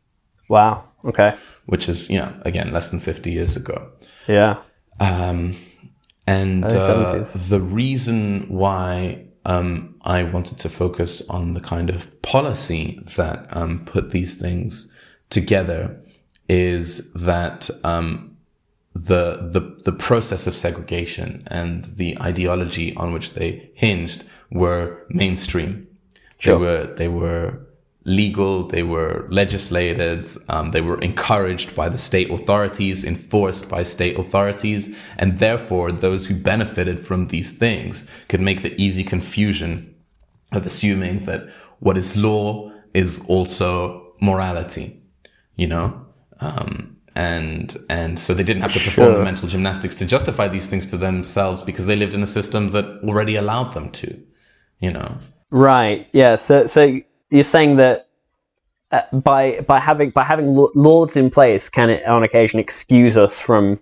Wow. 0.49 0.85
Okay. 1.05 1.37
which 1.67 1.89
is, 1.89 2.09
you 2.09 2.19
know, 2.19 2.33
again, 2.43 2.73
less 2.73 2.91
than 2.91 3.01
50 3.01 3.31
years 3.31 3.57
ago. 3.57 3.91
Yeah. 4.27 4.63
Um, 4.99 5.57
and 6.27 6.65
uh, 6.65 7.25
the 7.35 7.61
reason 7.61 8.47
why 8.49 9.27
um, 9.45 9.97
I 10.03 10.23
wanted 10.23 10.59
to 10.61 10.69
focus 10.69 11.23
on 11.29 11.55
the 11.55 11.61
kind 11.61 11.91
of 11.91 12.23
policy 12.23 13.01
that 13.17 13.47
um, 13.51 13.85
put 13.85 14.11
these 14.13 14.37
things 14.37 14.91
together 15.31 16.02
is 16.53 17.11
that 17.15 17.71
um, 17.83 18.37
the, 18.95 19.49
the 19.55 19.63
the 19.85 19.97
process 20.09 20.47
of 20.47 20.55
segregation 20.55 21.43
and 21.47 21.87
the 21.97 22.11
ideology 22.21 22.95
on 22.97 23.15
which 23.15 23.33
they 23.33 23.71
hinged 23.75 24.25
were 24.51 25.07
mainstream. 25.09 25.87
Sure. 26.37 26.59
They 26.59 26.61
were 26.65 26.95
they 26.97 27.09
were 27.09 27.67
legal. 28.05 28.67
They 28.67 28.83
were 28.83 29.27
legislated. 29.31 30.29
Um, 30.51 30.73
they 30.73 30.83
were 30.83 31.01
encouraged 31.01 31.75
by 31.75 31.89
the 31.89 31.97
state 31.97 32.31
authorities, 32.31 33.03
enforced 33.03 33.71
by 33.71 33.83
state 33.83 34.19
authorities, 34.19 34.95
and 35.17 35.39
therefore 35.39 35.91
those 35.91 36.27
who 36.27 36.35
benefited 36.35 37.07
from 37.07 37.29
these 37.29 37.51
things 37.65 38.07
could 38.29 38.43
make 38.43 38.61
the 38.61 38.79
easy 38.79 39.05
confusion 39.05 39.95
of 40.53 40.67
assuming 40.67 41.25
that 41.25 41.49
what 41.79 41.97
is 41.97 42.15
law 42.15 42.71
is 42.93 43.25
also 43.27 44.13
morality. 44.21 45.01
You 45.57 45.69
know. 45.69 46.12
Um, 46.43 46.97
and 47.15 47.77
and 47.91 48.19
so 48.19 48.33
they 48.35 48.43
didn't 48.43 48.63
have 48.63 48.73
to 48.73 48.79
perform 48.81 49.09
Sure. 49.09 49.19
the 49.19 49.25
mental 49.25 49.49
gymnastics 49.49 49.95
to 49.97 50.07
justify 50.07 50.49
these 50.49 50.67
things 50.67 50.87
to 50.89 50.97
themselves 50.97 51.63
because 51.63 51.87
they 51.87 51.95
lived 51.97 52.15
in 52.15 52.23
a 52.23 52.27
system 52.27 52.71
that 52.71 52.87
already 53.05 53.37
allowed 53.37 53.75
them 53.75 53.91
to, 53.91 54.19
you 54.81 54.91
know. 54.91 55.19
Right. 55.51 56.09
Yeah. 56.13 56.37
So 56.37 56.67
so 56.67 56.99
you're 57.31 57.45
saying 57.45 57.77
that 57.77 58.09
uh, 58.93 59.03
by 59.13 59.61
by 59.61 59.79
having 59.79 60.11
by 60.11 60.25
having 60.25 60.47
laws 60.75 61.17
in 61.17 61.31
place 61.31 61.69
can 61.69 61.91
it 61.91 62.05
on 62.07 62.23
occasion 62.23 62.59
excuse 62.59 63.17
us 63.17 63.39
from 63.39 63.79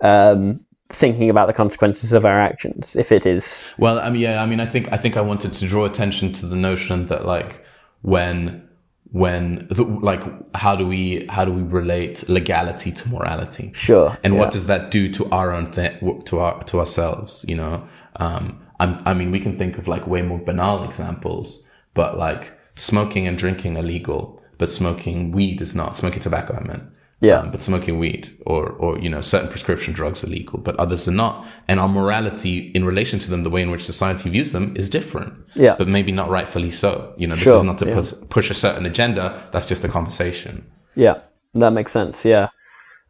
um, 0.00 0.60
thinking 0.88 1.30
about 1.30 1.46
the 1.46 1.52
consequences 1.52 2.12
of 2.12 2.24
our 2.24 2.40
actions 2.40 2.96
if 2.96 3.12
it 3.12 3.24
is 3.26 3.64
Well, 3.78 4.00
I 4.00 4.10
mean, 4.10 4.22
yeah, 4.22 4.42
I 4.42 4.46
mean, 4.46 4.60
I 4.60 4.66
think 4.66 4.92
I 4.92 4.96
think 4.96 5.16
I 5.16 5.20
wanted 5.20 5.52
to 5.54 5.66
draw 5.68 5.84
attention 5.84 6.32
to 6.34 6.46
the 6.46 6.56
notion 6.56 7.06
that 7.06 7.24
like 7.26 7.64
when 8.02 8.68
when 9.12 9.66
the, 9.70 9.84
like 9.84 10.22
how 10.56 10.74
do 10.74 10.86
we 10.86 11.26
how 11.28 11.44
do 11.44 11.52
we 11.52 11.62
relate 11.62 12.28
legality 12.28 12.90
to 12.90 13.08
morality? 13.08 13.70
sure 13.74 14.16
and 14.24 14.34
yeah. 14.34 14.40
what 14.40 14.50
does 14.50 14.66
that 14.66 14.90
do 14.90 15.10
to 15.12 15.28
our 15.30 15.52
own 15.52 15.70
th- 15.70 16.00
to 16.24 16.38
our 16.38 16.62
to 16.64 16.78
ourselves 16.78 17.44
you 17.46 17.54
know 17.54 17.86
um 18.16 18.58
I'm, 18.80 19.00
i 19.06 19.12
mean 19.14 19.30
we 19.30 19.38
can 19.38 19.58
think 19.58 19.76
of 19.78 19.86
like 19.86 20.06
way 20.06 20.22
more 20.22 20.38
banal 20.38 20.82
examples 20.82 21.62
but 21.94 22.16
like 22.16 22.58
smoking 22.74 23.26
and 23.26 23.36
drinking 23.36 23.76
are 23.76 23.82
legal 23.82 24.42
but 24.56 24.70
smoking 24.70 25.30
weed 25.30 25.60
is 25.60 25.74
not 25.74 25.94
smoking 25.94 26.20
tobacco 26.20 26.56
i 26.56 26.66
meant 26.66 26.84
Yeah. 27.22 27.38
um, 27.38 27.50
but 27.52 27.62
smoking 27.62 27.98
weed 27.98 28.28
or 28.46 28.62
or 28.82 28.98
you 28.98 29.08
know 29.08 29.20
certain 29.22 29.48
prescription 29.48 29.94
drugs 29.94 30.24
are 30.24 30.30
legal 30.38 30.58
but 30.58 30.74
others 30.84 31.06
are 31.08 31.16
not 31.24 31.34
and 31.68 31.78
our 31.80 31.88
morality 31.88 32.54
in 32.74 32.84
relation 32.84 33.18
to 33.20 33.30
them 33.30 33.42
the 33.44 33.50
way 33.50 33.62
in 33.62 33.70
which 33.70 33.84
society 33.84 34.28
views 34.36 34.50
them 34.52 34.74
is 34.76 34.90
different 34.90 35.32
Yeah. 35.54 35.76
but 35.78 35.86
maybe 35.88 36.12
not 36.12 36.28
rightfully 36.38 36.70
so 36.70 36.88
you 37.20 37.26
know 37.28 37.36
this 37.36 37.44
Sure, 37.44 37.58
is 37.58 37.64
not 37.70 37.78
to 37.78 37.86
yeah. 37.86 37.94
push, 37.94 38.12
push 38.36 38.50
a 38.50 38.54
certain 38.54 38.86
agenda 38.86 39.24
that's 39.52 39.66
just 39.72 39.84
a 39.84 39.88
conversation 39.88 40.54
yeah 40.96 41.16
that 41.54 41.70
makes 41.72 41.92
sense 41.92 42.24
yeah 42.24 42.48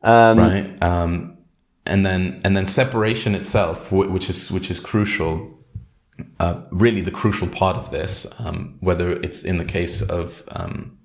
um, 0.03 0.39
right? 0.39 0.83
Um, 0.83 1.39
and 1.87 2.05
then 2.07 2.41
and 2.45 2.57
then 2.57 2.67
separation 2.67 3.35
itself, 3.35 3.91
which 3.93 4.29
is 4.31 4.51
which 4.51 4.71
is 4.71 4.81
crucial. 4.81 5.59
Uh, 6.39 6.63
really, 6.71 7.01
the 7.01 7.11
crucial 7.11 7.49
part 7.49 7.77
of 7.77 7.91
this, 7.91 8.27
um, 8.39 8.77
whether 8.81 9.13
it's 9.13 9.43
in 9.45 9.59
the 9.59 9.65
case 9.65 10.03
of 10.03 10.43
um, 10.49 10.99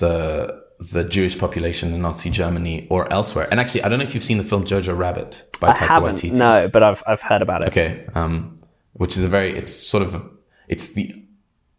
the 0.00 0.62
the 0.78 1.04
Jewish 1.04 1.38
population 1.38 1.94
in 1.94 2.02
Nazi 2.02 2.30
Germany 2.30 2.86
or 2.90 3.10
elsewhere. 3.12 3.48
And 3.50 3.58
actually, 3.58 3.82
I 3.82 3.88
don't 3.88 3.98
know 3.98 4.04
if 4.04 4.14
you've 4.14 4.24
seen 4.24 4.38
the 4.38 4.44
film 4.44 4.64
Jojo 4.64 4.96
Rabbit 4.96 5.42
by 5.60 5.68
I 5.68 5.72
Taika 5.72 5.86
haven't 5.86 6.16
Waititi. 6.16 6.32
no 6.32 6.68
but 6.72 6.82
I've 6.82 7.02
I've 7.06 7.20
heard 7.22 7.42
about 7.42 7.62
it 7.62 7.68
Okay, 7.68 8.06
um, 8.14 8.60
which 8.92 9.16
is 9.16 9.24
a 9.24 9.28
very 9.28 9.56
it's 9.56 9.72
sort 9.72 10.02
of 10.02 10.28
it's 10.68 10.92
the 10.92 11.22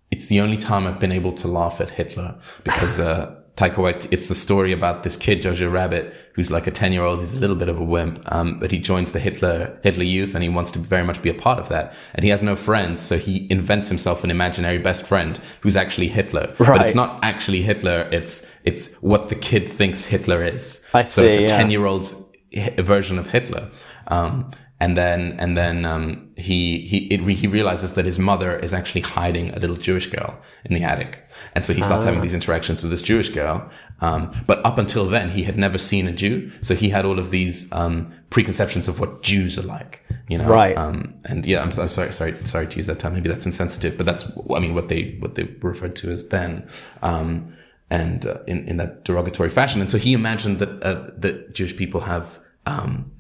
it's 0.10 0.28
the 0.28 0.40
only 0.40 0.58
time 0.58 0.88
I've 0.88 1.00
been 1.00 1.12
able 1.12 1.32
to 1.34 1.48
laugh 1.48 1.80
at 1.82 1.90
Hitler 1.90 2.40
because 2.64 3.00
uh, 3.00 3.37
Taika 3.58 3.78
Waititi, 3.78 4.08
it's 4.12 4.28
the 4.28 4.36
story 4.36 4.72
about 4.72 5.02
this 5.02 5.18
kid 5.18 5.42
Jojo 5.42 5.72
Rabbit 5.72 6.14
who's 6.34 6.52
like 6.52 6.68
a 6.68 6.72
ten 6.72 6.94
year 6.94 7.04
old. 7.04 7.20
He's 7.20 7.34
a 7.34 7.40
little 7.40 7.56
bit 7.56 7.70
of 7.70 7.80
a 7.80 7.84
wimp, 7.84 8.22
um, 8.32 8.60
but 8.60 8.72
he 8.72 8.78
joins 8.78 9.14
the 9.14 9.20
Hitler 9.20 9.80
Hitler 9.84 10.04
Youth 10.04 10.36
and 10.36 10.44
he 10.44 10.50
wants 10.50 10.72
to 10.74 10.80
very 10.80 11.04
much 11.04 11.24
be 11.24 11.32
a 11.32 11.34
part 11.34 11.58
of 11.58 11.68
that. 11.70 11.96
And 12.14 12.24
he 12.24 12.30
has 12.30 12.44
no 12.44 12.56
friends, 12.56 13.02
so 13.02 13.18
he 13.18 13.48
invents 13.50 13.90
himself 13.90 14.24
an 14.24 14.30
imaginary 14.30 14.78
best 14.78 15.08
friend 15.08 15.42
who's 15.62 15.76
actually 15.76 16.08
Hitler. 16.08 16.54
But 16.60 16.82
it's 16.84 16.96
not 16.96 17.20
actually 17.24 17.64
Hitler. 17.64 18.08
It's 18.12 18.48
it's 18.64 18.94
what 19.02 19.30
the 19.30 19.36
kid 19.36 19.68
thinks 19.68 20.06
Hitler 20.06 20.46
is. 20.46 20.86
I 20.94 21.02
so 21.02 21.24
it's 21.24 21.40
a 21.40 21.42
yeah. 21.42 21.48
ten 21.48 21.72
year 21.72 21.86
old's 21.86 22.32
version 22.78 23.18
of 23.18 23.28
Hitler. 23.28 23.72
Um, 24.08 24.52
and 24.80 24.96
then 24.96 25.36
and 25.40 25.58
then 25.58 25.86
um, 25.86 26.30
he 26.38 26.80
he 26.82 26.98
it, 27.08 27.26
re- 27.26 27.34
he 27.34 27.48
realizes 27.48 27.94
that 27.94 28.06
his 28.06 28.20
mother 28.20 28.56
is 28.60 28.74
actually 28.74 29.02
hiding 29.02 29.50
a 29.54 29.60
little 29.60 29.76
Jewish 29.76 30.08
girl 30.08 30.38
in 30.66 30.76
the 30.76 30.84
attic, 30.84 31.24
and 31.56 31.66
so 31.66 31.74
he 31.74 31.82
starts 31.82 32.04
Ah. 32.04 32.08
having 32.08 32.22
these 32.22 32.36
interactions 32.36 32.82
with 32.84 32.92
this 32.92 33.02
Jewish 33.02 33.30
girl. 33.30 33.70
Um, 34.02 34.32
but 34.46 34.64
up 34.64 34.78
until 34.78 35.08
then, 35.08 35.30
he 35.30 35.44
had 35.44 35.58
never 35.58 35.80
seen 35.80 36.08
a 36.08 36.12
Jew, 36.12 36.52
so 36.62 36.76
he 36.76 36.90
had 36.90 37.06
all 37.06 37.18
of 37.18 37.32
these 37.32 37.72
um, 37.72 38.14
preconceptions 38.30 38.88
of 38.88 39.00
what 39.00 39.24
Jews 39.24 39.58
are 39.58 39.64
like. 39.64 40.02
You 40.30 40.38
know, 40.38 40.48
Right. 40.48 40.78
Um, 40.78 41.16
and 41.26 41.46
yeah, 41.46 41.62
I'm, 41.62 41.72
I'm 41.80 41.90
sorry, 41.90 42.12
sorry, 42.14 42.36
sorry 42.46 42.68
to 42.68 42.78
use 42.78 42.86
that 42.88 43.00
term. 43.00 43.14
Maybe 43.14 43.30
that's 43.30 43.46
insensitive, 43.46 43.98
but 43.98 44.06
that's 44.06 44.30
I 44.56 44.60
mean 44.60 44.76
what 44.76 44.90
they 44.90 45.16
what 45.22 45.34
they 45.36 45.46
referred 45.62 45.96
to 45.98 46.12
as 46.12 46.28
then. 46.30 46.68
Um, 47.02 47.54
and 47.90 48.26
uh, 48.28 48.40
in, 48.46 48.68
in 48.68 48.78
that 48.78 49.06
derogatory 49.06 49.50
fashion. 49.50 49.80
And 49.82 49.90
so 49.90 49.98
he 49.98 50.14
imagined 50.14 50.60
that 50.60 50.84
uh, 50.84 51.10
that 51.18 51.54
Jewish 51.56 51.76
people 51.76 52.02
have 52.02 52.38
um, 52.66 53.12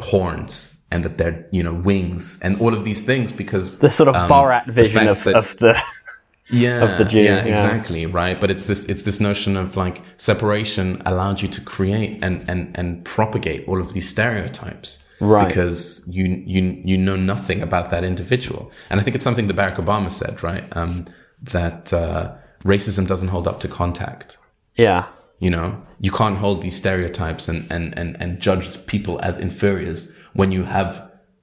horns 0.00 0.74
and 0.90 1.04
that 1.04 1.18
they're 1.18 1.46
you 1.50 1.62
know 1.62 1.74
wings 1.74 2.38
and 2.42 2.60
all 2.60 2.74
of 2.74 2.84
these 2.84 3.02
things 3.02 3.32
because 3.32 3.78
The 3.78 3.90
sort 3.90 4.08
of 4.08 4.16
um, 4.16 4.30
Borat 4.30 4.66
vision 4.66 4.92
fact 5.06 5.08
of, 5.10 5.24
that- 5.24 5.34
of 5.36 5.56
the. 5.58 5.82
yeah, 6.50 6.82
of 6.82 6.96
the 6.98 7.04
Jew, 7.04 7.20
Yeah, 7.20 7.44
yeah. 7.44 7.52
exactly, 7.52 8.06
right. 8.06 8.40
But 8.40 8.50
it's 8.50 8.64
this 8.64 8.84
it's 8.86 9.02
this 9.02 9.20
notion 9.20 9.56
of 9.56 9.76
like 9.76 10.02
separation 10.16 11.02
allowed 11.04 11.42
you 11.42 11.48
to 11.48 11.60
create 11.60 12.18
and 12.22 12.48
and 12.48 12.70
and 12.78 13.04
propagate 13.04 13.68
all 13.68 13.80
of 13.80 13.92
these 13.92 14.08
stereotypes. 14.08 15.04
Right. 15.20 15.46
Because 15.48 16.04
you 16.08 16.24
you 16.46 16.80
you 16.84 16.96
know 16.96 17.16
nothing 17.16 17.60
about 17.62 17.90
that 17.90 18.04
individual. 18.04 18.70
And 18.88 19.00
I 19.00 19.02
think 19.02 19.14
it's 19.16 19.24
something 19.24 19.46
that 19.48 19.56
Barack 19.56 19.76
Obama 19.76 20.10
said, 20.10 20.42
right? 20.42 20.64
Um, 20.76 21.04
that 21.42 21.92
uh, 21.92 22.34
racism 22.64 23.06
doesn't 23.06 23.28
hold 23.28 23.46
up 23.46 23.60
to 23.60 23.68
contact. 23.68 24.38
Yeah. 24.76 25.06
You 25.40 25.50
know, 25.50 25.78
you 26.00 26.10
can't 26.10 26.36
hold 26.36 26.62
these 26.62 26.76
stereotypes 26.76 27.48
and, 27.48 27.70
and, 27.70 27.96
and, 27.96 28.16
and 28.20 28.40
judge 28.40 28.84
people 28.86 29.20
as 29.22 29.38
inferiors 29.38 30.10
when 30.38 30.52
you 30.52 30.62
have 30.62 30.90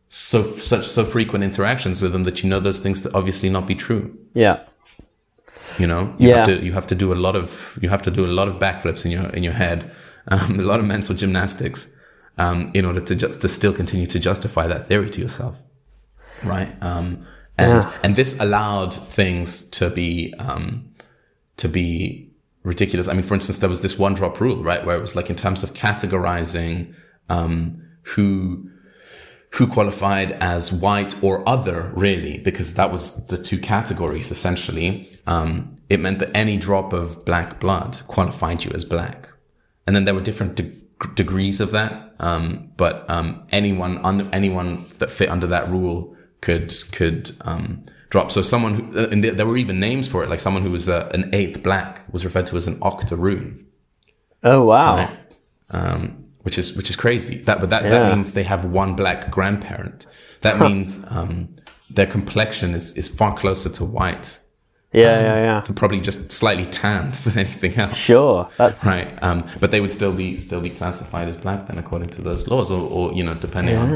so 0.07 0.39
such 0.71 0.87
so 0.87 1.03
frequent 1.03 1.43
interactions 1.43 2.01
with 2.01 2.11
them 2.13 2.23
that 2.23 2.41
you 2.41 2.49
know 2.49 2.61
those 2.61 2.79
things 2.79 3.01
to 3.01 3.09
obviously 3.13 3.49
not 3.49 3.67
be 3.67 3.75
true. 3.75 4.03
Yeah. 4.33 4.57
You 5.77 5.87
know, 5.87 6.13
you 6.17 6.29
Yeah. 6.29 6.37
have 6.37 6.47
to 6.47 6.65
you 6.65 6.73
have 6.73 6.87
to 6.87 6.95
do 6.95 7.11
a 7.11 7.19
lot 7.25 7.35
of 7.35 7.77
you 7.81 7.89
have 7.89 8.01
to 8.03 8.11
do 8.11 8.23
a 8.25 8.31
lot 8.39 8.47
of 8.47 8.55
backflips 8.65 9.03
in 9.05 9.11
your 9.11 9.27
in 9.37 9.43
your 9.43 9.53
head, 9.63 9.79
um, 10.29 10.59
a 10.59 10.63
lot 10.71 10.79
of 10.79 10.85
mental 10.85 11.13
gymnastics, 11.21 11.87
um, 12.37 12.71
in 12.73 12.85
order 12.85 13.01
to 13.01 13.13
just 13.15 13.41
to 13.41 13.49
still 13.49 13.73
continue 13.73 14.05
to 14.15 14.19
justify 14.29 14.65
that 14.67 14.87
theory 14.87 15.09
to 15.09 15.19
yourself, 15.21 15.55
right? 16.53 16.69
Um, 16.81 17.25
and 17.57 17.83
Yeah. 17.83 17.91
and 18.03 18.15
this 18.15 18.39
allowed 18.39 18.93
things 18.93 19.63
to 19.77 19.89
be 19.89 20.33
um, 20.39 20.63
to 21.57 21.67
be 21.67 21.87
ridiculous. 22.63 23.07
I 23.09 23.13
mean, 23.13 23.23
for 23.23 23.35
instance, 23.35 23.57
there 23.59 23.69
was 23.75 23.81
this 23.81 23.99
one 23.99 24.13
drop 24.19 24.39
rule, 24.39 24.63
right, 24.63 24.85
where 24.85 24.95
it 24.99 25.01
was 25.01 25.15
like 25.17 25.29
in 25.29 25.35
terms 25.35 25.63
of 25.63 25.73
categorizing 25.73 26.93
um, 27.29 27.81
who 28.15 28.69
who 29.55 29.67
qualified 29.67 30.31
as 30.33 30.71
white 30.71 31.21
or 31.23 31.47
other, 31.47 31.91
really, 31.95 32.37
because 32.39 32.73
that 32.75 32.91
was 32.91 33.25
the 33.27 33.37
two 33.37 33.57
categories 33.59 34.31
essentially. 34.31 35.17
Um, 35.27 35.77
it 35.89 35.99
meant 35.99 36.19
that 36.19 36.35
any 36.35 36.57
drop 36.57 36.93
of 36.93 37.25
black 37.25 37.59
blood 37.59 38.01
qualified 38.07 38.63
you 38.63 38.71
as 38.73 38.83
black, 38.85 39.29
and 39.87 39.95
then 39.95 40.05
there 40.05 40.13
were 40.13 40.21
different 40.21 40.55
de- 40.55 40.73
degrees 41.15 41.59
of 41.61 41.71
that. 41.71 42.15
Um, 42.19 42.71
but 42.77 43.09
um, 43.09 43.43
anyone 43.51 43.97
under 44.05 44.27
anyone 44.33 44.85
that 44.99 45.09
fit 45.09 45.29
under 45.29 45.47
that 45.47 45.69
rule 45.69 46.15
could 46.41 46.73
could 46.91 47.31
um, 47.41 47.85
drop. 48.09 48.31
So 48.31 48.41
someone 48.41 48.73
who, 48.75 48.99
uh, 48.99 49.07
and 49.09 49.23
there 49.23 49.31
there 49.33 49.45
were 49.45 49.57
even 49.57 49.79
names 49.79 50.07
for 50.07 50.23
it, 50.23 50.29
like 50.29 50.39
someone 50.39 50.63
who 50.63 50.71
was 50.71 50.89
uh, 50.89 51.09
an 51.13 51.29
eighth 51.33 51.61
black 51.63 52.01
was 52.11 52.25
referred 52.25 52.47
to 52.47 52.57
as 52.57 52.67
an 52.67 52.77
octoroon 52.81 53.65
Oh 54.43 54.63
wow. 54.63 55.09
um, 55.71 56.24
which 56.45 56.57
is 56.57 56.75
which 56.77 56.89
is 56.91 56.95
crazy. 56.95 57.37
That 57.47 57.59
but 57.59 57.69
that, 57.71 57.83
Yeah. 57.83 57.89
that 57.91 58.15
means 58.15 58.33
they 58.33 58.43
have 58.43 58.63
one 58.65 58.95
black 58.95 59.31
grandparent. 59.31 60.05
That 60.41 60.59
means 60.67 61.03
um, 61.09 61.49
their 61.89 62.07
complexion 62.07 62.75
is 62.75 62.95
is 62.95 63.07
far 63.09 63.33
closer 63.35 63.69
to 63.77 63.83
white, 63.97 64.27
Yeah, 64.93 65.19
yeah, 65.27 65.37
yeah. 65.47 65.73
probably 65.75 65.99
just 65.99 66.31
slightly 66.31 66.65
tanned 66.65 67.13
than 67.23 67.39
anything 67.45 67.73
else. 67.83 67.97
Sure. 67.97 68.47
That's 68.57 68.85
Right, 68.85 69.11
um, 69.23 69.43
but 69.59 69.71
they 69.71 69.81
would 69.81 69.91
still 69.91 70.13
be 70.13 70.35
still 70.35 70.61
be 70.61 70.69
classified 70.69 71.27
as 71.27 71.37
black 71.37 71.67
then, 71.67 71.77
according 71.79 72.09
to 72.15 72.21
those 72.21 72.47
laws, 72.47 72.69
or, 72.71 72.81
or 72.89 73.13
you 73.17 73.23
know, 73.23 73.33
depending 73.33 73.75
on 73.77 73.91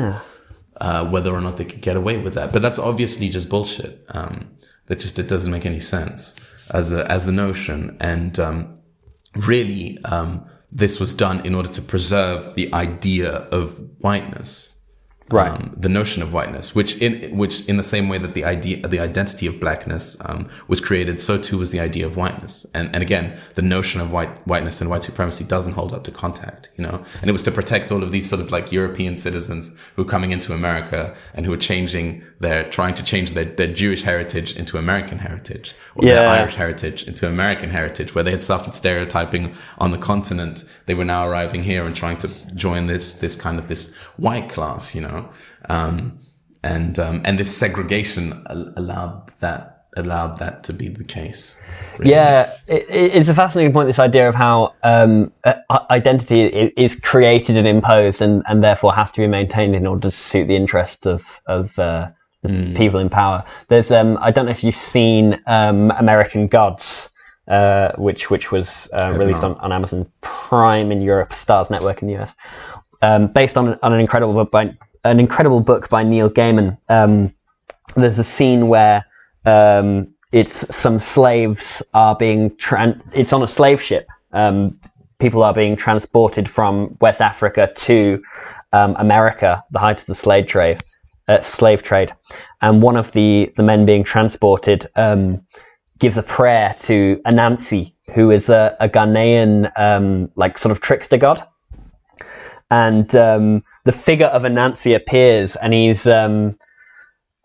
uh, 0.82 1.06
whether 1.14 1.32
or 1.38 1.41
not 1.41 1.58
they 1.58 1.66
could 1.66 1.82
get 1.82 1.95
away 1.95 2.18
with 2.18 2.34
that. 2.34 2.52
But 2.54 2.62
that's 2.64 2.80
obviously 2.80 3.30
just 3.30 3.47
bullshit. 3.50 3.93
Um, 4.10 4.36
that 4.88 5.00
just 5.00 5.20
it 5.20 5.28
doesn't 5.28 5.52
make 5.52 5.68
any 5.68 5.80
sense 5.80 6.34
as 6.72 6.91
a 6.93 7.02
as 7.12 7.28
a 7.28 7.32
notion. 7.32 7.95
And 8.00 8.39
um, 8.39 8.80
really, 9.36 10.00
um, 10.06 10.45
this 10.72 11.00
was 11.00 11.14
done 11.14 11.46
in 11.46 11.56
order 11.56 11.70
to 11.70 11.82
preserve 11.82 12.54
the 12.56 12.74
idea 12.74 13.32
of 13.32 13.80
whiteness, 14.00 14.69
Right. 15.32 15.52
Um, 15.52 15.76
the 15.78 15.90
notion 15.90 16.24
of 16.24 16.34
whiteness, 16.34 16.74
which 16.74 16.98
in 16.98 17.38
which 17.38 17.66
in 17.68 17.78
the 17.78 17.84
same 17.84 18.10
way 18.10 18.18
that 18.18 18.34
the 18.34 18.44
idea 18.44 18.88
the 18.88 19.00
identity 19.00 19.46
of 19.46 19.60
blackness 19.60 20.18
um, 20.26 20.50
was 20.68 20.80
created, 20.80 21.20
so 21.20 21.38
too 21.38 21.58
was 21.58 21.70
the 21.70 21.80
idea 21.80 22.06
of 22.06 22.18
whiteness. 22.18 22.66
And 22.74 22.90
and 22.94 23.04
again, 23.04 23.38
the 23.56 23.62
notion 23.62 24.02
of 24.02 24.12
white 24.12 24.48
whiteness 24.48 24.82
and 24.82 24.90
white 24.90 25.04
supremacy 25.04 25.44
doesn't 25.44 25.74
hold 25.74 25.94
up 25.94 26.04
to 26.06 26.12
contact, 26.12 26.70
you 26.78 26.84
know. 26.84 27.04
And 27.22 27.30
it 27.30 27.34
was 27.34 27.44
to 27.44 27.52
protect 27.52 27.92
all 27.92 28.02
of 28.02 28.12
these 28.12 28.28
sort 28.28 28.42
of 28.42 28.52
like 28.52 28.72
European 28.72 29.18
citizens 29.18 29.72
who 29.96 30.04
were 30.04 30.10
coming 30.10 30.32
into 30.32 30.54
America 30.54 31.16
and 31.34 31.46
who 31.46 31.52
were 31.52 31.58
changing 31.58 32.24
their 32.40 32.68
trying 32.70 32.96
to 32.96 33.04
change 33.04 33.34
their, 33.34 33.46
their 33.46 33.72
Jewish 33.72 34.04
heritage 34.04 34.56
into 34.56 34.78
American 34.78 35.20
heritage, 35.20 35.76
or 35.96 36.06
their 36.06 36.28
Irish 36.28 36.56
heritage 36.56 37.04
into 37.04 37.28
American 37.28 37.70
heritage, 37.70 38.16
where 38.16 38.24
they 38.24 38.32
had 38.32 38.42
suffered 38.42 38.74
stereotyping 38.74 39.56
on 39.78 39.92
the 39.92 39.98
continent. 39.98 40.64
They 40.88 40.96
were 40.96 41.06
now 41.06 41.28
arriving 41.28 41.64
here 41.64 41.86
and 41.86 41.96
trying 41.96 42.18
to 42.18 42.30
join 42.56 42.88
this 42.88 43.16
this 43.16 43.36
kind 43.36 43.60
of 43.60 43.68
this 43.68 43.94
white 44.18 44.50
class, 44.50 44.96
you 44.96 45.02
know, 45.02 45.19
um, 45.70 46.20
and 46.64 47.00
um, 47.00 47.22
and 47.26 47.38
this 47.40 47.56
segregation 47.56 48.44
allowed 48.78 49.32
that 49.40 49.76
allowed 49.98 50.38
that 50.38 50.64
to 50.64 50.74
be 50.74 50.88
the 50.88 51.04
case. 51.04 51.58
Yeah, 52.04 52.54
it, 52.68 52.84
it- 52.90 53.16
it's 53.16 53.30
a 53.30 53.34
fascinating 53.34 53.74
point. 53.74 53.88
This 53.88 54.00
idea 54.00 54.30
of 54.30 54.36
how 54.36 54.74
um, 54.84 55.32
uh, 55.44 55.56
identity 55.90 56.42
is 56.78 56.96
created 56.96 57.58
and 57.58 57.68
imposed, 57.68 58.22
and, 58.22 58.44
and 58.48 58.62
therefore 58.64 58.94
has 58.94 59.12
to 59.14 59.22
be 59.22 59.28
maintained 59.28 59.76
in 59.76 59.88
order 59.88 60.02
to 60.02 60.12
suit 60.12 60.48
the 60.48 60.56
interests 60.56 61.06
of 61.06 61.40
of 61.48 61.78
uh, 61.80 62.10
the 62.44 62.74
people 62.76 63.00
in 63.00 63.10
power. 63.10 63.44
There's 63.68 63.92
um, 63.92 64.18
I 64.22 64.32
don't 64.32 64.46
know 64.46 64.52
if 64.52 64.64
you've 64.64 64.76
seen 64.76 65.40
um, 65.48 65.92
American 65.92 66.48
Gods, 66.48 67.12
uh, 67.48 67.92
which 67.98 68.30
which 68.30 68.52
was 68.52 68.88
uh, 68.94 69.14
released 69.18 69.44
on, 69.44 69.56
on 69.64 69.72
Amazon 69.72 70.06
Prime 70.22 70.92
in 70.92 71.02
Europe, 71.02 71.32
Starz 71.32 71.70
Network 71.72 72.02
in 72.02 72.08
the 72.08 72.16
US, 72.18 72.36
um, 73.02 73.28
based 73.28 73.58
on 73.58 73.78
on 73.82 73.92
an 73.94 74.00
incredible 74.00 74.34
book 74.34 74.52
by 74.52 74.74
an 75.04 75.20
incredible 75.20 75.62
book 75.62 75.89
by 75.89 76.04
Neil 76.04 76.30
Gaiman. 76.30 76.78
Um, 76.89 77.34
there's 77.95 78.20
a 78.20 78.24
scene 78.24 78.68
where 78.68 79.06
um, 79.45 80.14
it's 80.32 80.76
some 80.76 81.00
slaves 81.00 81.82
are 81.93 82.16
being 82.16 82.52
tran- 82.52 83.02
it's 83.14 83.34
on 83.34 83.41
a 83.43 83.47
slave 83.47 83.82
ship. 83.82 84.08
Um, 84.32 84.80
people 85.20 85.43
are 85.43 85.54
being 85.54 85.76
transported 85.76 86.50
from 86.50 86.97
West 87.02 87.22
Africa 87.22 87.72
to 87.76 88.22
um, 88.72 88.95
America, 89.00 89.64
the 89.72 89.80
height 89.80 90.00
of 90.00 90.06
the 90.06 90.16
slave 90.16 90.47
trade. 90.47 90.80
Uh, 91.28 91.39
slave 91.43 91.84
trade, 91.84 92.12
and 92.62 92.82
one 92.82 92.95
of 92.95 93.12
the 93.12 93.54
the 93.56 93.62
men 93.62 93.86
being 93.86 94.04
transported 94.04 94.88
um, 94.95 95.39
gives 96.00 96.18
a 96.18 96.24
prayer 96.24 96.74
to 96.76 97.22
Anansi, 97.24 97.93
who 98.16 98.32
is 98.32 98.50
a, 98.50 98.76
a 98.80 98.89
Ghanaian 98.89 99.72
um, 99.80 100.32
like 100.36 100.58
sort 100.58 100.72
of 100.72 100.82
trickster 100.82 101.18
god 101.18 101.47
and 102.72 103.16
the 103.90 103.98
figure 103.98 104.28
of 104.28 104.44
Anansi 104.44 104.96
appears, 104.96 105.56
and 105.56 105.74
he's 105.74 106.06
um, 106.06 106.56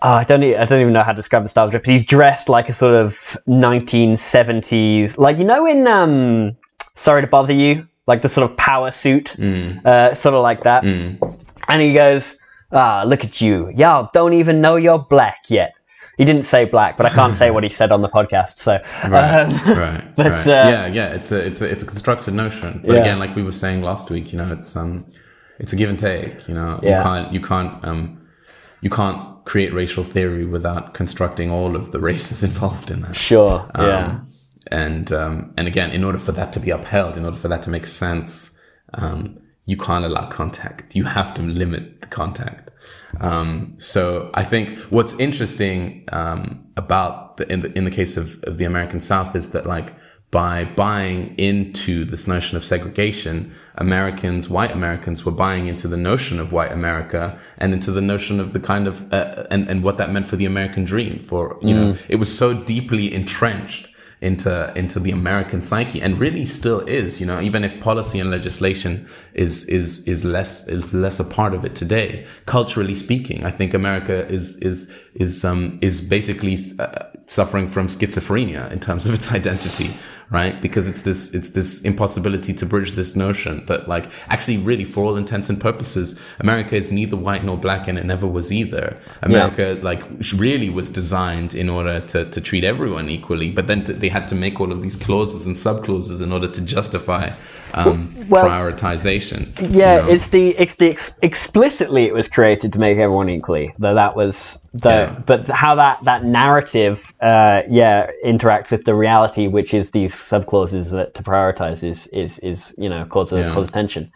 oh, 0.03 0.11
I 0.13 0.25
don't 0.25 0.45
I 0.45 0.67
don't 0.67 0.83
even 0.83 0.93
know 0.93 1.03
how 1.03 1.13
to 1.13 1.17
describe 1.17 1.43
the 1.43 1.49
style 1.49 1.65
of 1.65 1.71
dress, 1.71 1.83
but 1.87 1.91
he's 1.91 2.05
dressed 2.05 2.51
like 2.51 2.69
a 2.69 2.75
sort 2.75 2.93
of 2.93 3.13
1970s, 3.49 5.17
like 5.17 5.39
you 5.39 5.45
know 5.45 5.65
in 5.65 5.87
um, 5.87 6.55
Sorry 6.95 7.23
to 7.23 7.27
Bother 7.29 7.55
You, 7.55 7.89
like 8.07 8.21
the 8.21 8.29
sort 8.29 8.51
of 8.51 8.59
power 8.59 8.91
suit, 8.91 9.41
uh, 9.41 10.13
sort 10.13 10.35
of 10.35 10.43
like 10.43 10.65
that, 10.65 10.85
and 10.85 11.81
he 11.81 11.95
goes, 11.95 12.37
ah, 12.73 13.05
look 13.07 13.25
at 13.25 13.41
you, 13.41 13.71
y'all 13.75 14.11
don't 14.13 14.35
even 14.35 14.61
know 14.61 14.77
you're 14.77 14.99
black 14.99 15.45
yet. 15.49 15.73
He 16.19 16.27
didn't 16.27 16.45
say 16.45 16.67
black, 16.67 16.99
but 16.99 17.07
I 17.07 17.09
can't 17.09 17.35
say 17.35 17.51
what 17.51 17.63
he 17.65 17.71
said 17.71 17.91
on 17.91 18.03
the 18.03 18.09
podcast. 18.11 18.59
So, 18.59 18.81
Right, 19.09 19.41
um, 19.41 19.77
right, 19.79 20.05
but, 20.17 20.27
right. 20.27 20.47
uh, 20.47 20.69
yeah, 20.69 20.87
yeah, 20.89 21.09
it's 21.15 21.33
a 21.33 21.39
it's 21.45 21.63
a 21.63 21.71
it's 21.71 21.83
a 21.83 21.87
constructed 21.87 22.35
notion. 22.35 22.83
But 22.85 22.97
Yeah. 22.97 23.01
again, 23.01 23.19
like 23.19 23.35
we 23.35 23.43
were 23.43 23.51
saying 23.65 23.81
last 23.83 24.11
week, 24.11 24.31
you 24.31 24.39
know, 24.39 24.53
it's 24.53 24.77
um, 24.77 24.99
it's 25.59 25.73
a 25.73 25.77
give 25.77 25.91
and 25.91 25.99
take. 25.99 26.49
You 26.49 26.55
know, 26.55 26.81
Yeah. 26.83 26.99
you 26.99 27.03
can't 27.03 27.33
you 27.35 27.41
can't 27.41 27.85
um, 27.85 28.27
you 28.81 28.91
can't 28.91 29.45
create 29.45 29.73
racial 29.75 30.05
theory 30.05 30.45
without 30.45 30.95
constructing 30.95 31.51
all 31.51 31.77
of 31.77 31.93
the 31.93 32.01
races 32.11 32.43
involved 32.43 32.91
in 32.91 33.03
that. 33.03 33.17
Sure. 33.17 33.71
Yeah. 33.79 34.07
Um, 34.07 34.31
and 34.71 35.13
um, 35.13 35.53
and 35.57 35.69
again, 35.69 35.91
in 35.91 36.05
order 36.05 36.19
for 36.19 36.33
that 36.33 36.53
to 36.55 36.61
be 36.61 36.71
upheld, 36.71 37.17
in 37.19 37.25
order 37.25 37.37
for 37.37 37.49
that 37.49 37.63
to 37.65 37.71
make 37.71 37.87
sense, 37.87 38.59
um, 38.95 39.39
you 39.67 39.77
can't 39.77 40.05
allow 40.05 40.27
contact. 40.29 40.95
You 40.97 41.05
have 41.05 41.35
to 41.35 41.43
limit 41.43 42.01
the 42.01 42.07
contact. 42.07 42.71
Um, 43.21 43.75
so 43.79 44.31
I 44.35 44.43
think 44.45 44.79
what's 44.91 45.13
interesting 45.19 46.05
um, 46.13 46.65
about 46.77 47.37
the 47.37 47.51
in 47.53 47.61
the 47.63 47.73
in 47.79 47.85
the 47.85 47.91
case 47.91 48.17
of, 48.17 48.43
of 48.45 48.59
the 48.59 48.65
American 48.65 49.01
South 49.01 49.37
is 49.37 49.51
that 49.51 49.67
like 49.67 49.95
by 50.35 50.65
buying 50.65 51.33
into 51.39 52.05
this 52.05 52.27
notion 52.27 52.57
of 52.57 52.65
segregation, 52.65 53.55
Americans, 53.77 54.49
white 54.49 54.73
Americans, 54.73 55.25
were 55.25 55.31
buying 55.31 55.69
into 55.69 55.87
the 55.87 55.97
notion 55.97 56.41
of 56.41 56.53
white 56.53 56.73
America 56.73 57.39
and 57.59 57.73
into 57.73 57.93
the 57.93 58.01
notion 58.01 58.41
of 58.41 58.53
the 58.53 58.59
kind 58.59 58.89
of 58.89 58.97
uh, 59.13 59.47
and 59.53 59.69
and 59.69 59.85
what 59.85 59.97
that 59.97 60.11
meant 60.11 60.27
for 60.27 60.35
the 60.35 60.45
American 60.45 60.85
dream. 60.85 61.21
For 61.21 61.57
you 61.63 61.73
know, 61.73 61.97
it 62.09 62.17
was 62.17 62.37
so 62.37 62.53
deeply 62.53 63.15
entrenched 63.15 63.89
into 64.23 64.73
into 64.75 64.99
the 64.99 65.13
American 65.13 65.63
psyche 65.63 66.01
and 66.01 66.19
really 66.19 66.47
still 66.47 66.81
is 66.81 67.21
you 67.21 67.27
know 67.27 67.41
even 67.41 67.63
if 67.63 67.79
policy 67.81 68.19
and 68.19 68.31
legislation 68.31 69.07
is 69.35 69.65
is 69.65 70.03
is 70.09 70.25
less 70.25 70.67
is 70.67 70.95
less 70.95 71.21
a 71.21 71.25
part 71.25 71.53
of 71.53 71.65
it 71.65 71.75
today 71.75 72.25
culturally 72.47 72.95
speaking 72.95 73.45
I 73.45 73.51
think 73.51 73.75
America 73.75 74.27
is 74.29 74.57
is 74.59 74.91
is 75.15 75.45
um 75.45 75.79
is 75.83 76.01
basically 76.01 76.57
uh, 76.79 77.05
suffering 77.27 77.69
from 77.69 77.89
schizophrenia 77.89 78.71
in 78.73 78.81
terms 78.81 79.05
of 79.07 79.13
its 79.13 79.31
identity 79.33 79.91
right? 80.31 80.61
Because 80.61 80.87
it's 80.87 81.03
this 81.03 81.33
it's 81.35 81.51
this 81.51 81.83
impossibility 81.83 82.53
to 82.55 82.67
bridge 82.67 82.93
this 82.93 83.17
notion 83.17 83.65
that 83.67 83.89
like 83.89 84.11
actually 84.29 84.59
really 84.59 84.85
for 84.85 85.05
all 85.05 85.17
intents 85.17 85.49
and 85.49 85.61
purposes 85.61 86.19
America 86.41 86.77
is 86.77 86.91
neither 86.91 87.17
white 87.17 87.45
nor 87.45 87.57
black 87.57 87.89
and 87.89 87.99
it 87.99 88.05
never 88.05 88.27
was 88.27 88.53
either. 88.53 88.97
America 89.23 89.79
like 89.83 90.03
really 90.35 90.71
was 90.71 90.89
designed 90.89 91.55
in 91.55 91.69
order 91.69 92.01
to 92.01 92.25
to 92.31 92.41
treat 92.41 92.65
everyone 92.65 93.09
equally 93.09 93.51
but 93.51 93.67
then 93.67 93.85
to, 93.85 93.93
they 93.93 94.09
had 94.09 94.29
to 94.29 94.35
make 94.35 94.61
all 94.61 94.73
of 94.73 94.83
these 94.83 94.97
clauses 94.97 95.47
and 95.47 95.55
subclauses 95.55 96.23
in 96.23 96.33
order 96.33 96.49
to 96.49 96.61
justify 96.61 97.31
um, 97.75 98.15
Well- 98.29 98.47
prioritization. 98.49 99.49
Yeah, 99.61 99.97
you 99.97 100.03
know? 100.03 100.09
it's 100.13 100.29
the 100.29 100.51
it's 100.59 100.77
the 100.77 100.91
ex- 100.91 101.19
explicitly 101.23 102.05
it 102.07 102.15
was 102.15 102.29
created 102.29 102.73
to 102.73 102.79
make 102.79 102.99
everyone 102.99 103.29
equally. 103.29 103.75
Though 103.79 103.95
that 103.95 104.17
was 104.17 104.59
the 104.73 104.89
Yeah. 104.89 105.19
but 105.27 105.47
how 105.49 105.75
that 105.75 106.03
that 106.05 106.25
narrative 106.25 107.13
uh, 107.21 107.63
yeah 107.69 108.11
interacts 108.25 108.71
with 108.71 108.85
the 108.85 108.95
reality, 108.95 109.47
which 109.49 109.75
is 109.75 109.91
these 109.91 110.15
subclauses 110.15 110.91
that 110.93 111.15
to 111.15 111.23
prioritize 111.23 111.83
is 111.83 112.07
is 112.09 112.39
is 112.41 112.75
you 112.79 112.89
know 112.89 113.05
cause 113.05 113.33
Yeah. 113.33 113.53
cause 113.53 113.71
tension. 113.71 114.11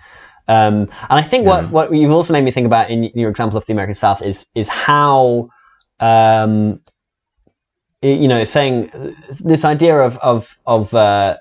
Um, 0.49 0.89
and 1.11 1.19
I 1.19 1.23
think 1.23 1.45
what 1.47 1.71
what 1.71 1.93
you've 1.95 2.13
also 2.13 2.33
made 2.33 2.45
me 2.45 2.51
think 2.51 2.67
about 2.67 2.89
in 2.91 3.05
your 3.15 3.29
example 3.31 3.59
of 3.59 3.67
the 3.67 3.73
American 3.75 3.95
South 3.95 4.23
is 4.23 4.47
is 4.55 4.69
how 4.69 5.49
um, 6.01 6.81
you 8.03 8.29
know 8.29 8.45
saying 8.45 8.91
this 9.41 9.65
idea 9.65 9.97
of 9.99 10.17
of 10.19 10.57
of 10.67 10.95
uh, 10.95 11.37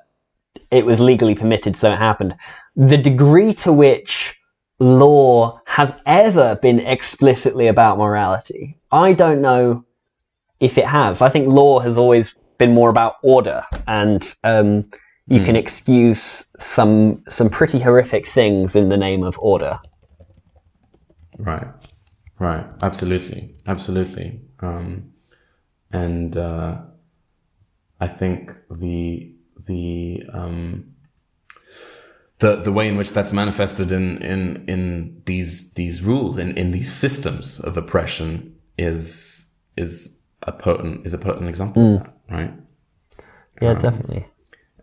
it 0.72 0.86
was 0.86 1.00
legally 1.00 1.36
permitted, 1.36 1.76
so 1.76 1.92
it 1.92 1.98
happened. 1.98 2.36
The 2.76 2.98
degree 2.98 3.54
to 3.54 3.74
which 3.74 4.40
law 4.80 5.60
has 5.66 6.00
ever 6.06 6.56
been 6.62 6.80
explicitly 6.80 7.68
about 7.68 7.98
morality, 7.98 8.78
I 8.92 9.14
don't 9.14 9.42
know 9.42 9.86
if 10.60 10.78
it 10.78 10.86
has. 10.86 11.22
I 11.22 11.30
think 11.30 11.48
law 11.48 11.80
has 11.80 11.98
always 11.98 12.36
been 12.58 12.74
more 12.74 12.90
about 12.90 13.16
order, 13.24 13.64
and 13.88 14.34
um, 14.44 14.90
you 15.28 15.42
can 15.42 15.56
excuse 15.56 16.46
some 16.58 17.24
some 17.28 17.50
pretty 17.50 17.80
horrific 17.80 18.28
things 18.28 18.76
in 18.76 18.90
the 18.90 18.98
name 18.98 19.24
of 19.24 19.38
order. 19.40 19.80
Right, 21.38 21.68
right, 22.40 22.66
absolutely, 22.82 23.56
absolutely. 23.68 24.42
Um, 24.62 25.14
and 25.92 26.36
uh, 26.36 26.82
I 28.00 28.08
think 28.08 28.56
the 28.72 29.34
the 29.68 30.24
um, 30.34 30.94
the 32.40 32.58
the 32.58 32.72
way 32.72 32.88
in 32.88 32.98
which 32.98 33.12
that's 33.12 33.34
manifested 33.34 33.92
in 33.92 34.22
in 34.22 34.66
in 34.68 35.22
these 35.26 35.74
these 35.74 36.02
rules 36.02 36.38
in 36.38 36.58
in 36.58 36.72
these 36.72 36.92
systems 36.92 37.60
of 37.60 37.78
oppression 37.78 38.56
is 38.78 39.50
is 39.76 40.18
a 40.44 40.52
potent 40.52 41.06
is 41.06 41.14
a 41.14 41.18
potent 41.18 41.50
example 41.50 41.96
of 41.96 42.04
that, 42.04 42.14
right? 42.30 42.54
Yeah, 43.62 43.74
definitely. 43.74 44.28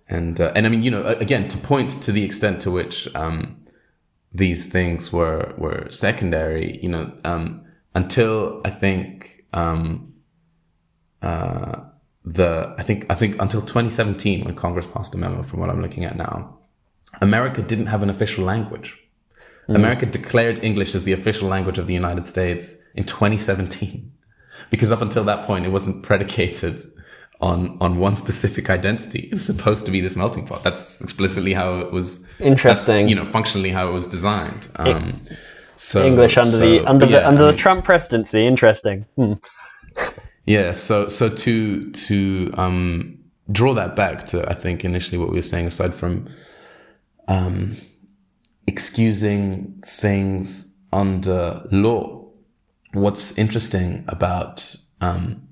and 0.09 0.41
uh, 0.41 0.53
and 0.55 0.67
I 0.67 0.69
mean, 0.69 0.83
you 0.83 0.91
know, 0.91 1.05
again, 1.05 1.49
to 1.49 1.59
point 1.59 1.91
to 2.03 2.13
the 2.13 2.25
extent 2.25 2.61
to 2.63 2.71
which 2.71 3.09
um, 3.15 3.65
these 4.33 4.67
things 4.67 5.13
were 5.13 5.55
were 5.57 5.89
secondary, 5.91 6.79
you 6.83 6.89
know, 6.89 7.13
um, 7.25 7.65
until 7.95 8.61
I 8.65 8.71
think 8.71 9.45
um, 9.53 10.15
uh, 11.23 11.77
the 12.25 12.75
I 12.79 12.83
think 12.83 13.07
I 13.11 13.15
think 13.15 13.41
until 13.41 13.61
2017 13.61 14.45
when 14.45 14.55
Congress 14.57 14.87
passed 14.87 15.15
a 15.15 15.19
memo, 15.19 15.43
from 15.43 15.61
what 15.61 15.71
I'm 15.71 15.83
looking 15.83 16.05
at 16.05 16.17
now, 16.17 16.59
America 17.21 17.63
didn't 17.63 17.87
have 17.87 18.03
an 18.03 18.11
official 18.11 18.45
language. 18.45 18.99
America 19.69 20.05
declared 20.05 20.63
English 20.63 20.95
as 20.95 21.05
the 21.05 21.13
official 21.13 21.49
language 21.49 21.79
of 21.79 21.87
the 21.87 21.95
United 21.95 22.27
States 22.27 22.77
in 22.95 23.05
2017, 23.05 24.13
because 24.71 24.91
up 24.91 25.01
until 25.01 25.25
that 25.25 25.47
point, 25.47 25.65
it 25.65 25.71
wasn't 25.71 26.03
predicated 26.05 26.81
on 27.41 27.79
on 27.81 27.99
one 27.99 28.17
specific 28.17 28.69
identity. 28.71 29.29
It 29.31 29.35
was 29.35 29.45
supposed 29.45 29.85
to 29.87 29.91
be 29.91 30.01
this 30.01 30.17
melting 30.17 30.47
pot. 30.47 30.63
That's 30.63 31.01
explicitly 31.01 31.55
how 31.55 31.79
it 31.81 31.93
was. 31.93 32.25
Interesting. 32.41 33.09
you 33.09 33.15
know, 33.15 33.31
functionally 33.33 33.71
how 33.71 33.89
it 33.89 33.93
was 33.93 34.07
designed. 34.07 34.69
Um, 34.77 35.21
so 35.77 36.05
English 36.05 36.37
under 36.37 36.57
the 36.59 36.85
under 36.87 37.07
the 37.07 37.13
yeah, 37.13 37.29
under 37.29 37.43
I 37.43 37.47
the 37.47 37.53
mean- 37.53 37.59
Trump 37.59 37.85
presidency. 37.85 38.47
Interesting. 38.47 39.07
Hmm. 39.17 39.35
yeah, 40.47 40.73
so 40.73 41.09
so 41.09 41.29
to 41.29 41.91
to 41.91 42.53
um, 42.55 43.19
draw 43.51 43.75
that 43.75 43.97
back 43.97 44.27
to 44.27 44.49
I 44.49 44.55
think 44.55 44.85
initially 44.85 45.19
what 45.19 45.31
we 45.31 45.37
were 45.37 45.43
saying, 45.43 45.67
aside 45.67 45.95
from 45.95 46.29
um, 47.29 47.77
excusing 48.67 49.83
things 49.87 50.75
under 50.93 51.67
law, 51.71 52.29
what's 52.93 53.37
interesting 53.39 54.05
about 54.09 54.77
um, 55.01 55.49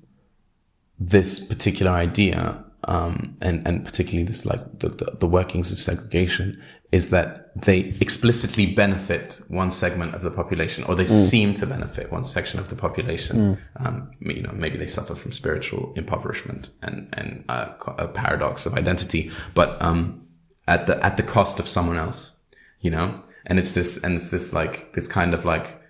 this 0.99 1.39
particular 1.41 1.93
idea, 1.93 2.65
um, 2.85 3.37
and 3.41 3.67
and 3.67 3.85
particularly 3.85 4.25
this 4.25 4.45
like 4.45 4.79
the, 4.79 4.89
the, 4.89 5.17
the 5.21 5.27
workings 5.27 5.73
of 5.73 5.81
segregation, 5.81 6.63
is 6.91 7.11
that 7.11 7.51
they 7.61 7.95
explicitly 8.01 8.67
benefit 8.67 9.41
one 9.49 9.71
segment 9.71 10.15
of 10.15 10.23
the 10.23 10.31
population, 10.31 10.85
or 10.85 10.95
they 10.95 11.05
seem 11.07 11.55
to 11.55 11.67
benefit 11.67 12.11
one 12.13 12.25
section 12.25 12.61
of 12.61 12.69
the 12.69 12.77
population. 12.77 13.59
Um, 13.77 14.11
you 14.21 14.43
know, 14.43 14.53
maybe 14.53 14.79
they 14.79 14.87
suffer 14.87 15.15
from 15.15 15.33
spiritual 15.33 15.93
impoverishment 15.97 16.71
and 16.83 17.09
and 17.13 17.45
uh, 17.49 17.73
a 17.99 18.09
paradox 18.09 18.67
of 18.67 18.75
identity, 18.75 19.31
but 19.55 19.81
um, 19.81 20.27
at 20.67 20.87
the 20.87 21.05
at 21.05 21.17
the 21.17 21.23
cost 21.23 21.61
of 21.61 21.69
someone 21.69 21.97
else. 21.97 22.31
You 22.81 22.91
know, 22.91 23.23
and 23.47 23.59
it's 23.61 23.73
this 23.73 24.03
and 24.03 24.17
it's 24.17 24.31
this 24.31 24.53
like 24.53 24.93
this 24.95 25.07
kind 25.07 25.35
of 25.35 25.45
like 25.45 25.82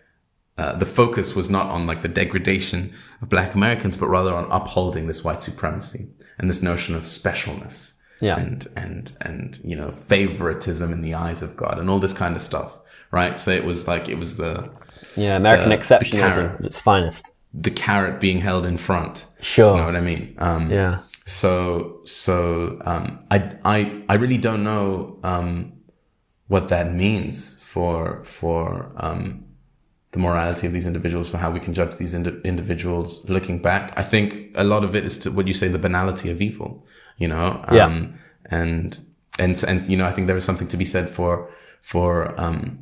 uh, 0.59 0.77
the 0.79 0.87
focus 0.87 1.35
was 1.35 1.49
not 1.51 1.67
on 1.71 1.87
like 1.87 2.03
the 2.03 2.09
degradation 2.09 2.93
of 3.23 3.29
black 3.29 3.55
Americans, 3.55 3.97
but 3.97 4.09
rather 4.09 4.35
on 4.35 4.51
upholding 4.51 5.07
this 5.07 5.25
white 5.25 5.43
supremacy 5.43 6.09
and 6.39 6.49
this 6.51 6.63
notion 6.63 6.95
of 6.95 7.05
specialness 7.05 7.95
Yeah. 8.21 8.39
and, 8.39 8.67
and, 8.77 9.13
and, 9.21 9.59
you 9.65 9.77
know, 9.77 9.91
favoritism 9.93 10.93
in 10.93 11.01
the 11.03 11.15
eyes 11.15 11.43
of 11.43 11.57
God 11.57 11.79
and 11.79 11.89
all 11.89 11.99
this 11.99 12.13
kind 12.13 12.37
of 12.37 12.43
stuff. 12.43 12.79
Right. 13.11 13.39
So 13.41 13.51
it 13.51 13.65
was 13.65 13.87
like, 13.89 14.09
it 14.09 14.17
was 14.17 14.37
the, 14.37 14.71
Yeah, 15.17 15.37
American 15.37 15.71
the 15.71 15.77
exceptionalism 15.77 16.11
carrot. 16.35 16.61
at 16.61 16.67
its 16.67 16.79
finest. 16.81 17.33
the 17.55 17.71
carrot 17.71 18.21
being 18.21 18.39
held 18.41 18.67
in 18.67 18.77
front. 18.79 19.27
Sure. 19.41 19.73
You 19.73 19.77
know 19.79 19.85
what 19.87 19.97
I 19.97 20.01
mean? 20.01 20.35
Um, 20.39 20.71
Yeah. 20.71 21.01
so 21.27 22.01
so 22.05 22.79
um, 22.85 23.19
I 23.31 23.53
I 23.65 24.03
I 24.09 24.15
really 24.15 24.39
don't 24.39 24.65
know 24.65 25.19
um, 25.23 25.73
what 26.49 26.69
that 26.71 26.93
means 26.93 27.59
for 27.63 28.25
for 28.25 28.93
um, 28.97 29.45
the 30.13 30.19
morality 30.19 30.67
of 30.67 30.73
these 30.73 30.87
individuals, 30.87 31.31
for 31.31 31.39
how 31.39 31.51
we 31.51 31.61
can 31.61 31.75
judge 31.75 31.97
these 31.97 32.15
indi- 32.15 32.41
individuals 32.45 33.29
looking 33.29 33.59
back. 33.59 33.93
I 33.97 34.03
think 34.03 34.51
a 34.55 34.65
lot 34.65 34.85
of 34.85 34.95
it 34.95 35.05
is 35.05 35.17
to 35.19 35.31
what 35.31 35.47
you 35.47 35.55
say, 35.55 35.69
the 35.69 35.79
banality 35.79 36.31
of 36.31 36.41
evil. 36.41 36.87
You 37.19 37.29
know, 37.29 37.63
um, 37.69 37.77
Yeah. 37.77 38.07
and 38.61 38.99
and 39.39 39.63
and 39.67 39.87
you 39.89 39.97
know, 39.97 40.07
I 40.07 40.13
think 40.13 40.27
there 40.27 40.37
is 40.37 40.45
something 40.45 40.69
to 40.69 40.77
be 40.77 40.85
said 40.85 41.09
for 41.11 41.49
for 41.81 42.39
um, 42.41 42.79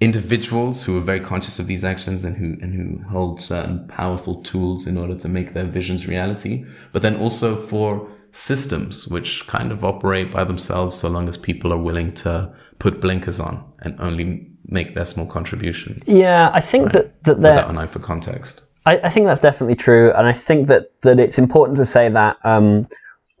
individuals 0.00 0.84
who 0.84 0.96
are 0.96 1.00
very 1.00 1.20
conscious 1.20 1.58
of 1.58 1.66
these 1.66 1.84
actions 1.84 2.24
and 2.24 2.36
who 2.36 2.56
and 2.62 2.74
who 2.74 3.02
hold 3.08 3.40
certain 3.40 3.86
powerful 3.88 4.42
tools 4.42 4.86
in 4.86 4.96
order 4.96 5.14
to 5.16 5.28
make 5.28 5.54
their 5.54 5.66
visions 5.66 6.06
reality, 6.06 6.64
but 6.92 7.02
then 7.02 7.16
also 7.16 7.56
for 7.56 8.08
systems 8.30 9.08
which 9.08 9.46
kind 9.46 9.72
of 9.72 9.84
operate 9.84 10.30
by 10.30 10.44
themselves 10.44 10.96
so 10.96 11.08
long 11.08 11.28
as 11.28 11.36
people 11.38 11.72
are 11.72 11.78
willing 11.82 12.12
to 12.12 12.52
put 12.78 13.00
blinkers 13.00 13.40
on 13.40 13.64
and 13.80 13.98
only 14.00 14.47
make 14.68 14.94
their 14.94 15.04
small 15.04 15.26
contribution 15.26 16.00
Yeah, 16.06 16.50
I 16.52 16.60
think 16.60 16.92
that 16.92 17.22
that 17.24 17.40
there. 17.40 17.54
without 17.54 17.70
an 17.70 17.78
eye 17.78 17.86
for 17.86 17.98
context. 17.98 18.62
I, 18.86 18.98
I 18.98 19.10
think 19.10 19.26
that's 19.26 19.40
definitely 19.40 19.74
true, 19.74 20.12
and 20.12 20.26
I 20.26 20.32
think 20.32 20.68
that 20.68 21.00
that 21.02 21.18
it's 21.18 21.38
important 21.38 21.76
to 21.78 21.86
say 21.86 22.08
that 22.08 22.36
um, 22.44 22.86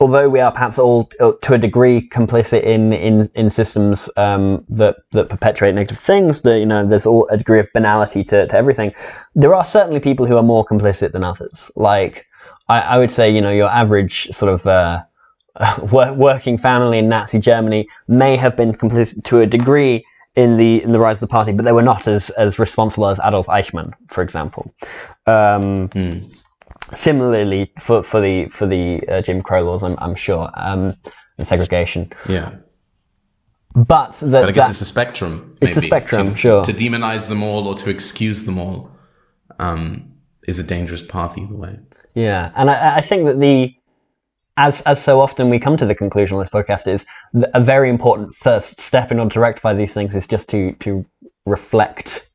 although 0.00 0.28
we 0.28 0.40
are 0.40 0.52
perhaps 0.52 0.78
all 0.78 1.10
uh, 1.20 1.32
to 1.42 1.54
a 1.54 1.58
degree 1.58 2.08
complicit 2.08 2.62
in 2.62 2.92
in, 2.92 3.30
in 3.34 3.50
systems 3.50 4.08
um, 4.16 4.64
that 4.68 4.96
that 5.12 5.28
perpetuate 5.28 5.72
negative 5.72 5.98
things, 5.98 6.42
that 6.42 6.58
you 6.58 6.66
know 6.66 6.86
there's 6.86 7.06
all 7.06 7.28
a 7.28 7.36
degree 7.36 7.60
of 7.60 7.68
banality 7.72 8.22
to, 8.24 8.46
to 8.46 8.56
everything. 8.56 8.92
There 9.34 9.54
are 9.54 9.64
certainly 9.64 10.00
people 10.00 10.26
who 10.26 10.36
are 10.36 10.42
more 10.42 10.64
complicit 10.64 11.12
than 11.12 11.24
others. 11.24 11.70
Like 11.76 12.26
I, 12.68 12.80
I 12.80 12.98
would 12.98 13.10
say, 13.10 13.30
you 13.30 13.40
know, 13.40 13.52
your 13.52 13.68
average 13.68 14.28
sort 14.28 14.52
of 14.52 14.66
uh, 14.66 15.04
working 15.92 16.58
family 16.58 16.98
in 16.98 17.08
Nazi 17.08 17.38
Germany 17.38 17.88
may 18.06 18.36
have 18.36 18.56
been 18.56 18.72
complicit 18.72 19.24
to 19.24 19.40
a 19.40 19.46
degree 19.46 20.04
in 20.42 20.56
the 20.56 20.82
in 20.84 20.92
the 20.92 21.00
rise 21.00 21.16
of 21.16 21.28
the 21.28 21.32
party, 21.38 21.52
but 21.52 21.64
they 21.64 21.72
were 21.72 21.88
not 21.92 22.06
as 22.06 22.30
as 22.44 22.58
responsible 22.58 23.06
as 23.08 23.18
Adolf 23.28 23.46
Eichmann, 23.48 23.92
for 24.08 24.22
example. 24.22 24.72
Um, 25.26 25.88
Hmm. 25.88 26.18
Similarly, 26.94 27.70
for 27.78 28.02
for 28.02 28.20
the 28.20 28.46
for 28.48 28.66
the 28.66 28.84
uh, 29.08 29.20
Jim 29.20 29.40
Crow 29.42 29.62
laws, 29.64 29.82
I'm 29.82 29.96
I'm 29.98 30.14
sure, 30.14 30.48
um, 30.54 30.94
and 31.38 31.46
segregation. 31.46 32.10
Yeah. 32.28 32.50
But 33.74 34.12
that, 34.12 34.30
But 34.42 34.48
I 34.48 34.52
guess 34.52 34.66
that- 34.66 34.70
it's 34.70 34.80
a 34.80 34.92
spectrum. 34.96 35.56
It's 35.60 35.76
a 35.76 35.80
spectrum, 35.82 36.30
to, 36.32 36.36
sure. 36.36 36.64
To 36.64 36.72
demonize 36.72 37.28
them 37.28 37.42
all 37.42 37.68
or 37.68 37.74
to 37.82 37.90
excuse 37.90 38.44
them 38.44 38.58
all 38.58 38.90
um, 39.58 40.12
is 40.46 40.58
a 40.58 40.62
dangerous 40.62 41.02
path 41.02 41.36
either 41.36 41.54
way. 41.54 41.78
Yeah, 42.14 42.50
and 42.56 42.70
I, 42.70 42.96
I 42.96 43.00
think 43.02 43.26
that 43.26 43.38
the 43.38 43.74
as 44.58 44.82
as 44.82 45.02
so 45.02 45.20
often 45.20 45.48
we 45.48 45.58
come 45.58 45.76
to 45.78 45.86
the 45.86 45.94
conclusion 45.94 46.36
on 46.36 46.42
this 46.42 46.50
podcast 46.50 46.86
is 46.86 47.06
th- 47.32 47.46
a 47.54 47.60
very 47.60 47.88
important 47.88 48.34
first 48.34 48.80
step 48.80 49.10
in 49.10 49.18
order 49.18 49.32
to 49.32 49.40
rectify 49.40 49.72
these 49.72 49.94
things 49.94 50.14
is 50.14 50.26
just 50.26 50.50
to 50.50 50.72
to 50.80 51.06
reflect 51.46 52.28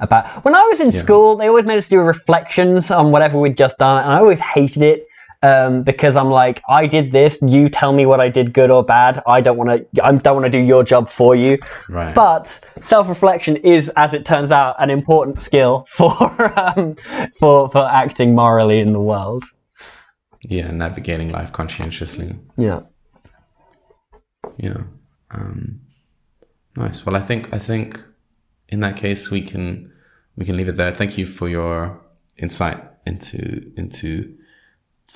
about. 0.00 0.26
When 0.44 0.54
I 0.54 0.62
was 0.62 0.80
in 0.80 0.90
school, 0.90 1.36
they 1.36 1.46
always 1.46 1.66
made 1.66 1.78
us 1.78 1.88
do 1.88 2.00
reflections 2.00 2.90
on 2.90 3.12
whatever 3.12 3.38
we'd 3.38 3.56
just 3.56 3.78
done, 3.78 4.02
and 4.02 4.12
I 4.12 4.18
always 4.18 4.40
hated 4.40 4.82
it. 4.82 5.06
Um, 5.42 5.82
because 5.82 6.16
I'm 6.16 6.30
like, 6.30 6.62
I 6.70 6.86
did 6.86 7.12
this. 7.12 7.36
You 7.42 7.68
tell 7.68 7.92
me 7.92 8.06
what 8.06 8.18
I 8.18 8.30
did, 8.30 8.54
good 8.54 8.70
or 8.70 8.82
bad. 8.82 9.22
I 9.26 9.42
don't 9.42 9.58
want 9.58 9.68
to. 9.92 10.02
I 10.02 10.10
don't 10.12 10.36
want 10.36 10.46
to 10.46 10.50
do 10.50 10.56
your 10.58 10.82
job 10.82 11.10
for 11.10 11.36
you. 11.36 11.58
Right. 11.90 12.14
But 12.14 12.46
self-reflection 12.78 13.56
is, 13.56 13.90
as 13.90 14.14
it 14.14 14.24
turns 14.24 14.52
out, 14.52 14.76
an 14.78 14.88
important 14.88 15.42
skill 15.42 15.86
for 15.90 16.58
um, 16.58 16.94
for 17.38 17.68
for 17.68 17.84
acting 17.84 18.34
morally 18.34 18.80
in 18.80 18.94
the 18.94 19.02
world. 19.02 19.44
Yeah, 20.48 20.70
navigating 20.70 21.30
life 21.30 21.52
conscientiously. 21.52 22.36
Yeah. 22.56 22.80
Yeah. 24.58 24.82
Um, 25.30 25.80
nice. 26.76 27.04
Well, 27.04 27.16
I 27.16 27.20
think 27.20 27.52
I 27.52 27.58
think 27.58 28.00
in 28.68 28.80
that 28.80 28.96
case 28.96 29.30
we 29.30 29.42
can 29.42 29.92
we 30.36 30.44
can 30.44 30.56
leave 30.56 30.68
it 30.68 30.76
there. 30.76 30.90
Thank 30.90 31.18
you 31.18 31.26
for 31.26 31.48
your 31.48 32.00
insight 32.36 32.82
into 33.06 33.72
into 33.76 34.36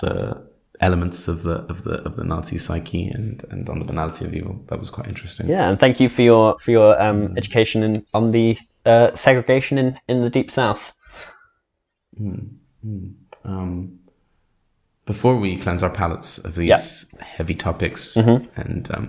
the 0.01 0.49
elements 0.81 1.29
of 1.29 1.43
the 1.43 1.65
of 1.69 1.85
the 1.85 2.03
of 2.03 2.17
the 2.17 2.25
Nazi 2.25 2.59
psyche 2.59 3.09
and 3.09 3.45
and 3.51 3.69
on 3.69 3.79
the 3.79 3.85
banality 3.85 4.25
of 4.25 4.35
evil. 4.35 4.65
That 4.69 4.79
was 4.79 4.91
quite 4.91 5.09
interesting. 5.09 5.49
Yeah, 5.49 5.69
and 5.69 5.79
thank 5.79 6.01
you 6.01 6.09
for 6.09 6.23
your 6.23 6.59
for 6.59 6.71
your 6.71 7.01
um, 7.01 7.37
education 7.37 7.83
in, 7.83 8.05
on 8.15 8.31
the 8.31 8.57
uh, 8.85 9.15
segregation 9.15 9.79
in, 9.79 9.99
in 10.09 10.21
the 10.21 10.31
deep 10.31 10.51
south. 10.51 10.95
Hmm. 12.17 12.41
Um, 13.45 13.98
before 15.13 15.37
we 15.45 15.57
cleanse 15.57 15.83
our 15.83 15.91
palates 16.03 16.31
of 16.47 16.55
these 16.61 16.69
Yeah. 16.75 17.25
heavy 17.37 17.55
topics 17.69 18.03
Mm-hmm. 18.15 18.39
and 18.61 18.83
um, 18.95 19.09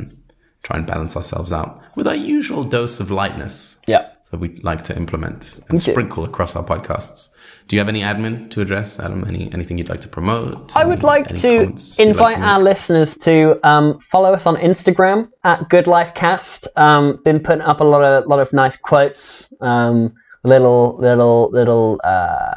try 0.64 0.76
and 0.78 0.86
balance 0.94 1.14
ourselves 1.20 1.52
out 1.60 1.72
with 1.98 2.08
our 2.08 2.16
usual 2.38 2.64
dose 2.64 3.00
of 3.04 3.08
lightness 3.22 3.56
Yeah. 3.94 4.04
that 4.32 4.40
we 4.44 4.48
like 4.72 4.82
to 4.90 4.94
implement 4.96 5.60
and 5.70 5.80
do. 5.80 5.92
sprinkle 5.92 6.24
across 6.24 6.56
our 6.56 6.64
podcasts. 6.64 7.30
Do 7.68 7.76
you 7.76 7.80
have 7.84 7.90
any 7.96 8.02
admin 8.12 8.50
to 8.54 8.62
address, 8.62 9.00
Adam? 9.06 9.20
Any 9.32 9.44
anything 9.54 9.78
you'd 9.78 9.90
like 9.94 10.02
to 10.08 10.12
promote? 10.18 10.76
I 10.76 10.86
would 10.92 11.04
like 11.14 11.28
to 11.44 11.52
you'd 11.54 11.80
like 11.98 12.00
invite 12.08 12.38
to 12.38 12.42
our 12.52 12.60
listeners 12.72 13.12
to 13.28 13.34
um, 13.72 14.00
follow 14.14 14.32
us 14.34 14.46
on 14.52 14.56
Instagram 14.70 15.30
at 15.44 15.70
Good 15.70 15.86
Life 15.96 16.12
Cast. 16.22 16.68
Um, 16.86 17.20
been 17.28 17.40
putting 17.48 17.62
up 17.72 17.80
a 17.80 17.84
lot 17.94 18.04
of 18.04 18.26
lot 18.32 18.40
of 18.40 18.52
nice 18.54 18.76
quotes, 18.90 19.54
um, 19.62 19.98
little 20.44 20.98
little 21.08 21.52
little 21.52 22.00
uh, 22.04 22.56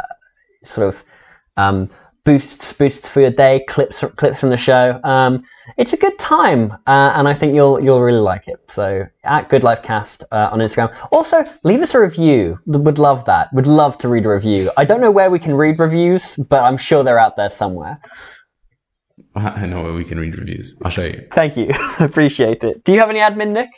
sort 0.64 0.88
of 0.88 1.04
um, 1.58 1.90
boosts 2.24 2.72
boosts 2.72 3.08
for 3.08 3.20
your 3.20 3.30
day, 3.30 3.64
clips 3.68 4.00
from, 4.00 4.10
clips 4.10 4.40
from 4.40 4.50
the 4.50 4.56
show. 4.56 5.00
Um, 5.04 5.42
it's 5.76 5.92
a 5.92 5.96
good 5.96 6.18
time, 6.18 6.72
uh, 6.86 7.12
and 7.16 7.28
I 7.28 7.34
think 7.34 7.54
you'll 7.54 7.80
you'll 7.80 8.00
really 8.00 8.20
like 8.20 8.48
it. 8.48 8.58
So 8.68 9.06
at 9.24 9.48
Good 9.48 9.64
Life 9.64 9.82
Cast 9.82 10.24
uh, 10.32 10.50
on 10.52 10.60
Instagram. 10.60 10.94
Also, 11.10 11.44
leave 11.64 11.80
us 11.80 11.94
a 11.94 12.00
review. 12.00 12.58
Would 12.66 12.98
love 12.98 13.24
that. 13.26 13.52
Would 13.52 13.66
love 13.66 13.98
to 13.98 14.08
read 14.08 14.26
a 14.26 14.30
review. 14.30 14.70
I 14.76 14.84
don't 14.84 15.00
know 15.00 15.10
where 15.10 15.30
we 15.30 15.38
can 15.38 15.54
read 15.54 15.78
reviews, 15.78 16.36
but 16.36 16.62
I'm 16.62 16.76
sure 16.76 17.02
they're 17.02 17.18
out 17.18 17.36
there 17.36 17.50
somewhere. 17.50 18.00
I 19.34 19.66
know 19.66 19.82
where 19.82 19.94
we 19.94 20.04
can 20.04 20.18
read 20.18 20.38
reviews. 20.38 20.78
I'll 20.84 20.90
show 20.90 21.04
you. 21.04 21.26
Thank 21.32 21.56
you. 21.56 21.70
Appreciate 22.00 22.64
it. 22.64 22.84
Do 22.84 22.92
you 22.92 23.00
have 23.00 23.10
any 23.10 23.20
admin, 23.20 23.52
Nick? 23.52 23.70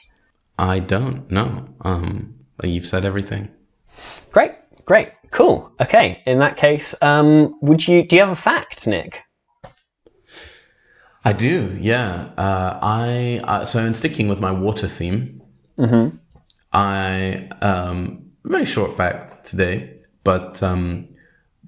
I 0.58 0.78
don't 0.78 1.30
know. 1.30 1.68
Um, 1.80 2.34
you've 2.62 2.86
said 2.86 3.04
everything. 3.04 3.48
Great. 4.30 4.52
Great. 4.84 5.10
Cool. 5.30 5.70
Okay. 5.80 6.22
In 6.26 6.38
that 6.38 6.56
case, 6.56 6.94
um, 7.02 7.58
would 7.62 7.86
you 7.86 8.06
do 8.06 8.16
you 8.16 8.22
have 8.22 8.30
a 8.30 8.36
fact, 8.36 8.86
Nick? 8.86 9.22
I 11.24 11.32
do, 11.32 11.76
yeah. 11.80 12.32
Uh, 12.36 12.78
I 12.82 13.40
uh, 13.44 13.64
so 13.64 13.84
in 13.84 13.94
sticking 13.94 14.28
with 14.28 14.40
my 14.40 14.50
water 14.52 14.86
theme, 14.86 15.40
I 16.72 17.48
um, 17.62 18.30
very 18.44 18.66
short 18.66 18.94
fact 18.94 19.44
today, 19.46 20.00
but 20.22 20.62
um, 20.62 21.08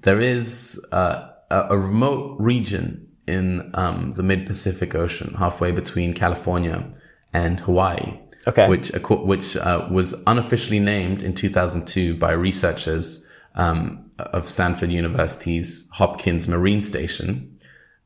there 0.01 0.19
is 0.19 0.83
uh, 0.91 1.29
a, 1.49 1.67
a 1.71 1.77
remote 1.77 2.35
region 2.39 3.07
in 3.27 3.71
um, 3.73 4.11
the 4.11 4.23
mid 4.23 4.45
Pacific 4.45 4.93
Ocean, 4.93 5.33
halfway 5.33 5.71
between 5.71 6.13
California 6.13 6.87
and 7.33 7.59
Hawaii, 7.61 8.19
Okay. 8.47 8.67
which 8.69 8.91
which 9.09 9.57
uh, 9.57 9.87
was 9.91 10.15
unofficially 10.25 10.79
named 10.79 11.21
in 11.21 11.33
2002 11.33 12.15
by 12.15 12.31
researchers 12.31 13.25
um, 13.55 14.09
of 14.19 14.47
Stanford 14.47 14.91
University's 14.91 15.87
Hopkins 15.91 16.47
Marine 16.47 16.81
Station 16.81 17.59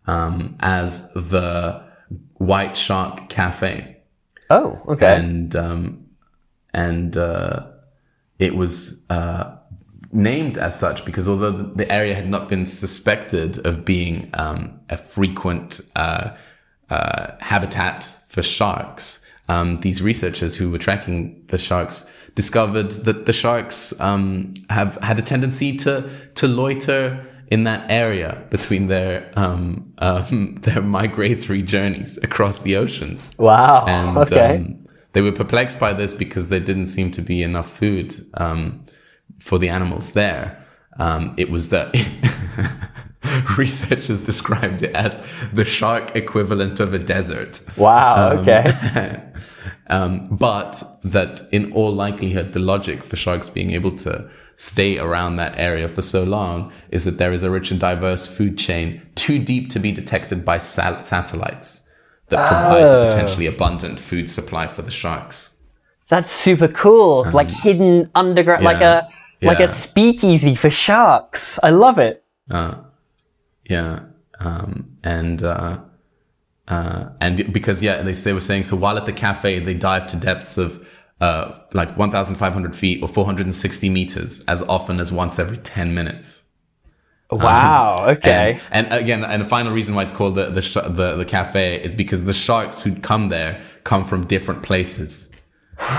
um, 0.08 0.56
as 0.62 1.12
the 1.14 1.84
White 2.36 2.76
Shark 2.76 3.30
Cafe, 3.30 3.98
Oh, 4.50 4.82
okay. 4.90 5.16
and 5.16 5.56
um, 5.56 6.06
and 6.74 7.16
uh, 7.16 7.68
it 8.40 8.56
was 8.56 9.06
uh, 9.10 9.56
named 10.12 10.58
as 10.58 10.78
such 10.78 11.06
because 11.06 11.30
although 11.30 11.52
the 11.52 11.90
area 11.92 12.16
had 12.16 12.30
not 12.30 12.50
been 12.50 12.66
suspected 12.66 13.66
of 13.66 13.86
being 13.86 14.30
um, 14.34 14.80
a 14.90 14.98
frequent 14.98 15.82
uh, 15.96 16.32
uh, 16.90 17.36
habitat 17.40 18.18
for 18.28 18.42
sharks, 18.44 19.21
um, 19.52 19.80
these 19.82 20.02
researchers 20.02 20.56
who 20.56 20.72
were 20.72 20.78
tracking 20.78 21.44
the 21.48 21.58
sharks 21.58 22.10
discovered 22.36 22.92
that 23.08 23.26
the 23.26 23.34
sharks 23.34 24.00
um, 24.00 24.54
have 24.70 24.96
had 25.02 25.20
a 25.20 25.22
tendency 25.22 25.76
to 25.78 26.10
to 26.36 26.48
loiter 26.48 27.04
in 27.48 27.66
that 27.66 27.84
area 27.92 28.42
between 28.50 28.88
their 28.88 29.30
um, 29.36 29.94
um, 29.98 30.58
their 30.62 30.82
migratory 30.82 31.62
journeys 31.62 32.18
across 32.20 32.62
the 32.62 32.78
oceans. 32.78 33.32
wow. 33.38 33.86
And 33.88 34.18
okay. 34.26 34.56
um, 34.56 34.86
they 35.14 35.22
were 35.22 35.34
perplexed 35.34 35.80
by 35.80 35.92
this 35.94 36.14
because 36.14 36.48
there 36.48 36.62
didn't 36.62 36.86
seem 36.86 37.12
to 37.12 37.22
be 37.22 37.44
enough 37.44 37.70
food 37.70 38.16
um, 38.36 38.86
for 39.40 39.60
the 39.60 39.68
animals 39.68 40.14
there. 40.14 40.58
Um, 41.00 41.34
it 41.38 41.50
was 41.50 41.70
that 41.70 41.88
researchers 43.58 44.22
described 44.22 44.84
it 44.84 44.96
as 44.96 45.22
the 45.54 45.66
shark 45.66 46.16
equivalent 46.16 46.80
of 46.80 46.94
a 46.94 47.00
desert. 47.00 47.62
wow. 47.78 48.32
Um, 48.32 48.40
okay. 48.40 49.24
Um, 49.88 50.30
but 50.30 50.82
that 51.04 51.42
in 51.52 51.74
all 51.74 51.94
likelihood, 51.94 52.54
the 52.54 52.60
logic 52.60 53.04
for 53.04 53.18
sharks 53.18 53.50
being 53.50 53.72
able 53.72 53.92
to 53.98 54.30
stay 54.56 54.98
around 54.98 55.36
that 55.36 55.58
area 55.58 55.90
for 55.90 56.02
so 56.02 56.24
long 56.24 56.72
is 56.92 57.04
that 57.04 57.18
there 57.18 57.34
is 57.34 57.44
a 57.44 57.50
rich 57.50 57.72
and 57.72 57.80
diverse 57.80 58.26
food 58.26 58.58
chain 58.58 59.02
too 59.16 59.38
deep 59.38 59.70
to 59.72 59.80
be 59.80 59.92
detected 59.92 60.46
by 60.46 60.58
sat- 60.58 61.04
satellites 61.04 61.82
that 62.30 62.48
provides 62.48 62.94
a 62.94 62.98
oh. 63.00 63.08
potentially 63.10 63.48
abundant 63.48 64.00
food 64.00 64.30
supply 64.30 64.66
for 64.66 64.82
the 64.82 64.92
sharks. 64.92 65.58
That's 66.08 66.30
super 66.30 66.70
cool. 66.70 67.24
It's 67.24 67.34
like 67.34 67.50
um, 67.50 67.56
hidden 67.56 68.12
underground, 68.16 68.64
like 68.64 68.80
yeah, 68.80 69.08
a 69.42 69.46
like 69.46 69.60
a 69.60 69.68
speakeasy 69.68 70.56
for 70.56 70.70
sharks. 70.70 71.60
I 71.64 71.72
love 71.72 72.00
it. 72.00 72.24
Uh, 72.50 72.76
Yeah. 73.66 74.04
Um, 74.40 74.98
and, 75.04 75.44
uh, 75.44 75.80
uh, 76.68 77.10
and 77.20 77.52
because, 77.54 77.84
yeah, 77.84 78.02
they, 78.02 78.14
they 78.14 78.34
were 78.34 78.40
saying, 78.40 78.64
so 78.64 78.76
while 78.76 78.98
at 78.98 79.06
the 79.06 79.14
cafe, 79.14 79.60
they 79.60 79.74
dive 79.74 80.08
to 80.08 80.18
depths 80.18 80.58
of, 80.58 80.86
uh, 81.20 81.60
like 81.74 81.96
1,500 81.98 82.76
feet 82.76 83.04
or 83.04 83.08
460 83.08 83.90
meters 83.90 84.44
as 84.48 84.64
often 84.64 85.00
as 85.00 85.12
once 85.12 85.38
every 85.38 85.58
10 85.58 85.94
minutes. 85.94 86.48
Wow. 87.32 88.08
Okay. 88.10 88.60
And, 88.72 88.88
and 88.88 89.02
again, 89.04 89.24
and 89.24 89.42
the 89.44 89.48
final 89.48 89.72
reason 89.72 89.96
why 89.96 90.04
it's 90.04 90.12
called 90.12 90.36
the, 90.36 90.50
the, 90.50 90.62
sh- 90.62 90.74
the, 90.74 91.16
the 91.16 91.26
cafe 91.26 91.82
is 91.82 91.94
because 91.94 92.26
the 92.26 92.34
sharks 92.34 92.82
who 92.82 92.96
come 92.96 93.30
there 93.30 93.62
come 93.84 94.06
from 94.06 94.26
different 94.26 94.64
places. 94.64 95.30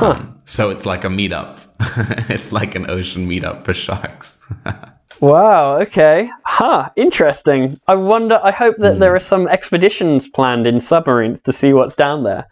Um, 0.01 0.41
so 0.45 0.71
it's 0.71 0.87
like 0.87 1.05
a 1.05 1.09
meetup. 1.09 1.61
it's 2.31 2.53
like 2.53 2.75
an 2.75 2.89
ocean 2.91 3.29
meetup 3.29 3.65
for 3.65 3.75
sharks. 3.75 4.39
Wow. 5.23 5.79
Okay. 5.81 6.29
Huh. 6.45 6.91
Interesting. 6.97 7.79
I 7.87 7.95
wonder. 7.95 8.41
I 8.43 8.51
hope 8.51 8.77
that 8.79 8.99
there 8.99 9.15
are 9.15 9.21
some 9.21 9.47
expeditions 9.49 10.29
planned 10.29 10.67
in 10.67 10.81
submarines 10.81 11.43
to 11.45 11.53
see 11.53 11.73
what's 11.73 11.95
down 11.95 12.25
there. 12.25 12.45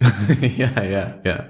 yeah, 0.40 0.82
yeah, 0.82 1.12
yeah. 1.24 1.44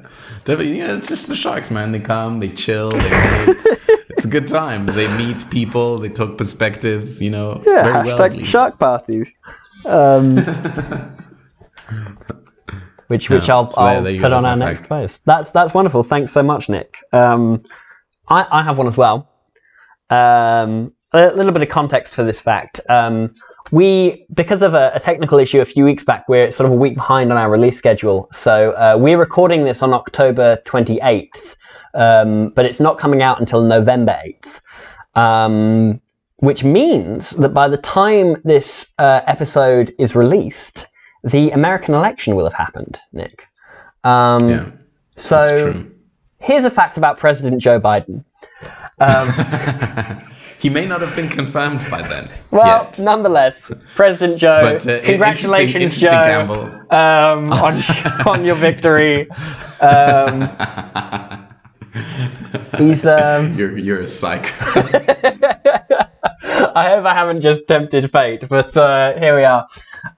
Definitely, 0.45 0.78
you 0.78 0.87
know, 0.87 0.95
it's 0.97 1.07
just 1.07 1.28
the 1.28 1.37
sharks, 1.37 1.70
man. 1.70 1.93
They 1.93 2.01
come, 2.01 2.41
they 2.41 2.49
chill, 2.49 2.91
they 2.91 3.11
wait. 3.11 3.57
it's 4.11 4.24
a 4.24 4.28
good 4.28 4.49
time. 4.49 4.87
They 4.87 5.07
meet 5.16 5.49
people, 5.51 5.99
they 5.99 6.09
talk 6.09 6.37
perspectives. 6.37 7.20
You 7.22 7.30
know, 7.30 7.62
Yeah. 7.66 7.83
very 7.83 8.09
hashtag 8.11 8.18
worldly. 8.30 8.45
shark 8.45 8.78
parties. 8.78 9.33
Um, 9.85 10.37
which 13.09 13.28
which 13.28 13.49
Yeah, 13.49 13.55
I'll, 13.57 13.72
so 13.72 13.80
I'll 13.83 14.03
there 14.03 14.12
you 14.12 14.20
put 14.20 14.33
on 14.33 14.45
our 14.45 14.57
my 14.57 14.66
next 14.66 14.80
fact. 14.80 14.89
post. 14.91 15.24
That's 15.26 15.51
that's 15.51 15.74
wonderful. 15.74 16.03
Thanks 16.05 16.30
so 16.33 16.43
much, 16.43 16.68
Nick. 16.68 16.99
Um, 17.12 17.62
I, 18.28 18.47
I 18.51 18.62
have 18.62 18.78
one 18.78 18.87
as 18.87 18.97
well. 18.97 19.28
Um, 20.12 20.92
a 21.12 21.34
little 21.34 21.52
bit 21.52 21.62
of 21.62 21.68
context 21.68 22.14
for 22.14 22.24
this 22.24 22.40
fact. 22.40 22.80
Um, 22.88 23.34
we, 23.70 24.26
because 24.34 24.62
of 24.62 24.74
a, 24.74 24.92
a 24.94 25.00
technical 25.00 25.38
issue 25.38 25.60
a 25.60 25.64
few 25.64 25.84
weeks 25.84 26.04
back, 26.04 26.28
we're 26.28 26.50
sort 26.50 26.66
of 26.66 26.72
a 26.72 26.76
week 26.76 26.94
behind 26.94 27.30
on 27.32 27.38
our 27.38 27.50
release 27.50 27.76
schedule. 27.78 28.28
So 28.32 28.72
uh, 28.72 28.96
we're 28.98 29.18
recording 29.18 29.64
this 29.64 29.82
on 29.82 29.92
October 29.92 30.58
28th, 30.64 31.56
um, 31.94 32.50
but 32.50 32.64
it's 32.64 32.80
not 32.80 32.98
coming 32.98 33.22
out 33.22 33.40
until 33.40 33.62
November 33.62 34.18
8th. 34.24 34.60
Um, 35.14 36.00
which 36.38 36.64
means 36.64 37.30
that 37.30 37.50
by 37.54 37.68
the 37.68 37.76
time 37.76 38.36
this 38.42 38.86
uh, 38.98 39.20
episode 39.26 39.92
is 39.98 40.16
released, 40.16 40.88
the 41.22 41.50
American 41.50 41.94
election 41.94 42.34
will 42.34 42.44
have 42.44 42.54
happened, 42.54 42.98
Nick. 43.12 43.46
Um, 44.02 44.50
Yeah, 44.50 44.70
so 45.16 45.36
that's 45.36 45.50
true. 45.62 45.92
here's 46.40 46.64
a 46.64 46.70
fact 46.70 46.98
about 46.98 47.18
President 47.18 47.62
Joe 47.62 47.78
Biden. 47.78 48.24
He 50.62 50.70
may 50.70 50.86
not 50.86 51.00
have 51.00 51.16
been 51.16 51.28
confirmed 51.28 51.80
by 51.90 52.03
then. 52.03 52.28
Well, 52.53 52.84
yet. 52.84 53.00
nonetheless, 53.00 53.72
President 53.96 54.38
Joe, 54.38 54.61
but 54.62 54.86
uh, 54.86 55.00
congratulations, 55.03 55.82
interesting, 55.82 56.09
interesting 56.09 56.86
Joe, 56.88 56.96
um, 56.96 57.53
on 57.66 57.82
on 58.28 58.44
your 58.44 58.55
victory. 58.55 59.28
Um, 59.80 60.48
he's. 62.78 63.05
Um, 63.05 63.53
You're 63.55 63.76
you're 63.76 64.03
a 64.03 64.07
psycho. 64.07 64.55
I 66.75 66.89
hope 66.89 67.05
I 67.05 67.14
haven't 67.14 67.41
just 67.41 67.66
tempted 67.68 68.11
fate, 68.11 68.49
but 68.49 68.77
uh, 68.77 69.18
here 69.18 69.37
we 69.37 69.45
are. 69.45 69.66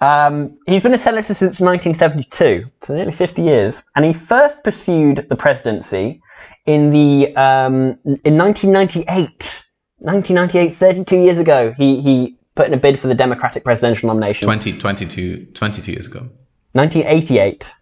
Um, 0.01 0.59
he's 0.67 0.83
been 0.83 0.95
a 0.95 0.99
senator 0.99 1.35
since 1.35 1.61
1972, 1.61 2.71
so 2.83 2.95
nearly 2.95 3.13
50 3.13 3.43
years, 3.43 3.83
and 3.97 4.05
he 4.05 4.13
first 4.13 4.63
pursued 4.65 5.27
the 5.29 5.37
presidency 5.37 6.21
in 6.67 6.91
the 6.91 7.35
um, 7.37 7.99
in 8.25 8.37
1998. 8.39 9.63
1998, 9.99 10.75
32 10.75 11.17
years 11.17 11.39
ago, 11.39 11.73
he 11.77 12.01
he 12.01 12.37
put 12.55 12.67
in 12.67 12.75
a 12.75 12.77
bid 12.77 12.99
for 12.99 13.09
the 13.09 13.15
Democratic 13.15 13.65
presidential 13.65 14.09
nomination. 14.09 14.47
20, 14.47 14.79
22, 14.79 15.47
22 15.55 15.93
years 15.93 16.07
ago. 16.07 16.29
1988, 16.73 17.73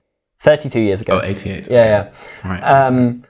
32 0.41 0.81
years 0.81 1.01
ago. 1.01 1.21
Oh, 1.21 1.25
88. 1.25 1.69
Yeah, 1.69 1.85
yeah. 1.85 2.49
Right. 2.49 2.61
Um, 2.61 3.25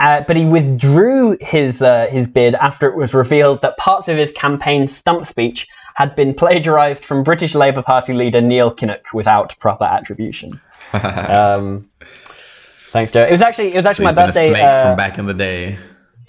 uh, 0.00 0.22
but 0.26 0.36
he 0.36 0.44
withdrew 0.44 1.36
his 1.40 1.82
uh, 1.82 2.06
his 2.08 2.26
bid 2.26 2.54
after 2.56 2.88
it 2.88 2.96
was 2.96 3.14
revealed 3.14 3.62
that 3.62 3.76
parts 3.76 4.08
of 4.08 4.16
his 4.16 4.32
campaign 4.32 4.88
stump 4.88 5.24
speech 5.26 5.68
had 5.94 6.16
been 6.16 6.34
plagiarized 6.34 7.04
from 7.04 7.22
British 7.22 7.54
Labour 7.54 7.82
Party 7.82 8.12
leader 8.12 8.40
Neil 8.40 8.74
Kinnock 8.74 9.12
without 9.12 9.56
proper 9.58 9.84
attribution. 9.84 10.58
um, 10.92 11.88
thanks, 12.00 13.12
Joe. 13.12 13.24
It 13.24 13.32
was 13.32 13.42
actually 13.42 13.68
it 13.68 13.76
was 13.76 13.86
actually 13.86 14.06
He's 14.06 14.14
my 14.14 14.26
birthday. 14.26 14.50
snake 14.50 14.64
uh, 14.64 14.84
from 14.84 14.96
back 14.96 15.18
in 15.18 15.26
the 15.26 15.34
day. 15.34 15.78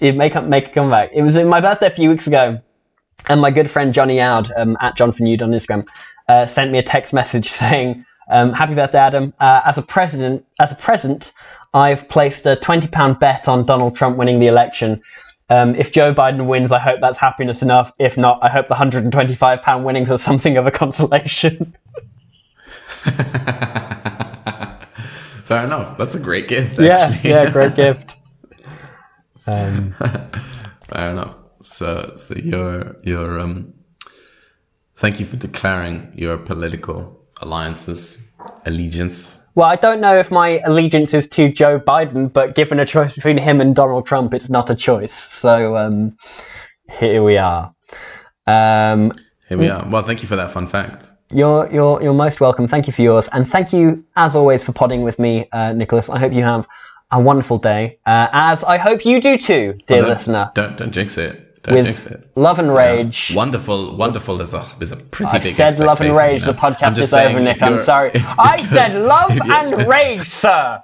it 0.00 0.14
make 0.16 0.36
up 0.36 0.44
make 0.44 0.68
a 0.68 0.70
comeback. 0.70 1.10
It 1.12 1.22
was 1.22 1.36
my 1.38 1.60
birthday 1.60 1.86
a 1.86 1.90
few 1.90 2.10
weeks 2.10 2.26
ago, 2.26 2.60
and 3.28 3.40
my 3.40 3.50
good 3.50 3.70
friend 3.70 3.94
Johnny 3.94 4.20
Oud 4.20 4.50
um, 4.56 4.76
at 4.80 4.96
John 4.96 5.12
Fenud 5.12 5.42
on 5.42 5.50
Instagram 5.50 5.88
uh, 6.28 6.46
sent 6.46 6.70
me 6.70 6.78
a 6.78 6.82
text 6.82 7.12
message 7.12 7.48
saying, 7.62 8.04
um, 8.28 8.52
"Happy 8.52 8.74
birthday, 8.74 8.98
Adam! 8.98 9.32
Uh, 9.40 9.60
as 9.64 9.78
a 9.78 9.82
president, 9.82 10.44
as 10.60 10.72
a 10.72 10.76
present, 10.76 11.32
I've 11.74 12.08
placed 12.08 12.46
a 12.46 12.56
twenty 12.56 12.88
pound 12.88 13.18
bet 13.18 13.48
on 13.48 13.64
Donald 13.64 13.96
Trump 13.96 14.16
winning 14.16 14.38
the 14.38 14.46
election." 14.48 15.00
Um, 15.50 15.74
if 15.74 15.92
Joe 15.92 16.14
Biden 16.14 16.46
wins, 16.46 16.72
I 16.72 16.78
hope 16.78 17.00
that's 17.00 17.18
happiness 17.18 17.62
enough. 17.62 17.92
If 17.98 18.16
not, 18.16 18.38
I 18.42 18.48
hope 18.48 18.68
the 18.68 18.74
hundred 18.74 19.02
and 19.04 19.12
twenty-five 19.12 19.60
pound 19.62 19.84
winnings 19.84 20.10
are 20.10 20.18
something 20.18 20.56
of 20.56 20.66
a 20.66 20.70
consolation. 20.82 21.74
Fair 25.44 25.64
enough. 25.64 25.98
That's 25.98 26.14
a 26.14 26.20
great 26.20 26.48
gift. 26.48 26.80
yeah, 26.80 27.10
Actually. 27.12 27.30
yeah, 27.30 27.50
great 27.56 27.74
gift. 27.74 28.16
Um, 29.46 29.92
Fair 30.88 31.10
enough. 31.10 31.34
So, 31.60 32.14
so 32.16 32.34
your 32.36 32.96
your 33.02 33.38
um, 33.40 33.74
thank 34.96 35.20
you 35.20 35.26
for 35.26 35.36
declaring 35.36 36.12
your 36.14 36.38
political 36.38 37.21
alliances, 37.42 38.22
allegiance. 38.66 39.38
Well, 39.54 39.68
I 39.68 39.76
don't 39.76 40.00
know 40.00 40.16
if 40.16 40.30
my 40.30 40.60
allegiance 40.64 41.12
is 41.12 41.28
to 41.30 41.50
Joe 41.52 41.78
Biden, 41.78 42.32
but 42.32 42.54
given 42.54 42.80
a 42.80 42.86
choice 42.86 43.14
between 43.14 43.36
him 43.36 43.60
and 43.60 43.74
Donald 43.76 44.06
Trump, 44.06 44.32
it's 44.32 44.48
not 44.48 44.70
a 44.70 44.74
choice. 44.74 45.12
So 45.12 45.76
um, 45.76 46.16
here 46.90 47.22
we 47.22 47.36
are. 47.36 47.70
Um, 48.46 49.12
Here 49.48 49.58
we 49.58 49.68
are. 49.68 49.86
Well, 49.88 50.02
thank 50.02 50.22
you 50.22 50.28
for 50.28 50.36
that 50.36 50.50
fun 50.50 50.66
fact. 50.66 51.10
you're 51.30 51.68
you're 51.72 52.02
you're 52.02 52.14
most 52.14 52.40
welcome. 52.40 52.66
Thank 52.66 52.86
you 52.86 52.92
for 52.92 53.02
yours, 53.02 53.28
and 53.32 53.46
thank 53.46 53.72
you 53.72 54.04
as 54.16 54.34
always 54.34 54.64
for 54.64 54.72
podding 54.72 55.02
with 55.02 55.18
me, 55.18 55.48
uh, 55.52 55.72
Nicholas. 55.74 56.08
I 56.08 56.18
hope 56.18 56.32
you 56.32 56.42
have 56.42 56.66
a 57.10 57.20
wonderful 57.20 57.58
day, 57.58 57.98
uh, 58.06 58.28
as 58.32 58.64
I 58.64 58.78
hope 58.78 59.04
you 59.04 59.20
do 59.20 59.36
too, 59.36 59.78
dear 59.86 60.00
Don't- 60.00 60.08
listener. 60.08 60.50
Don't 60.54 60.76
don't 60.78 60.92
jinx 60.92 61.18
it. 61.18 61.51
With 61.68 62.10
it. 62.10 62.28
love 62.34 62.58
and 62.58 62.74
rage. 62.74 63.32
Wonderful, 63.34 63.96
wonderful 63.96 64.40
is 64.40 64.52
a 64.52 64.66
is 64.80 64.90
a 64.90 64.96
pretty 64.96 65.32
I 65.32 65.38
big. 65.38 65.54
said 65.54 65.78
love 65.78 66.00
and 66.00 66.16
rage. 66.16 66.40
you 66.40 66.46
know? 66.46 66.52
The 66.52 66.58
podcast 66.58 66.98
is 66.98 67.10
saying, 67.10 67.36
over, 67.36 67.44
Nick. 67.44 67.62
I'm 67.62 67.78
sorry. 67.78 68.10
I 68.14 68.56
said 68.68 69.00
love 69.00 69.30
and 69.30 69.86
rage, 69.86 70.26
sir. 70.28 70.78